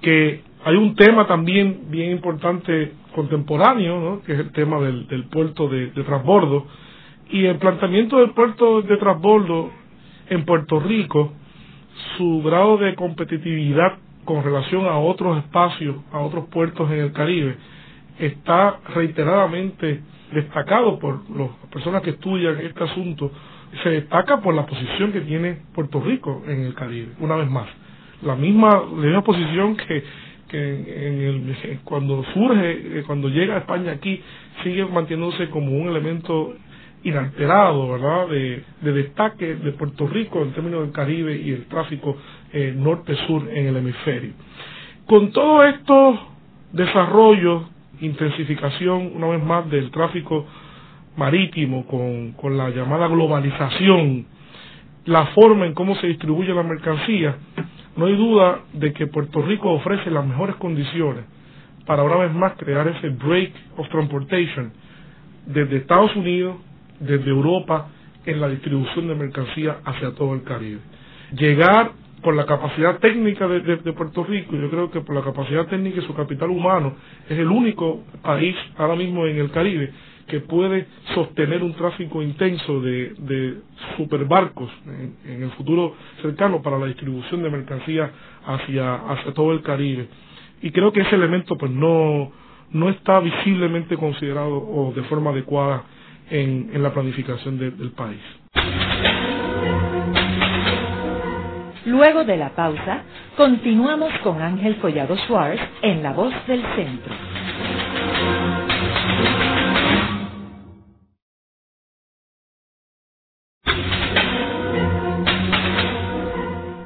que 0.00 0.40
hay 0.64 0.76
un 0.76 0.94
tema 0.94 1.26
también 1.26 1.90
bien 1.90 2.10
importante 2.10 2.92
contemporáneo, 3.14 4.00
¿no? 4.00 4.22
que 4.22 4.32
es 4.32 4.38
el 4.38 4.52
tema 4.52 4.80
del, 4.80 5.06
del 5.08 5.24
puerto 5.24 5.68
de, 5.68 5.88
de 5.90 6.02
transbordo. 6.04 6.66
Y 7.30 7.46
el 7.46 7.56
planteamiento 7.56 8.18
del 8.18 8.30
puerto 8.30 8.82
de 8.82 8.96
transbordo 8.96 9.70
en 10.28 10.44
Puerto 10.44 10.80
Rico, 10.80 11.32
su 12.16 12.42
grado 12.42 12.76
de 12.78 12.94
competitividad 12.94 13.98
con 14.24 14.44
relación 14.44 14.86
a 14.86 14.98
otros 14.98 15.38
espacios, 15.38 15.96
a 16.12 16.18
otros 16.18 16.46
puertos 16.48 16.90
en 16.90 16.98
el 16.98 17.12
Caribe, 17.12 17.56
está 18.18 18.78
reiteradamente 18.94 20.02
destacado 20.32 20.98
por 20.98 21.28
las 21.30 21.48
personas 21.72 22.02
que 22.02 22.10
estudian 22.10 22.58
este 22.60 22.84
asunto, 22.84 23.30
se 23.82 23.88
destaca 23.88 24.40
por 24.40 24.54
la 24.54 24.66
posición 24.66 25.12
que 25.12 25.20
tiene 25.22 25.58
Puerto 25.74 26.00
Rico 26.00 26.42
en 26.46 26.60
el 26.62 26.74
Caribe, 26.74 27.12
una 27.20 27.36
vez 27.36 27.50
más. 27.50 27.66
La 28.22 28.36
misma, 28.36 28.68
la 28.96 29.02
misma 29.06 29.24
posición 29.24 29.76
que, 29.76 30.04
que 30.50 30.58
en 30.58 31.20
el, 31.22 31.78
cuando 31.84 32.24
surge, 32.34 32.98
eh, 32.98 33.02
cuando 33.06 33.28
llega 33.28 33.54
a 33.54 33.58
España 33.58 33.92
aquí, 33.92 34.20
sigue 34.62 34.84
manteniéndose 34.84 35.48
como 35.50 35.72
un 35.72 35.88
elemento 35.88 36.54
inalterado, 37.02 37.92
¿verdad?, 37.92 38.28
de, 38.28 38.62
de 38.82 38.92
destaque 38.92 39.54
de 39.54 39.72
Puerto 39.72 40.06
Rico 40.06 40.42
en 40.42 40.52
términos 40.52 40.82
del 40.82 40.92
Caribe 40.92 41.36
y 41.36 41.50
el 41.52 41.64
tráfico 41.66 42.16
eh, 42.52 42.74
norte-sur 42.76 43.48
en 43.50 43.66
el 43.68 43.76
hemisferio. 43.76 44.32
Con 45.06 45.32
todo 45.32 45.64
estos 45.64 46.18
desarrollos, 46.72 47.62
intensificación, 48.00 49.12
una 49.14 49.28
vez 49.28 49.42
más, 49.42 49.70
del 49.70 49.90
tráfico 49.90 50.46
marítimo, 51.16 51.86
con, 51.86 52.32
con 52.32 52.56
la 52.56 52.70
llamada 52.70 53.08
globalización, 53.08 54.26
la 55.06 55.26
forma 55.28 55.66
en 55.66 55.74
cómo 55.74 55.96
se 55.96 56.06
distribuye 56.06 56.52
la 56.54 56.62
mercancía, 56.62 57.36
no 57.96 58.06
hay 58.06 58.16
duda 58.16 58.60
de 58.72 58.92
que 58.92 59.06
Puerto 59.06 59.42
Rico 59.42 59.70
ofrece 59.72 60.10
las 60.10 60.26
mejores 60.26 60.56
condiciones 60.56 61.24
para 61.86 62.02
una 62.02 62.16
vez 62.16 62.32
más 62.32 62.52
crear 62.56 62.86
ese 62.88 63.08
break 63.10 63.52
of 63.76 63.88
transportation 63.88 64.72
desde 65.46 65.78
Estados 65.78 66.14
Unidos, 66.14 66.56
desde 67.00 67.28
Europa, 67.30 67.88
en 68.26 68.40
la 68.40 68.48
distribución 68.48 69.08
de 69.08 69.14
mercancía 69.14 69.78
hacia 69.84 70.14
todo 70.14 70.34
el 70.34 70.42
Caribe. 70.42 70.80
Llegar 71.32 71.92
por 72.22 72.34
la 72.34 72.44
capacidad 72.44 72.98
técnica 72.98 73.48
de, 73.48 73.76
Puerto 73.92 74.24
Rico, 74.24 74.54
yo 74.54 74.68
creo 74.70 74.90
que 74.90 75.00
por 75.00 75.14
la 75.14 75.22
capacidad 75.22 75.66
técnica 75.66 76.00
y 76.00 76.06
su 76.06 76.14
capital 76.14 76.50
humano, 76.50 76.94
es 77.28 77.38
el 77.38 77.48
único 77.48 78.02
país 78.22 78.54
ahora 78.76 78.94
mismo 78.94 79.26
en 79.26 79.38
el 79.38 79.50
Caribe 79.50 79.90
que 80.30 80.40
puede 80.40 80.86
sostener 81.12 81.60
un 81.62 81.74
tráfico 81.74 82.22
intenso 82.22 82.80
de, 82.80 83.56
superbarcos 83.96 84.70
en, 84.86 85.16
en, 85.24 85.42
el 85.42 85.50
futuro 85.50 85.96
cercano 86.22 86.62
para 86.62 86.78
la 86.78 86.86
distribución 86.86 87.42
de 87.42 87.50
mercancías 87.50 88.10
hacia, 88.46 88.94
hacia 88.94 89.34
todo 89.34 89.52
el 89.52 89.60
Caribe. 89.62 90.06
Y 90.62 90.70
creo 90.70 90.92
que 90.92 91.00
ese 91.00 91.16
elemento 91.16 91.58
pues 91.58 91.72
no, 91.72 92.30
no 92.70 92.88
está 92.90 93.18
visiblemente 93.18 93.96
considerado 93.96 94.56
o 94.56 94.92
de 94.94 95.02
forma 95.02 95.30
adecuada 95.30 95.82
en, 96.30 96.70
en 96.72 96.82
la 96.82 96.94
planificación 96.94 97.58
del 97.58 97.90
país. 97.90 98.20
Luego 101.86 102.22
de 102.22 102.36
la 102.36 102.50
pausa, 102.50 103.02
continuamos 103.36 104.12
con 104.22 104.40
Ángel 104.40 104.76
Collado 104.76 105.16
Schwartz 105.16 105.60
en 105.82 106.04
La 106.04 106.12
Voz 106.12 106.32
del 106.46 106.62
Centro. 106.76 107.14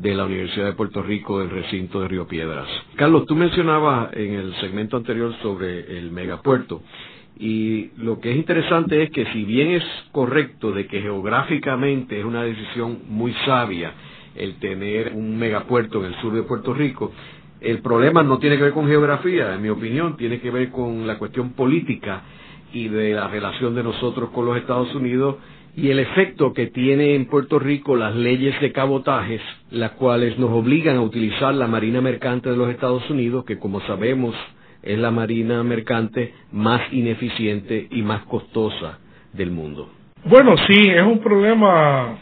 de 0.00 0.14
la 0.14 0.24
Universidad 0.24 0.66
de 0.66 0.72
Puerto 0.72 1.02
Rico 1.02 1.40
del 1.40 1.50
recinto 1.50 2.00
de 2.00 2.08
Río 2.08 2.26
Piedras. 2.26 2.66
Carlos, 2.96 3.26
tú 3.26 3.36
mencionabas 3.36 4.14
en 4.14 4.34
el 4.34 4.54
segmento 4.56 4.96
anterior 4.96 5.34
sobre 5.42 5.98
el 5.98 6.10
megapuerto 6.10 6.82
y 7.38 7.90
lo 7.98 8.18
que 8.18 8.30
es 8.30 8.36
interesante 8.36 9.02
es 9.02 9.10
que 9.10 9.26
si 9.32 9.44
bien 9.44 9.72
es 9.72 9.84
correcto 10.12 10.72
de 10.72 10.86
que 10.86 11.02
geográficamente 11.02 12.18
es 12.18 12.24
una 12.24 12.42
decisión 12.42 13.00
muy 13.08 13.34
sabia 13.44 13.92
el 14.34 14.54
tener 14.54 15.12
un 15.14 15.38
megapuerto 15.38 16.00
en 16.00 16.12
el 16.12 16.20
sur 16.20 16.32
de 16.32 16.44
Puerto 16.44 16.72
Rico, 16.72 17.12
el 17.60 17.80
problema 17.82 18.22
no 18.22 18.38
tiene 18.38 18.56
que 18.56 18.62
ver 18.62 18.72
con 18.72 18.88
geografía, 18.88 19.54
en 19.54 19.60
mi 19.60 19.68
opinión, 19.68 20.16
tiene 20.16 20.40
que 20.40 20.50
ver 20.50 20.70
con 20.70 21.06
la 21.06 21.18
cuestión 21.18 21.52
política 21.52 22.22
y 22.72 22.88
de 22.88 23.12
la 23.12 23.28
relación 23.28 23.74
de 23.74 23.82
nosotros 23.82 24.30
con 24.30 24.46
los 24.46 24.56
Estados 24.56 24.94
Unidos 24.94 25.36
y 25.76 25.90
el 25.90 25.98
efecto 26.00 26.52
que 26.52 26.66
tiene 26.66 27.14
en 27.14 27.26
Puerto 27.26 27.58
Rico 27.58 27.96
las 27.96 28.14
leyes 28.14 28.60
de 28.60 28.72
cabotajes, 28.72 29.40
las 29.70 29.92
cuales 29.92 30.38
nos 30.38 30.50
obligan 30.50 30.96
a 30.96 31.02
utilizar 31.02 31.54
la 31.54 31.66
Marina 31.66 32.00
Mercante 32.00 32.50
de 32.50 32.56
los 32.56 32.70
Estados 32.70 33.08
Unidos, 33.10 33.44
que 33.44 33.58
como 33.58 33.80
sabemos 33.82 34.34
es 34.82 34.98
la 34.98 35.10
Marina 35.10 35.62
Mercante 35.62 36.34
más 36.52 36.80
ineficiente 36.92 37.86
y 37.90 38.02
más 38.02 38.22
costosa 38.22 38.98
del 39.32 39.50
mundo. 39.50 39.90
Bueno, 40.24 40.56
sí, 40.66 40.88
es 40.88 41.02
un 41.02 41.20
problema, 41.20 42.18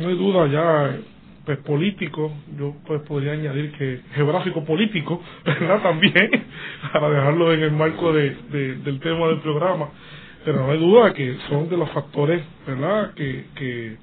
no 0.00 0.08
hay 0.08 0.16
duda 0.16 0.46
ya, 0.48 0.96
pues 1.44 1.58
político, 1.58 2.32
yo 2.58 2.74
pues 2.86 3.02
podría 3.02 3.32
añadir 3.32 3.72
que 3.72 4.00
geográfico 4.14 4.64
político, 4.64 5.20
¿verdad? 5.44 5.82
También, 5.82 6.30
para 6.92 7.10
dejarlo 7.10 7.52
en 7.52 7.62
el 7.62 7.72
marco 7.72 8.12
de, 8.12 8.36
del 8.50 9.00
tema 9.00 9.28
del 9.28 9.40
programa 9.40 9.90
pero 10.46 10.64
no 10.64 10.70
hay 10.70 10.78
duda 10.78 11.12
que 11.12 11.36
son 11.48 11.68
de 11.68 11.76
los 11.76 11.90
factores 11.90 12.40
verdad 12.64 13.14
que, 13.14 13.46
que 13.56 13.96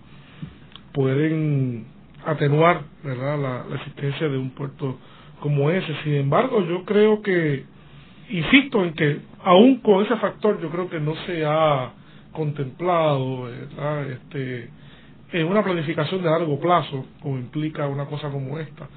pueden 0.91 1.85
atenuar 2.25 2.81
verdad 3.01 3.39
la, 3.39 3.75
existencia 3.75 4.27
de 4.27 4.37
un 4.37 4.49
puerto 4.49 4.99
como 5.39 5.71
ese. 5.71 5.95
Sin 6.03 6.15
embargo 6.15 6.61
yo 6.65 6.83
creo 6.83 7.21
que 7.21 7.63
insisto 8.29 8.83
en 8.83 8.93
que 8.93 9.21
aún 9.41 9.77
con 9.77 10.03
ese 10.03 10.17
factor 10.17 10.59
yo 10.61 10.69
creo 10.69 10.89
que 10.89 10.99
no 10.99 11.15
se 11.25 11.45
ha 11.45 11.93
contemplado 12.33 13.43
¿verdad? 13.43 14.09
este 14.09 14.69
en 15.31 15.47
una 15.47 15.63
planificación 15.63 16.21
de 16.21 16.29
largo 16.29 16.59
plazo 16.59 17.05
como 17.21 17.37
implica 17.37 17.87
una 17.87 18.05
cosa 18.05 18.29
como 18.29 18.59
esta. 18.59 18.89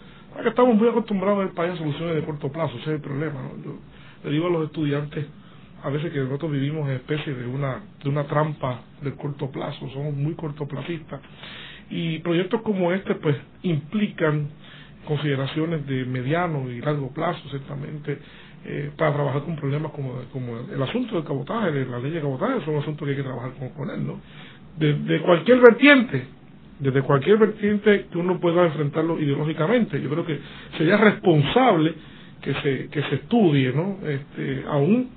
Que 0.42 0.48
estamos 0.48 0.74
muy 0.74 0.88
acostumbrados 0.88 1.42
en 1.42 1.48
el 1.48 1.54
país 1.54 1.74
a 1.74 1.76
soluciones 1.76 2.16
de 2.16 2.24
corto 2.24 2.50
plazo 2.50 2.72
ese 2.78 2.90
es 2.90 2.96
el 2.96 3.00
problema 3.00 3.38
yo 3.64 3.76
le 4.24 4.30
digo 4.32 4.48
a 4.48 4.50
los 4.50 4.64
estudiantes 4.64 5.26
a 5.86 5.90
veces 5.90 6.12
que 6.12 6.18
nosotros 6.18 6.50
vivimos 6.50 6.88
en 6.88 6.96
especie 6.96 7.32
de 7.32 7.46
una, 7.46 7.80
de 8.02 8.08
una 8.08 8.24
trampa 8.24 8.80
de 9.02 9.12
corto 9.14 9.52
plazo, 9.52 9.88
somos 9.90 10.14
muy 10.14 10.34
cortoplacistas. 10.34 11.20
Y 11.90 12.18
proyectos 12.18 12.62
como 12.62 12.90
este 12.92 13.14
pues 13.14 13.36
implican 13.62 14.48
consideraciones 15.06 15.86
de 15.86 16.04
mediano 16.04 16.68
y 16.68 16.80
largo 16.80 17.14
plazo, 17.14 17.40
ciertamente, 17.50 18.18
eh, 18.64 18.90
para 18.96 19.14
trabajar 19.14 19.42
con 19.44 19.54
problemas 19.54 19.92
como, 19.92 20.14
como 20.32 20.58
el 20.58 20.82
asunto 20.82 21.14
del 21.14 21.24
cabotaje, 21.24 21.70
la 21.84 22.00
ley 22.00 22.10
de 22.10 22.20
cabotaje, 22.20 22.64
son 22.64 22.74
asuntos 22.78 23.06
que 23.06 23.12
hay 23.12 23.16
que 23.18 23.22
trabajar 23.22 23.52
con, 23.76 23.88
él, 23.88 24.04
¿no? 24.04 24.18
De, 24.76 24.92
de 24.92 25.20
cualquier 25.20 25.60
vertiente, 25.60 26.26
desde 26.80 27.00
cualquier 27.02 27.38
vertiente 27.38 28.06
que 28.10 28.18
uno 28.18 28.40
pueda 28.40 28.64
enfrentarlo 28.66 29.20
ideológicamente. 29.20 30.02
Yo 30.02 30.10
creo 30.10 30.26
que 30.26 30.40
sería 30.76 30.96
responsable 30.96 31.94
que 32.42 32.54
se, 32.54 32.88
que 32.88 33.02
se 33.02 33.14
estudie, 33.14 33.72
¿no? 33.72 33.98
Este, 34.04 34.64
aún 34.68 35.10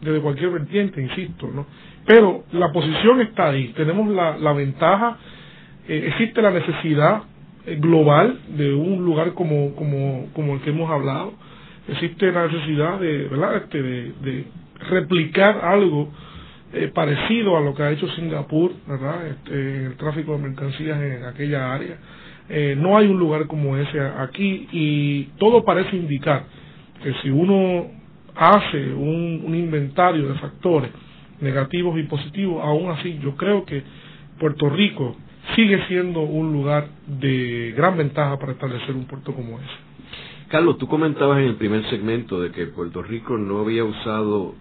desde 0.00 0.20
cualquier 0.20 0.50
vertiente, 0.50 1.00
insisto, 1.02 1.48
¿no? 1.52 1.66
Pero 2.06 2.44
la 2.52 2.72
posición 2.72 3.20
está 3.20 3.50
ahí, 3.50 3.68
tenemos 3.76 4.08
la, 4.08 4.38
la 4.38 4.52
ventaja, 4.52 5.18
eh, 5.86 6.04
existe 6.08 6.40
la 6.40 6.50
necesidad 6.50 7.22
eh, 7.66 7.76
global 7.80 8.38
de 8.56 8.72
un 8.74 9.04
lugar 9.04 9.34
como, 9.34 9.74
como, 9.74 10.28
como 10.32 10.54
el 10.54 10.60
que 10.60 10.70
hemos 10.70 10.90
hablado, 10.90 11.34
existe 11.88 12.32
la 12.32 12.46
necesidad 12.46 12.98
de, 13.00 13.28
¿verdad? 13.28 13.56
Este, 13.56 13.82
de, 13.82 14.44
replicar 14.90 15.58
algo 15.64 16.08
eh, 16.72 16.88
parecido 16.94 17.56
a 17.56 17.60
lo 17.60 17.74
que 17.74 17.82
ha 17.82 17.90
hecho 17.90 18.08
Singapur, 18.10 18.72
¿verdad? 18.86 19.26
Este, 19.26 19.86
el 19.86 19.96
tráfico 19.96 20.32
de 20.36 20.38
mercancías 20.48 21.02
en 21.02 21.24
aquella 21.24 21.74
área. 21.74 21.98
No 22.78 22.96
hay 22.96 23.08
un 23.08 23.18
lugar 23.18 23.46
como 23.46 23.76
ese 23.76 24.00
aquí 24.00 24.66
y 24.72 25.24
todo 25.38 25.64
parece 25.66 25.94
indicar 25.94 26.44
que 27.02 27.12
si 27.20 27.28
uno 27.28 27.97
hace 28.38 28.92
un, 28.94 29.42
un 29.44 29.54
inventario 29.54 30.28
de 30.28 30.34
factores 30.34 30.90
negativos 31.40 31.98
y 31.98 32.04
positivos, 32.04 32.62
aún 32.64 32.90
así 32.90 33.18
yo 33.22 33.36
creo 33.36 33.64
que 33.64 33.82
Puerto 34.38 34.70
Rico 34.70 35.16
sigue 35.56 35.84
siendo 35.88 36.20
un 36.20 36.52
lugar 36.52 36.88
de 37.06 37.74
gran 37.76 37.96
ventaja 37.96 38.38
para 38.38 38.52
establecer 38.52 38.94
un 38.94 39.06
puerto 39.06 39.32
como 39.32 39.58
ese. 39.58 39.88
Carlos, 40.48 40.78
tú 40.78 40.88
comentabas 40.88 41.38
en 41.38 41.44
el 41.44 41.56
primer 41.56 41.84
segmento 41.90 42.40
de 42.40 42.50
que 42.50 42.66
Puerto 42.66 43.02
Rico 43.02 43.36
no 43.36 43.60
había 43.60 43.84
usado 43.84 44.54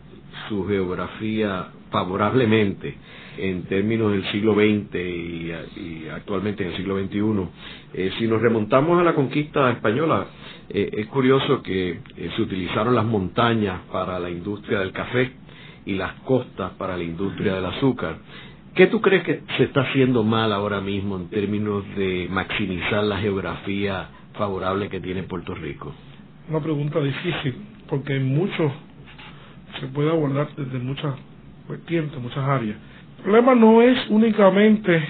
su 0.49 0.65
geografía 0.67 1.67
favorablemente 1.91 2.97
en 3.37 3.63
términos 3.63 4.11
del 4.11 4.25
siglo 4.31 4.53
XX 4.53 4.95
y, 4.95 6.07
actualmente 6.13 6.63
en 6.63 6.71
el 6.71 6.77
siglo 6.77 6.99
XXI. 6.99 7.19
Eh, 7.93 8.11
si 8.17 8.27
nos 8.27 8.41
remontamos 8.41 8.99
a 8.99 9.03
la 9.03 9.13
conquista 9.13 9.71
española, 9.71 10.27
eh, 10.69 10.89
es 10.93 11.07
curioso 11.07 11.61
que 11.63 11.91
eh, 11.91 12.29
se 12.35 12.41
utilizaron 12.41 12.95
las 12.95 13.05
montañas 13.05 13.81
para 13.91 14.19
la 14.19 14.29
industria 14.29 14.79
del 14.79 14.91
café 14.91 15.31
y 15.85 15.93
las 15.95 16.13
costas 16.21 16.71
para 16.73 16.97
la 16.97 17.03
industria 17.03 17.55
del 17.55 17.65
azúcar. 17.65 18.17
¿Qué 18.75 18.87
tú 18.87 19.01
crees 19.01 19.23
que 19.23 19.41
se 19.57 19.63
está 19.63 19.81
haciendo 19.81 20.23
mal 20.23 20.51
ahora 20.51 20.81
mismo 20.81 21.15
en 21.15 21.29
términos 21.29 21.83
de 21.95 22.27
maximizar 22.29 23.03
la 23.03 23.17
geografía 23.17 24.09
favorable 24.33 24.89
que 24.89 24.99
tiene 24.99 25.23
Puerto 25.23 25.55
Rico? 25.55 25.93
Una 26.49 26.59
pregunta 26.59 26.99
difícil, 26.99 27.55
porque 27.89 28.15
en 28.15 28.35
muchos 28.35 28.71
se 29.79 29.87
puede 29.87 30.09
abordar 30.09 30.49
desde 30.55 30.79
muchas 30.79 31.15
vertientes, 31.67 32.21
muchas 32.21 32.43
áreas. 32.43 32.77
El 33.17 33.23
problema 33.23 33.55
no 33.55 33.81
es 33.81 33.97
únicamente 34.09 35.03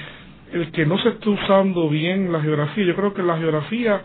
el 0.54 0.72
que 0.72 0.86
no 0.86 0.98
se 1.00 1.10
esté 1.10 1.30
usando 1.30 1.90
bien 1.90 2.32
la 2.32 2.42
geografía. 2.42 2.86
Yo 2.86 2.96
creo 2.96 3.14
que 3.14 3.24
la 3.24 3.38
geografía 3.38 4.02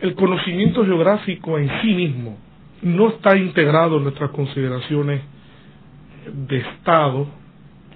el 0.00 0.14
conocimiento 0.14 0.84
geográfico 0.84 1.58
en 1.58 1.68
sí 1.82 1.94
mismo 1.94 2.38
no 2.82 3.08
está 3.10 3.36
integrado 3.36 3.98
en 3.98 4.04
nuestras 4.04 4.30
consideraciones 4.30 5.20
de 6.48 6.58
Estado 6.58 7.26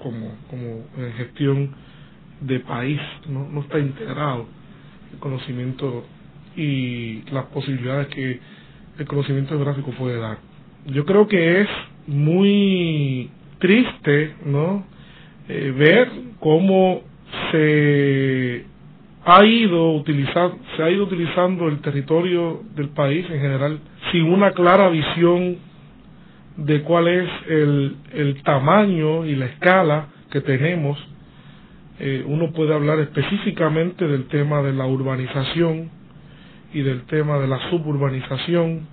como, 0.03 0.35
como 0.51 0.85
en 0.99 1.13
gestión 1.17 1.71
de 2.41 2.61
país, 2.61 3.01
no, 3.29 3.49
no 3.49 3.61
está 3.61 3.79
integrado 3.79 4.47
el 5.13 5.19
conocimiento 5.19 6.05
y 6.57 7.23
las 7.31 7.47
posibilidades 7.47 8.09
que 8.09 8.41
el 8.99 9.07
conocimiento 9.07 9.55
geográfico 9.55 9.91
puede 9.93 10.19
dar. 10.19 10.39
Yo 10.87 11.05
creo 11.07 11.27
que 11.27 11.63
es 11.63 11.69
muy 12.07 13.31
triste, 13.59 14.35
¿no? 14.45 14.85
Eh, 15.49 15.73
ver 15.77 16.11
cómo 16.41 17.03
se 17.51 18.67
ha 19.27 19.45
ido 19.45 19.93
utilizar, 19.93 20.53
se 20.77 20.83
ha 20.83 20.91
ido 20.91 21.05
utilizando 21.05 21.69
el 21.69 21.81
territorio 21.81 22.61
del 22.75 22.91
país 22.91 23.25
en 23.31 23.41
general 23.41 23.79
sin 24.13 24.25
una 24.25 24.51
clara 24.53 24.89
visión 24.91 25.57
de 26.57 26.83
cuál 26.83 27.09
es 27.09 27.29
el, 27.49 27.97
el 28.13 28.43
tamaño 28.43 29.25
y 29.25 29.35
la 29.35 29.47
escala 29.47 30.09
que 30.31 30.41
tenemos. 30.41 30.99
Eh, 32.01 32.23
uno 32.27 32.53
puede 32.53 32.75
hablar 32.75 32.99
específicamente 33.01 34.07
del 34.07 34.27
tema 34.27 34.63
de 34.63 34.73
la 34.73 34.87
urbanización 34.87 35.91
y 36.75 36.83
del 36.83 37.03
tema 37.07 37.39
de 37.39 37.47
la 37.49 37.71
suburbanización, 37.71 38.87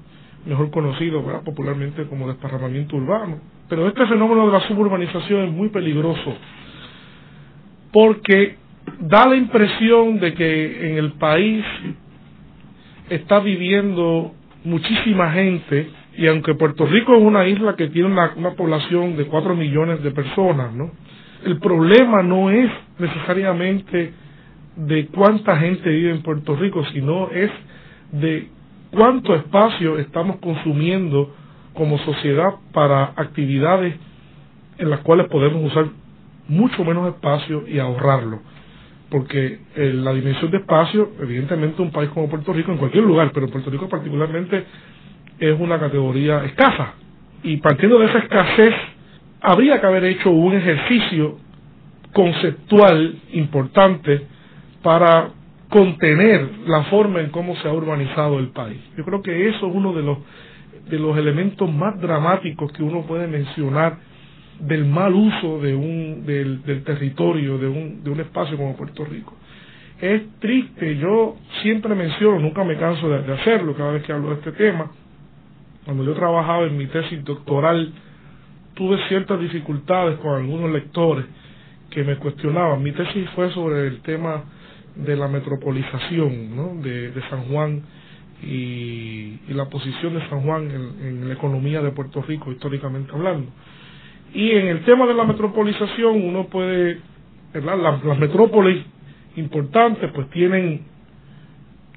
mejor 0.45 0.71
conocido 0.71 1.23
popularmente 1.43 2.05
como 2.05 2.27
desparramamiento 2.27 2.95
urbano. 2.95 3.39
Pero 3.67 3.87
este 3.87 4.05
fenómeno 4.07 4.45
de 4.45 4.53
la 4.53 4.67
suburbanización 4.67 5.45
es 5.45 5.51
muy 5.51 5.69
peligroso 5.69 6.35
porque 7.91 8.60
da 8.99 9.27
la 9.27 9.35
impresión 9.35 10.19
de 10.19 10.33
que 10.33 10.91
en 10.91 10.97
el 10.97 11.13
país 11.13 11.63
está 13.09 13.39
viviendo 13.39 14.33
muchísima 14.63 15.31
gente 15.31 15.89
y 16.17 16.27
aunque 16.27 16.55
Puerto 16.55 16.85
Rico 16.85 17.15
es 17.15 17.21
una 17.21 17.47
isla 17.47 17.75
que 17.75 17.87
tiene 17.87 18.09
una, 18.09 18.51
población 18.55 19.17
de 19.17 19.25
cuatro 19.25 19.55
millones 19.55 20.03
de 20.03 20.11
personas, 20.11 20.73
¿no? 20.73 20.91
El 21.43 21.57
problema 21.59 22.21
no 22.21 22.49
es 22.49 22.69
necesariamente 22.99 24.13
de 24.75 25.07
cuánta 25.07 25.57
gente 25.57 25.89
vive 25.89 26.11
en 26.11 26.21
Puerto 26.21 26.55
Rico, 26.55 26.85
sino 26.93 27.29
es 27.31 27.49
de 28.11 28.47
cuánto 28.91 29.33
espacio 29.35 29.97
estamos 29.97 30.37
consumiendo 30.37 31.33
como 31.73 31.97
sociedad 31.99 32.55
para 32.73 33.13
actividades 33.15 33.95
en 34.77 34.89
las 34.89 34.99
cuales 34.99 35.27
podemos 35.27 35.63
usar 35.71 35.87
mucho 36.47 36.83
menos 36.83 37.07
espacio 37.07 37.67
y 37.67 37.79
ahorrarlo 37.79 38.50
porque 39.11 39.59
eh, 39.75 39.91
la 39.93 40.13
dimensión 40.13 40.49
de 40.49 40.57
espacio, 40.59 41.11
evidentemente 41.21 41.81
un 41.81 41.91
país 41.91 42.09
como 42.11 42.29
Puerto 42.29 42.53
Rico, 42.53 42.71
en 42.71 42.77
cualquier 42.77 43.03
lugar, 43.03 43.31
pero 43.33 43.49
Puerto 43.49 43.69
Rico 43.69 43.89
particularmente, 43.89 44.63
es 45.37 45.59
una 45.59 45.77
categoría 45.77 46.45
escasa. 46.45 46.93
Y 47.43 47.57
partiendo 47.57 47.99
de 47.99 48.05
esa 48.05 48.19
escasez, 48.19 48.73
habría 49.41 49.81
que 49.81 49.85
haber 49.85 50.05
hecho 50.05 50.31
un 50.31 50.53
ejercicio 50.55 51.37
conceptual 52.13 53.15
importante 53.33 54.21
para 54.81 55.31
contener 55.69 56.49
la 56.67 56.83
forma 56.83 57.19
en 57.19 57.29
cómo 57.31 57.55
se 57.57 57.67
ha 57.67 57.73
urbanizado 57.73 58.39
el 58.39 58.49
país. 58.49 58.79
Yo 58.97 59.03
creo 59.03 59.21
que 59.21 59.49
eso 59.49 59.67
es 59.67 59.75
uno 59.75 59.93
de 59.93 60.03
los 60.03 60.17
de 60.89 60.99
los 60.99 61.17
elementos 61.17 61.71
más 61.71 61.99
dramáticos 62.01 62.71
que 62.73 62.83
uno 62.83 63.03
puede 63.03 63.27
mencionar 63.27 63.97
del 64.61 64.85
mal 64.85 65.13
uso 65.13 65.59
de 65.59 65.75
un, 65.75 66.25
del, 66.25 66.63
del 66.63 66.83
territorio, 66.83 67.57
de 67.57 67.67
un, 67.67 68.03
de 68.03 68.09
un 68.09 68.19
espacio 68.19 68.57
como 68.57 68.75
Puerto 68.75 69.03
Rico. 69.05 69.35
Es 70.01 70.23
triste, 70.39 70.97
yo 70.97 71.37
siempre 71.61 71.93
menciono, 71.93 72.39
nunca 72.39 72.63
me 72.63 72.75
canso 72.75 73.07
de, 73.07 73.33
hacerlo 73.33 73.75
cada 73.75 73.91
vez 73.91 74.03
que 74.03 74.11
hablo 74.11 74.29
de 74.29 74.35
este 74.35 74.51
tema. 74.53 74.91
Cuando 75.85 76.03
yo 76.03 76.15
trabajaba 76.15 76.65
en 76.65 76.75
mi 76.75 76.87
tesis 76.87 77.23
doctoral, 77.23 77.93
tuve 78.73 78.97
ciertas 79.09 79.39
dificultades 79.39 80.17
con 80.17 80.41
algunos 80.41 80.71
lectores 80.71 81.25
que 81.91 82.03
me 82.03 82.15
cuestionaban. 82.15 82.81
Mi 82.81 82.93
tesis 82.93 83.29
fue 83.35 83.51
sobre 83.51 83.85
el 83.87 84.01
tema 84.01 84.43
de 84.95 85.15
la 85.15 85.27
metropolización 85.27 86.55
¿no? 86.55 86.81
de, 86.81 87.13
San 87.29 87.43
Juan 87.43 87.83
y, 88.41 89.37
la 89.49 89.69
posición 89.69 90.15
de 90.15 90.27
San 90.29 90.41
Juan 90.41 90.71
en, 90.71 91.27
la 91.27 91.35
economía 91.35 91.79
de 91.81 91.91
Puerto 91.91 92.23
Rico, 92.23 92.51
históricamente 92.51 93.11
hablando. 93.13 93.51
Y 94.33 94.51
en 94.51 94.67
el 94.67 94.85
tema 94.85 95.05
de 95.07 95.13
la 95.13 95.25
metropolización, 95.25 96.23
uno 96.23 96.47
puede. 96.47 96.99
Las, 97.53 98.17
metrópolis 98.17 98.85
importantes 99.35 100.09
pues 100.13 100.29
tienen 100.29 100.85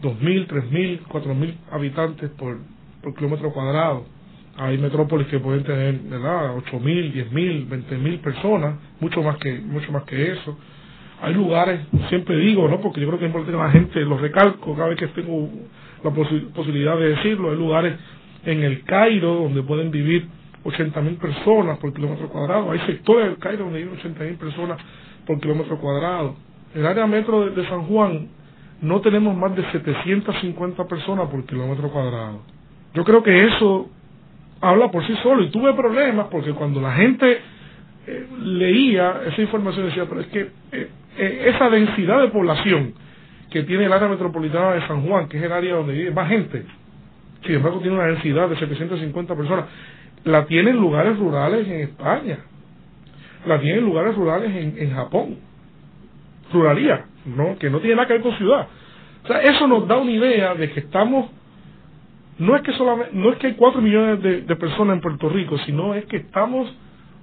2.000, 0.02 0.48
3.000, 0.48 1.00
4.000 1.06 1.54
habitantes 1.70 2.30
por, 2.30 2.58
por 3.02 3.14
kilómetro 3.14 3.52
cuadrado. 3.52 4.06
Hay 4.56 4.78
metrópolis 4.78 5.28
que 5.28 5.38
pueden 5.38 5.62
tener, 5.64 5.94
¿verdad? 6.00 6.56
8.000, 6.56 7.30
10.000, 7.30 7.68
20.000 7.68 8.20
personas, 8.20 8.76
mucho 9.00 9.22
más 9.22 9.36
que 9.38 9.58
mucho 9.60 9.92
más 9.92 10.04
que 10.04 10.32
eso. 10.32 10.58
Hay 11.22 11.34
lugares, 11.34 11.80
siempre 12.08 12.36
digo, 12.36 12.68
¿no? 12.68 12.80
Porque 12.80 13.00
yo 13.00 13.06
creo 13.06 13.18
que 13.18 13.26
es 13.26 13.30
importante 13.30 13.56
que 13.56 13.64
la 13.64 13.70
gente 13.70 14.00
lo 14.00 14.18
recalco 14.18 14.74
cada 14.74 14.88
vez 14.88 14.98
que 14.98 15.06
tengo 15.08 15.48
la 16.02 16.10
posibilidad 16.10 16.98
de 16.98 17.10
decirlo. 17.10 17.50
Hay 17.50 17.56
lugares 17.56 17.94
en 18.44 18.62
el 18.62 18.82
Cairo 18.82 19.34
donde 19.34 19.62
pueden 19.62 19.90
vivir 19.90 20.28
80.000 20.64 21.18
personas 21.18 21.78
por 21.78 21.92
kilómetro 21.92 22.28
cuadrado. 22.28 22.70
Hay 22.70 22.80
sectores 22.80 23.26
del 23.26 23.38
Cairo 23.38 23.64
donde 23.64 23.80
viven 23.82 23.98
80.000 23.98 24.38
personas 24.38 24.78
por 25.26 25.40
kilómetro 25.40 25.78
cuadrado. 25.78 26.36
El 26.74 26.86
área 26.86 27.06
metro 27.06 27.50
de 27.50 27.68
San 27.68 27.82
Juan 27.86 28.28
no 28.80 29.00
tenemos 29.00 29.36
más 29.36 29.54
de 29.54 29.62
750 29.70 30.84
personas 30.84 31.28
por 31.28 31.44
kilómetro 31.44 31.90
cuadrado. 31.90 32.42
Yo 32.94 33.04
creo 33.04 33.22
que 33.22 33.36
eso 33.36 33.88
habla 34.60 34.90
por 34.90 35.06
sí 35.06 35.14
solo 35.22 35.42
y 35.42 35.50
tuve 35.50 35.74
problemas 35.74 36.28
porque 36.30 36.52
cuando 36.52 36.80
la 36.80 36.92
gente 36.92 37.38
eh, 38.06 38.26
leía 38.40 39.22
esa 39.26 39.40
información 39.42 39.86
decía, 39.86 40.06
pero 40.08 40.20
es 40.20 40.26
que 40.28 40.40
eh, 40.40 40.88
eh, 41.16 41.52
esa 41.54 41.68
densidad 41.70 42.20
de 42.20 42.28
población 42.28 42.94
que 43.50 43.62
tiene 43.62 43.84
el 43.84 43.92
área 43.92 44.08
metropolitana 44.08 44.72
de 44.72 44.86
San 44.86 45.06
Juan, 45.06 45.28
que 45.28 45.38
es 45.38 45.42
el 45.42 45.52
área 45.52 45.74
donde 45.76 45.92
vive 45.92 46.10
más 46.10 46.28
gente, 46.28 46.64
sin 47.44 47.56
embargo 47.56 47.80
tiene 47.80 47.96
una 47.96 48.06
densidad 48.06 48.48
de 48.48 48.56
750 48.56 49.36
personas, 49.36 49.66
la 50.24 50.46
tiene 50.46 50.70
en 50.70 50.76
lugares 50.76 51.18
rurales 51.18 51.66
en 51.66 51.80
España, 51.80 52.38
la 53.46 53.60
tiene 53.60 53.78
en 53.78 53.84
lugares 53.84 54.14
rurales 54.14 54.50
en, 54.54 54.76
en 54.78 54.94
Japón, 54.94 55.36
ruralía, 56.52 57.06
¿no? 57.26 57.58
que 57.58 57.70
no 57.70 57.80
tiene 57.80 57.96
nada 57.96 58.08
que 58.08 58.14
ver 58.14 58.22
con 58.22 58.36
ciudad. 58.36 58.68
O 59.24 59.26
sea, 59.26 59.38
eso 59.38 59.66
nos 59.66 59.86
da 59.88 59.96
una 59.96 60.10
idea 60.10 60.54
de 60.54 60.70
que 60.70 60.80
estamos, 60.80 61.30
no 62.38 62.56
es 62.56 62.62
que 62.62 62.72
solamente, 62.72 63.12
no 63.14 63.32
es 63.32 63.38
que 63.38 63.48
hay 63.48 63.54
cuatro 63.54 63.80
millones 63.80 64.22
de, 64.22 64.42
de 64.42 64.56
personas 64.56 64.96
en 64.96 65.00
Puerto 65.00 65.28
Rico, 65.28 65.58
sino 65.58 65.94
es 65.94 66.04
que 66.06 66.18
estamos 66.18 66.74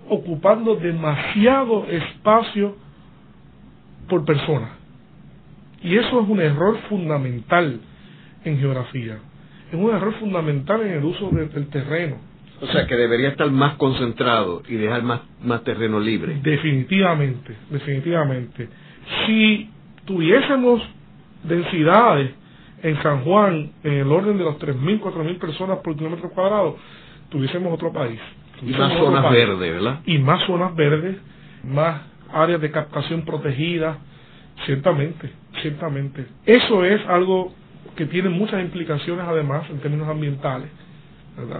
ocupando 0.10 0.76
demasiado 0.76 1.86
espacio 1.88 2.76
por 4.10 4.26
persona. 4.26 4.70
Y 5.82 5.98
eso 5.98 6.22
es 6.22 6.30
un 6.30 6.40
error 6.42 6.78
fundamental 6.90 7.80
en 8.44 8.60
geografía. 8.60 9.20
Es 9.72 9.76
un 9.76 9.90
error 9.90 10.14
fundamental 10.16 10.82
en 10.82 10.94
el 10.94 11.04
uso 11.04 11.30
del 11.30 11.68
terreno. 11.70 12.18
O 12.62 12.68
sea, 12.68 12.86
que 12.86 12.96
debería 12.96 13.30
estar 13.30 13.50
más 13.50 13.76
concentrado 13.76 14.62
y 14.68 14.76
dejar 14.76 15.02
más, 15.04 15.22
más 15.44 15.64
terreno 15.64 16.00
libre. 16.00 16.40
Definitivamente, 16.44 17.56
definitivamente. 17.70 18.70
Si 19.26 19.70
tuviésemos 20.06 20.82
densidades 21.44 22.32
en 22.84 23.02
San 23.02 23.24
Juan 23.24 23.72
en 23.84 23.94
el 23.94 24.12
orden 24.12 24.38
de 24.38 24.44
los 24.44 24.60
3.000, 24.60 25.00
4.000 25.00 25.40
personas 25.40 25.80
por 25.80 25.96
kilómetro 25.96 26.30
cuadrado, 26.30 26.78
tuviésemos 27.30 27.74
otro 27.74 27.92
país. 27.92 28.20
y 28.62 28.72
más 28.72 28.94
zonas 28.94 29.32
verdes, 29.32 29.74
¿verdad? 29.74 30.00
Y 30.06 30.18
más 30.20 30.46
zonas 30.46 30.76
verdes, 30.76 31.18
más 31.64 32.02
áreas 32.32 32.62
de 32.62 32.72
captación 32.72 33.24
protegidas, 33.24 33.98
ciertamente, 34.66 35.32
ciertamente. 35.62 36.28
Eso 36.46 36.86
es 36.86 37.02
algo 37.08 37.54
que 37.96 38.06
tiene 38.06 38.30
muchas 38.30 38.62
implicaciones 38.62 39.26
además 39.28 39.70
en 39.70 39.80
términos 39.80 40.08
ambientales, 40.08 40.70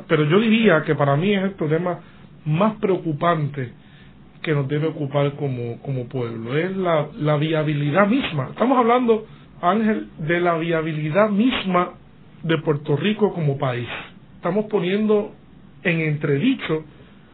Pero 0.08 0.26
yo 0.26 0.40
diría 0.40 0.84
que 0.84 0.96
para 0.96 1.16
mí 1.16 1.34
es 1.34 1.44
el 1.44 1.52
problema 1.52 2.00
más 2.46 2.76
preocupante 2.76 3.72
que 4.42 4.54
nos 4.54 4.68
debe 4.68 4.88
ocupar 4.88 5.34
como, 5.34 5.80
como 5.82 6.08
pueblo, 6.08 6.58
es 6.58 6.76
la, 6.76 7.08
la 7.20 7.38
viabilidad 7.38 8.08
misma. 8.08 8.48
Estamos 8.50 8.78
hablando, 8.78 9.26
Ángel, 9.62 10.08
de 10.18 10.40
la 10.42 10.58
viabilidad 10.58 11.30
misma 11.30 11.92
de 12.44 12.58
Puerto 12.58 12.96
Rico 12.96 13.34
como 13.34 13.58
país. 13.58 13.88
Estamos 14.38 14.66
poniendo 14.66 15.32
en 15.84 16.00
entredicho 16.02 16.84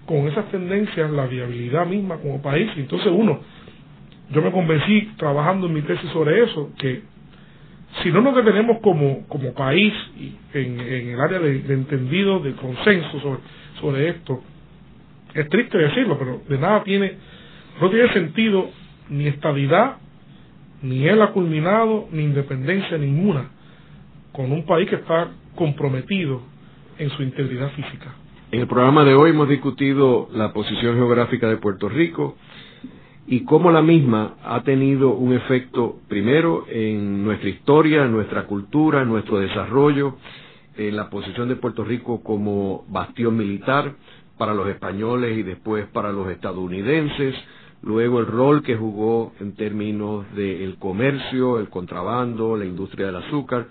con 0.05 0.27
esas 0.27 0.49
tendencias 0.51 1.09
la 1.11 1.27
viabilidad 1.27 1.85
misma 1.85 2.17
como 2.17 2.41
país. 2.41 2.69
Entonces 2.75 3.11
uno, 3.13 3.39
yo 4.31 4.41
me 4.41 4.51
convencí 4.51 5.11
trabajando 5.17 5.67
en 5.67 5.73
mi 5.73 5.81
tesis 5.81 6.09
sobre 6.11 6.43
eso, 6.43 6.71
que 6.77 7.03
si 8.03 8.11
no 8.11 8.21
nos 8.21 8.35
detenemos 8.35 8.79
como, 8.81 9.27
como 9.27 9.53
país 9.53 9.93
en, 10.53 10.79
en 10.79 11.09
el 11.09 11.19
área 11.19 11.39
de, 11.39 11.59
de 11.61 11.73
entendido, 11.73 12.39
de 12.39 12.53
consenso 12.53 13.19
sobre, 13.19 13.39
sobre 13.79 14.09
esto, 14.09 14.41
es 15.33 15.47
triste 15.49 15.77
decirlo, 15.77 16.17
pero 16.17 16.41
de 16.47 16.57
nada 16.57 16.83
tiene, 16.83 17.13
no 17.81 17.89
tiene 17.89 18.11
sentido 18.13 18.69
ni 19.09 19.27
estabilidad, 19.27 19.97
ni 20.81 21.07
él 21.07 21.21
ha 21.21 21.31
culminado, 21.31 22.07
ni 22.11 22.23
independencia 22.23 22.97
ninguna, 22.97 23.49
con 24.31 24.51
un 24.51 24.65
país 24.65 24.89
que 24.89 24.95
está 24.95 25.29
comprometido 25.55 26.41
en 26.99 27.09
su 27.11 27.23
integridad 27.23 27.71
física. 27.71 28.15
En 28.51 28.61
el 28.61 28.67
programa 28.67 29.03
de 29.03 29.13
hoy 29.13 29.31
hemos 29.31 29.49
discutido 29.49 30.29
la 30.33 30.53
posición 30.53 30.95
geográfica 30.95 31.49
de 31.49 31.57
Puerto 31.57 31.89
Rico 31.89 32.37
y 33.27 33.43
cómo 33.43 33.71
la 33.71 33.81
misma 33.81 34.35
ha 34.43 34.63
tenido 34.63 35.13
un 35.13 35.33
efecto 35.33 35.97
primero 36.07 36.65
en 36.69 37.25
nuestra 37.25 37.49
historia, 37.49 38.05
en 38.05 38.13
nuestra 38.13 38.45
cultura, 38.45 39.01
en 39.01 39.09
nuestro 39.09 39.39
desarrollo, 39.39 40.15
en 40.77 40.95
la 40.95 41.09
posición 41.09 41.49
de 41.49 41.57
Puerto 41.57 41.83
Rico 41.83 42.23
como 42.23 42.85
bastión 42.87 43.35
militar, 43.35 43.93
para 44.37 44.53
los 44.53 44.67
españoles 44.69 45.37
y 45.37 45.43
después 45.43 45.87
para 45.87 46.11
los 46.11 46.29
estadounidenses, 46.29 47.35
luego 47.81 48.19
el 48.19 48.27
rol 48.27 48.63
que 48.63 48.75
jugó 48.75 49.33
en 49.39 49.55
términos 49.55 50.25
del 50.35 50.77
comercio, 50.77 51.59
el 51.59 51.69
contrabando, 51.69 52.55
la 52.55 52.65
industria 52.65 53.07
del 53.07 53.17
azúcar, 53.17 53.67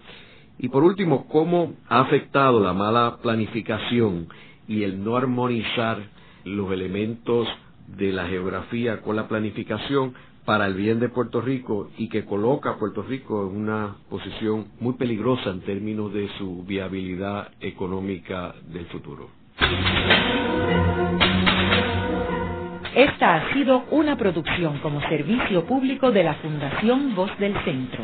y 0.59 0.69
por 0.69 0.83
último, 0.83 1.29
cómo 1.29 1.75
ha 1.89 2.01
afectado 2.01 2.61
la 2.61 2.73
mala 2.73 3.19
planificación 3.23 4.27
y 4.67 4.83
el 4.83 5.05
no 5.05 5.17
armonizar 5.17 5.99
los 6.45 6.73
elementos 6.73 7.47
de 7.89 8.13
la 8.13 8.27
geografía 8.27 9.01
con 9.03 9.17
la 9.17 9.29
planificación 9.29 10.15
para 10.45 10.67
el 10.67 10.75
bien 10.75 11.01
de 11.01 11.09
Puerto 11.09 11.41
Rico 11.41 11.91
y 11.99 12.09
que 12.09 12.25
coloca 12.25 12.71
a 12.71 12.79
Puerto 12.79 13.03
Rico 13.03 13.49
en 13.51 13.57
una 13.57 13.97
posición 14.09 14.69
muy 14.81 14.95
peligrosa 14.95 15.51
en 15.51 15.61
términos 15.63 16.13
de 16.15 16.29
su 16.39 16.63
viabilidad 16.65 17.49
económica 17.61 18.55
del 18.73 18.87
futuro. 18.87 19.29
Esta 22.95 23.35
ha 23.35 23.53
sido 23.53 23.85
una 23.91 24.17
producción 24.17 24.79
como 24.79 25.01
servicio 25.03 25.67
público 25.67 26.13
de 26.13 26.23
la 26.25 26.35
Fundación 26.37 27.15
Voz 27.15 27.31
del 27.39 27.53
Centro. 27.65 28.03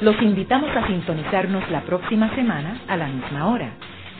Los 0.00 0.20
invitamos 0.22 0.70
a 0.76 0.86
sintonizarnos 0.88 1.70
la 1.70 1.82
próxima 1.82 2.34
semana 2.34 2.80
a 2.88 2.96
la 2.96 3.06
misma 3.06 3.46
hora. 3.46 3.70